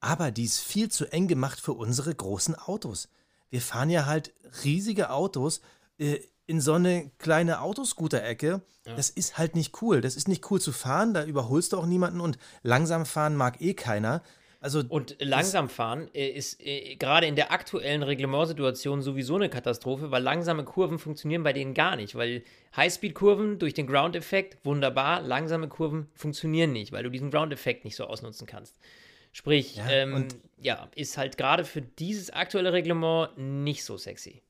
aber 0.00 0.30
die 0.30 0.44
ist 0.44 0.60
viel 0.60 0.90
zu 0.90 1.10
eng 1.12 1.26
gemacht 1.26 1.60
für 1.60 1.72
unsere 1.72 2.14
großen 2.14 2.54
Autos. 2.54 3.08
Wir 3.50 3.60
fahren 3.60 3.90
ja 3.90 4.06
halt 4.06 4.32
riesige 4.64 5.10
Autos 5.10 5.60
äh, 5.98 6.20
in 6.46 6.60
so 6.60 6.74
eine 6.74 7.10
kleine 7.18 7.60
Autoscooter-Ecke. 7.60 8.62
Das 8.96 9.10
ist 9.10 9.36
halt 9.36 9.54
nicht 9.54 9.82
cool. 9.82 10.00
Das 10.00 10.16
ist 10.16 10.28
nicht 10.28 10.50
cool 10.50 10.60
zu 10.60 10.72
fahren, 10.72 11.12
da 11.12 11.24
überholst 11.24 11.72
du 11.72 11.78
auch 11.78 11.84
niemanden 11.84 12.20
und 12.20 12.38
langsam 12.62 13.04
fahren 13.04 13.36
mag 13.36 13.60
eh 13.60 13.74
keiner. 13.74 14.22
Also 14.60 14.82
Und 14.88 15.16
langsam 15.20 15.68
fahren 15.68 16.08
äh, 16.14 16.30
ist 16.30 16.60
äh, 16.60 16.96
gerade 16.96 17.26
in 17.26 17.36
der 17.36 17.52
aktuellen 17.52 18.02
Reglementsituation 18.02 19.02
sowieso 19.02 19.36
eine 19.36 19.48
Katastrophe, 19.48 20.10
weil 20.10 20.22
langsame 20.22 20.64
Kurven 20.64 20.98
funktionieren 20.98 21.44
bei 21.44 21.52
denen 21.52 21.74
gar 21.74 21.94
nicht, 21.94 22.16
weil 22.16 22.42
Highspeed-Kurven 22.76 23.60
durch 23.60 23.74
den 23.74 23.86
Ground-Effekt 23.86 24.64
wunderbar, 24.64 25.22
langsame 25.22 25.68
Kurven 25.68 26.08
funktionieren 26.14 26.72
nicht, 26.72 26.90
weil 26.90 27.04
du 27.04 27.10
diesen 27.10 27.30
Ground-Effekt 27.30 27.84
nicht 27.84 27.94
so 27.94 28.04
ausnutzen 28.04 28.48
kannst. 28.48 28.76
Sprich, 29.30 29.76
Ja, 29.76 29.88
ähm, 29.90 30.26
ja, 30.56 30.88
ist 30.96 31.16
halt 31.18 31.38
gerade 31.38 31.64
für 31.64 31.82
dieses 31.82 32.30
aktuelle 32.30 32.72
Reglement 32.72 33.38
nicht 33.38 33.84
so 33.84 33.96
sexy. 33.96 34.42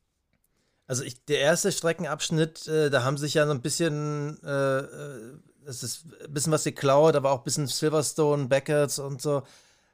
Also 0.86 1.04
ich, 1.04 1.22
der 1.26 1.40
erste 1.40 1.70
Streckenabschnitt, 1.70 2.66
äh, 2.66 2.88
da 2.88 3.02
haben 3.04 3.18
sich 3.18 3.34
ja 3.34 3.44
so 3.44 3.52
ein 3.52 3.60
bisschen, 3.60 4.42
äh, 4.42 4.78
äh, 4.78 5.38
das 5.66 5.82
ist 5.82 6.06
ein 6.24 6.32
bisschen 6.32 6.52
was 6.52 6.64
geklaut, 6.64 7.14
aber 7.14 7.30
auch 7.30 7.40
ein 7.40 7.44
bisschen 7.44 7.66
Silverstone, 7.66 8.46
Beckett's 8.46 8.98
und 8.98 9.20
so. 9.20 9.42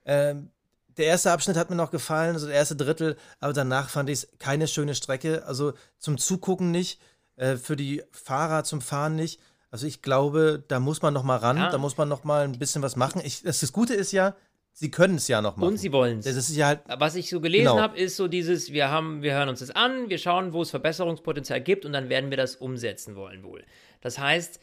Ähm, 0.04 0.50
der 0.96 1.06
erste 1.06 1.32
Abschnitt 1.32 1.56
hat 1.56 1.70
mir 1.70 1.76
noch 1.76 1.90
gefallen, 1.90 2.34
also 2.34 2.46
der 2.46 2.54
erste 2.56 2.76
Drittel, 2.76 3.16
aber 3.40 3.52
danach 3.52 3.88
fand 3.90 4.08
ich 4.10 4.20
es 4.24 4.28
keine 4.38 4.68
schöne 4.68 4.94
Strecke. 4.94 5.44
Also 5.46 5.72
zum 5.98 6.18
Zugucken 6.18 6.70
nicht, 6.70 7.00
äh, 7.36 7.56
für 7.56 7.74
die 7.76 8.02
Fahrer 8.12 8.62
zum 8.64 8.80
Fahren 8.80 9.16
nicht. 9.16 9.40
Also 9.70 9.88
ich 9.88 10.02
glaube, 10.02 10.62
da 10.68 10.78
muss 10.78 11.02
man 11.02 11.12
noch 11.12 11.24
mal 11.24 11.36
ran, 11.36 11.56
Ja. 11.56 11.70
da 11.70 11.78
muss 11.78 11.96
man 11.96 12.08
noch 12.08 12.22
mal 12.22 12.44
ein 12.44 12.58
bisschen 12.58 12.80
was 12.82 12.94
machen. 12.94 13.20
Ich, 13.24 13.42
das, 13.42 13.58
das 13.58 13.72
Gute 13.72 13.94
ist 13.94 14.12
ja, 14.12 14.36
sie 14.72 14.88
können 14.92 15.16
es 15.16 15.26
ja 15.26 15.42
noch 15.42 15.56
machen. 15.56 15.70
Und 15.70 15.78
sie 15.78 15.90
wollen 15.90 16.20
es. 16.20 16.26
das 16.26 16.36
ist 16.36 16.54
ja 16.54 16.66
halt, 16.68 16.80
Was 16.98 17.16
ich 17.16 17.28
so 17.28 17.40
gelesen 17.40 17.64
Genau. 17.66 17.80
habe, 17.80 17.98
ist 17.98 18.14
so 18.14 18.28
dieses, 18.28 18.72
wir 18.72 18.88
haben, 18.90 19.22
wir 19.22 19.32
hören 19.34 19.48
uns 19.48 19.58
das 19.58 19.70
an, 19.72 20.08
wir 20.10 20.18
schauen, 20.18 20.52
wo 20.52 20.62
es 20.62 20.70
Verbesserungspotenzial 20.70 21.60
gibt 21.60 21.84
und 21.84 21.92
dann 21.92 22.08
werden 22.08 22.30
wir 22.30 22.36
das 22.36 22.54
umsetzen 22.54 23.16
wollen 23.16 23.42
wohl. 23.42 23.64
Das 24.00 24.18
heißt, 24.20 24.60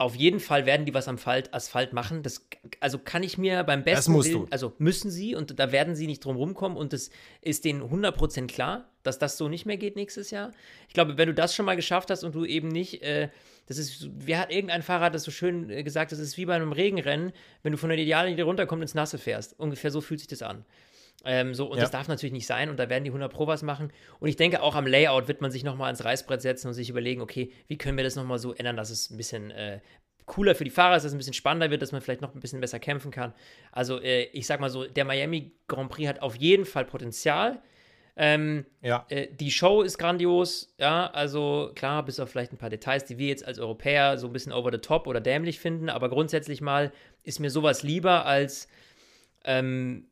auf 0.00 0.14
jeden 0.14 0.40
Fall 0.40 0.64
werden 0.64 0.86
die 0.86 0.94
was 0.94 1.08
am 1.08 1.16
Asphalt, 1.16 1.52
Asphalt 1.52 1.92
machen. 1.92 2.22
Das, 2.22 2.46
also 2.80 2.98
kann 2.98 3.22
ich 3.22 3.36
mir 3.36 3.62
beim 3.64 3.84
besten 3.84 4.12
musst 4.12 4.30
Willen, 4.30 4.46
du. 4.46 4.50
also 4.50 4.72
müssen 4.78 5.10
sie 5.10 5.34
und 5.34 5.58
da 5.58 5.72
werden 5.72 5.94
sie 5.94 6.06
nicht 6.06 6.24
drum 6.24 6.36
rumkommen 6.36 6.78
und 6.78 6.94
das 6.94 7.10
ist 7.42 7.66
denen 7.66 7.82
100% 7.82 8.46
klar, 8.46 8.88
dass 9.02 9.18
das 9.18 9.36
so 9.36 9.48
nicht 9.48 9.66
mehr 9.66 9.76
geht 9.76 9.96
nächstes 9.96 10.30
Jahr. 10.30 10.52
Ich 10.88 10.94
glaube, 10.94 11.18
wenn 11.18 11.28
du 11.28 11.34
das 11.34 11.54
schon 11.54 11.66
mal 11.66 11.76
geschafft 11.76 12.10
hast 12.10 12.24
und 12.24 12.34
du 12.34 12.46
eben 12.46 12.68
nicht, 12.68 13.02
äh, 13.02 13.28
das 13.66 13.76
ist, 13.76 14.08
wer 14.16 14.38
hat 14.38 14.50
irgendein 14.50 14.82
Fahrer 14.82 15.10
das 15.10 15.22
so 15.22 15.30
schön 15.30 15.68
äh, 15.68 15.82
gesagt, 15.82 16.12
das 16.12 16.18
ist 16.18 16.38
wie 16.38 16.46
bei 16.46 16.54
einem 16.54 16.72
Regenrennen, 16.72 17.32
wenn 17.62 17.72
du 17.72 17.76
von 17.76 17.90
der 17.90 17.98
Ideallinie 17.98 18.44
runterkommst 18.44 18.80
ins 18.80 18.94
Nasse 18.94 19.18
fährst. 19.18 19.54
Ungefähr 19.60 19.90
so 19.90 20.00
fühlt 20.00 20.20
sich 20.20 20.28
das 20.28 20.40
an. 20.40 20.64
Ähm, 21.24 21.54
so, 21.54 21.66
und 21.66 21.76
Ja. 21.76 21.82
das 21.82 21.90
darf 21.90 22.08
natürlich 22.08 22.32
nicht 22.32 22.46
sein 22.46 22.70
und 22.70 22.78
da 22.78 22.88
werden 22.88 23.04
die 23.04 23.10
100 23.10 23.32
Pro 23.32 23.46
was 23.46 23.62
machen. 23.62 23.92
Und 24.20 24.28
ich 24.28 24.36
denke, 24.36 24.62
auch 24.62 24.74
am 24.74 24.86
Layout 24.86 25.28
wird 25.28 25.40
man 25.40 25.50
sich 25.50 25.64
nochmal 25.64 25.86
ans 25.86 26.04
Reißbrett 26.04 26.40
setzen 26.40 26.68
und 26.68 26.74
sich 26.74 26.88
überlegen, 26.90 27.20
okay, 27.20 27.52
wie 27.68 27.76
können 27.78 27.96
wir 27.96 28.04
das 28.04 28.16
nochmal 28.16 28.38
so 28.38 28.54
ändern, 28.54 28.76
dass 28.76 28.90
es 28.90 29.10
ein 29.10 29.16
bisschen 29.16 29.50
äh, 29.50 29.80
cooler 30.26 30.54
für 30.54 30.64
die 30.64 30.70
Fahrer 30.70 30.96
ist, 30.96 31.02
dass 31.02 31.10
es 31.10 31.14
ein 31.14 31.18
bisschen 31.18 31.34
spannender 31.34 31.70
wird, 31.70 31.82
dass 31.82 31.92
man 31.92 32.00
vielleicht 32.00 32.20
noch 32.20 32.34
ein 32.34 32.40
bisschen 32.40 32.60
besser 32.60 32.78
kämpfen 32.78 33.10
kann. 33.10 33.34
Also, 33.72 34.00
äh, 34.00 34.24
ich 34.32 34.46
sag 34.46 34.60
mal 34.60 34.70
so, 34.70 34.86
der 34.86 35.04
Miami 35.04 35.52
Grand 35.66 35.90
Prix 35.90 36.08
hat 36.08 36.22
auf 36.22 36.36
jeden 36.36 36.64
Fall 36.64 36.84
Potenzial. 36.84 37.60
Ähm, 38.16 38.66
ja. 38.82 39.06
äh, 39.08 39.28
die 39.32 39.50
Show 39.50 39.82
ist 39.82 39.96
grandios, 39.96 40.74
ja, 40.78 41.06
also 41.06 41.70
klar, 41.74 42.04
bis 42.04 42.20
auf 42.20 42.28
vielleicht 42.30 42.52
ein 42.52 42.58
paar 42.58 42.68
Details, 42.68 43.04
die 43.06 43.18
wir 43.18 43.28
jetzt 43.28 43.44
als 43.46 43.58
Europäer 43.58 44.18
so 44.18 44.26
ein 44.26 44.32
bisschen 44.32 44.52
over 44.52 44.70
the 44.72 44.78
top 44.78 45.06
oder 45.06 45.20
dämlich 45.20 45.58
finden, 45.58 45.88
aber 45.88 46.10
grundsätzlich 46.10 46.60
mal 46.60 46.92
ist 47.22 47.38
mir 47.40 47.50
sowas 47.50 47.82
lieber 47.82 48.26
als 48.26 48.68
ähm, 49.44 50.06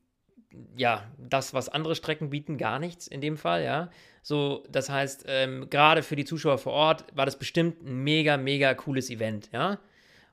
ja, 0.76 1.05
das, 1.18 1.55
was 1.55 1.68
andere 1.68 1.94
Strecken 1.94 2.30
bieten, 2.30 2.57
gar 2.59 2.78
nichts 2.78 3.07
in 3.07 3.20
dem 3.20 3.36
Fall, 3.36 3.64
ja. 3.64 3.90
So, 4.22 4.64
das 4.70 4.90
heißt, 4.90 5.24
ähm, 5.28 5.68
gerade 5.70 6.03
für 6.03 6.16
die 6.16 6.24
Zuschauer 6.24 6.59
vor 6.59 6.72
Ort 6.72 7.05
war 7.14 7.26
das 7.26 7.38
bestimmt 7.38 7.82
ein 7.82 8.03
mega, 8.05 8.36
mega 8.36 8.74
cooles 8.74 9.11
Event, 9.11 9.51
ja. 9.53 9.78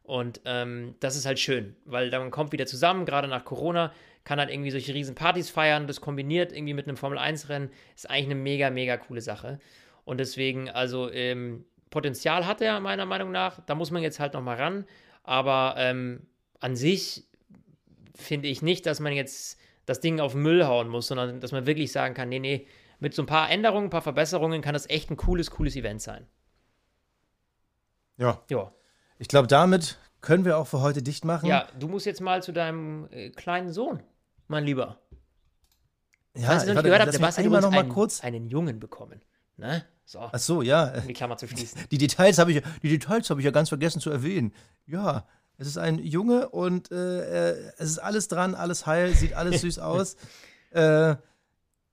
Und 0.04 0.42
ähm, 0.46 0.96
das 1.00 1.16
ist 1.16 1.26
halt 1.26 1.40
schön, 1.40 1.76
weil 1.86 2.10
dann 2.12 2.30
kommt 2.30 2.52
wieder 2.52 2.68
zusammen, 2.68 3.06
gerade 3.06 3.28
nach 3.28 3.44
Corona, 3.44 3.92
kann 4.24 4.40
halt 4.40 4.50
irgendwie 4.50 4.72
solche 4.72 4.94
riesen 4.94 5.16
Partys 5.16 5.50
feiern, 5.50 5.88
das 5.88 6.02
kombiniert 6.02 6.52
irgendwie 6.52 6.74
mit 6.74 6.88
einem 6.88 6.98
Formel-1-Rennen, 6.98 7.70
ist 7.96 8.10
eigentlich 8.10 8.26
eine 8.26 8.36
mega, 8.36 8.70
mega 8.70 8.98
coole 8.98 9.22
Sache. 9.22 9.60
Und 10.04 10.20
deswegen, 10.20 10.70
also 10.70 11.12
ähm, 11.12 11.66
Potenzial 11.90 12.46
hat 12.46 12.62
er 12.62 12.80
meiner 12.80 13.06
Meinung 13.06 13.32
nach, 13.32 13.62
da 13.66 13.76
muss 13.76 13.92
man 13.92 14.04
jetzt 14.04 14.20
halt 14.20 14.34
nochmal 14.34 14.58
ran, 14.58 14.86
aber 15.24 15.76
ähm, 15.78 16.22
an 16.60 16.76
sich 16.76 17.26
finde 18.16 18.48
ich 18.48 18.62
nicht, 18.62 18.86
dass 18.86 19.00
man 19.00 19.14
jetzt 19.14 19.60
das 19.86 20.00
Ding 20.00 20.20
auf 20.20 20.34
den 20.34 20.42
Müll 20.42 20.66
hauen 20.66 20.88
muss, 20.90 21.08
sondern 21.08 21.40
dass 21.40 21.52
man 21.52 21.66
wirklich 21.66 21.92
sagen 21.92 22.14
kann, 22.14 22.30
nee, 22.30 22.40
nee, 22.40 22.68
mit 23.00 23.14
so 23.14 23.22
ein 23.24 23.28
paar 23.28 23.50
Änderungen, 23.50 23.88
ein 23.88 23.90
paar 23.90 24.02
Verbesserungen 24.02 24.62
kann 24.62 24.74
das 24.74 24.90
echt 24.90 25.12
ein 25.12 25.18
cooles, 25.18 25.52
cooles 25.52 25.76
Event 25.76 26.02
sein. 26.02 26.26
Ja. 28.18 28.42
Ja. 28.50 28.72
Ich 29.20 29.28
glaube, 29.28 29.48
damit 29.48 29.98
können 30.22 30.46
wir 30.46 30.58
auch 30.58 30.68
für 30.68 30.82
heute 30.82 31.04
dicht 31.04 31.26
machen. 31.26 31.48
Ja, 31.48 31.68
du 31.80 31.88
musst 31.88 32.06
jetzt 32.06 32.22
mal 32.22 32.42
zu 32.42 32.52
deinem 32.52 33.08
äh, 33.12 33.30
kleinen 33.30 33.72
Sohn, 33.72 34.02
mein 34.48 34.64
Lieber. 34.64 35.00
ja 36.36 36.48
Falls 36.48 36.64
ihr 36.64 36.74
noch 36.74 36.76
nicht 36.76 36.84
gehört 36.86 37.06
lass 37.06 37.16
der 37.16 37.20
Basti 37.20 37.42
hat 37.42 37.46
übrigens 37.46 37.66
noch 37.66 37.72
mal 37.72 37.80
einen, 37.82 37.90
kurz. 37.90 38.24
einen 38.24 38.48
Jungen 38.48 38.80
bekommen. 38.80 39.22
Ne? 39.58 39.86
So, 40.06 40.20
Ach 40.20 40.40
so, 40.40 40.62
ja. 40.62 40.94
um 40.96 41.08
die 41.08 41.14
Klammer 41.14 41.38
zu 41.38 41.48
schließen. 41.48 41.82
Die 41.92 41.98
Details 41.98 42.38
habe 42.38 42.52
ich, 42.52 42.64
die 42.82 42.90
Details 42.90 43.30
habe 43.30 43.42
ich 43.42 43.46
ja 43.46 43.52
ganz 43.52 43.70
vergessen 43.70 44.00
zu 44.00 44.10
erwähnen. 44.10 44.54
Ja, 44.86 45.28
es 45.58 45.68
ist 45.68 45.78
ein 45.78 46.00
Junge 46.00 46.50
und 46.50 46.92
äh, 46.92 47.54
es 47.78 47.92
ist 47.92 48.00
alles 48.00 48.28
dran, 48.28 48.56
alles 48.56 48.86
heil, 48.86 49.14
sieht 49.16 49.34
alles 49.34 49.62
süß 49.62 49.80
aus. 49.80 50.16
Äh, 50.72 51.16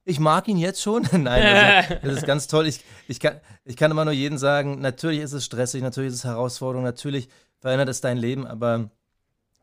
ich 0.05 0.19
mag 0.19 0.49
ihn 0.49 0.59
jetzt 0.59 0.83
schon. 0.83 1.03
Nein, 1.13 1.43
also, 1.43 1.95
das 2.03 2.17
ist 2.19 2.27
ganz 2.27 2.49
toll. 2.49 2.67
Ich, 2.67 2.85
ich, 3.09 3.21
kann, 3.21 3.41
ich 3.65 3.77
kann 3.77 3.91
immer 3.91 4.05
nur 4.05 4.15
jedem 4.15 4.39
sagen, 4.39 4.81
natürlich 4.81 5.21
ist 5.21 5.33
es 5.33 5.45
stressig, 5.45 5.83
natürlich 5.83 6.09
ist 6.13 6.19
es 6.19 6.25
Herausforderung, 6.25 6.85
natürlich 6.85 7.29
verändert 7.61 7.89
es 7.89 8.01
dein 8.01 8.19
Leben, 8.19 8.47
aber 8.47 8.91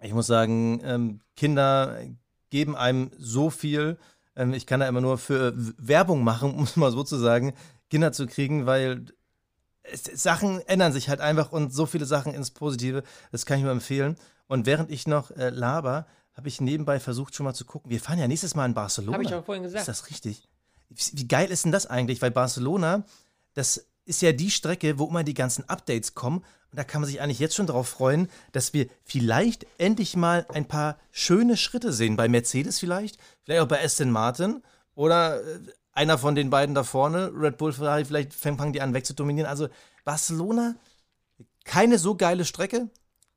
ich 0.02 0.14
muss 0.14 0.28
sagen, 0.28 0.82
ähm, 0.86 1.20
Kinder 1.36 1.98
geben 2.50 2.76
einem 2.76 3.12
so 3.18 3.50
viel. 3.50 3.98
Ähm, 4.36 4.54
ich 4.54 4.66
kann 4.66 4.80
da 4.80 4.88
immer 4.88 5.02
nur 5.02 5.18
für 5.18 5.54
Werbung 5.78 6.24
machen, 6.24 6.54
um 6.56 6.64
es 6.64 6.78
mal 6.78 6.92
so 6.92 7.04
zu 7.04 7.18
sagen, 7.18 7.54
Kinder 7.90 8.14
zu 8.14 8.26
kriegen, 8.28 8.66
weil 8.66 9.06
es, 9.84 10.04
Sachen 10.04 10.62
ändern 10.68 10.94
sich 10.94 11.10
halt 11.10 11.22
einfach 11.22 11.52
und 11.52 11.74
so 11.74 11.86
viele 11.86 12.06
Sachen 12.06 12.34
ins 12.34 12.52
Positive. 12.52 13.04
Das 13.32 13.46
kann 13.46 13.58
ich 13.58 13.64
nur 13.64 13.72
empfehlen. 13.72 14.18
Und 14.48 14.66
während 14.66 14.92
ich 14.92 15.08
noch 15.08 15.32
äh, 15.32 15.50
laber, 15.50 16.08
habe 16.34 16.48
ich 16.48 16.62
nebenbei 16.62 17.00
versucht 17.00 17.36
schon 17.36 17.44
mal 17.44 17.54
zu 17.54 17.66
gucken. 17.66 17.92
Wir 17.92 18.00
fahren 18.00 18.20
ja 18.20 18.28
nächstes 18.28 18.56
Mal 18.56 18.66
in 18.66 18.74
Barcelona. 18.74 19.14
Habe 19.14 19.24
ich 19.24 19.34
auch 19.34 19.46
vorhin 19.46 19.64
gesagt. 19.64 19.82
Ist 19.82 19.88
das 19.88 20.10
richtig? 20.10 20.48
Wie 20.90 21.28
geil 21.28 21.52
ist 21.52 21.66
denn 21.66 21.72
das 21.72 21.86
eigentlich? 21.86 22.22
Weil 22.22 22.32
Barcelona, 22.32 23.04
das 23.54 23.86
ist 24.06 24.22
ja 24.22 24.32
die 24.32 24.50
Strecke, 24.50 24.98
wo 24.98 25.06
immer 25.08 25.24
die 25.24 25.36
ganzen 25.36 25.68
Updates 25.70 26.16
kommen. 26.16 26.40
Und 26.72 26.78
da 26.78 26.84
kann 26.84 27.02
man 27.02 27.10
sich 27.10 27.22
eigentlich 27.22 27.40
jetzt 27.40 27.56
schon 27.56 27.68
darauf 27.68 27.90
freuen, 27.90 28.30
dass 28.52 28.74
wir 28.74 28.88
vielleicht 29.04 29.68
endlich 29.78 30.16
mal 30.16 30.46
ein 30.50 30.68
paar 30.68 30.98
schöne 31.12 31.58
Schritte 31.58 31.94
sehen. 31.94 32.16
Bei 32.16 32.28
Mercedes 32.28 32.80
vielleicht, 32.80 33.20
vielleicht 33.44 33.62
auch 33.62 33.68
bei 33.68 33.84
Aston 33.84 34.10
Martin 34.10 34.64
oder 34.96 35.42
äh, 35.42 35.60
einer 36.00 36.18
von 36.18 36.34
den 36.34 36.50
beiden 36.50 36.74
da 36.76 36.84
vorne, 36.84 37.30
Red 37.36 37.58
Bull, 37.58 37.74
Ferrari, 37.74 38.06
vielleicht 38.06 38.34
fangen 38.34 38.72
die 38.72 38.80
an 38.80 38.94
wegzudominieren. 38.94 39.50
Also 39.50 39.68
Barcelona, 40.06 40.76
keine 41.66 41.98
so 41.98 42.16
geile 42.16 42.46
Strecke, 42.46 42.90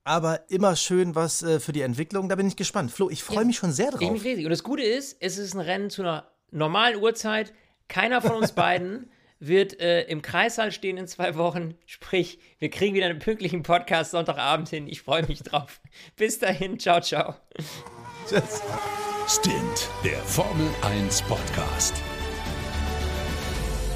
aber 0.05 0.49
immer 0.49 0.77
schön 0.77 1.17
was 1.17 1.43
äh, 1.43 1.59
für 1.59 1.73
die 1.73 1.81
Entwicklung. 1.83 2.29
Da 2.29 2.37
bin 2.37 2.47
ich 2.47 2.55
gespannt. 2.57 2.93
Flo, 2.93 3.11
ich 3.11 3.25
freue 3.25 3.39
Ja. 3.41 3.45
mich 3.47 3.57
schon 3.57 3.73
sehr 3.73 3.89
Ich 3.89 3.95
drauf. 3.97 4.11
mich 4.13 4.25
riesig. 4.25 4.45
Und 4.45 4.51
das 4.51 4.63
Gute 4.63 4.83
ist, 4.85 5.17
es 5.21 5.39
ist 5.39 5.55
ein 5.55 5.61
Rennen 5.61 5.91
zu 5.91 6.03
einer 6.03 6.31
normalen 6.53 7.03
Uhrzeit. 7.03 7.53
Keiner 7.89 8.23
von 8.23 8.37
uns 8.37 8.53
beiden 8.53 9.11
wird 9.41 9.81
äh, 9.81 10.03
im 10.05 10.23
Kreissaal 10.23 10.71
stehen 10.71 10.97
in 10.99 11.09
zwei 11.09 11.35
Wochen. 11.35 11.75
Sprich, 11.85 12.39
wir 12.61 12.71
kriegen 12.71 12.95
wieder 12.95 13.07
einen 13.07 13.19
pünktlichen 13.19 13.65
Podcast 13.65 14.13
Sonntagabend 14.13 14.69
hin. 14.69 14.87
Ich 14.87 15.03
freue 15.03 15.27
mich 15.27 15.43
drauf. 15.43 15.81
Bis 16.15 16.39
dahin, 16.39 16.79
ciao, 16.79 17.01
ciao. 17.01 17.35
Tschüss. 18.29 18.63
Stint, 19.27 19.89
der 20.05 20.19
Formel 20.19 20.69
1 20.83 21.23
Podcast. 21.23 21.95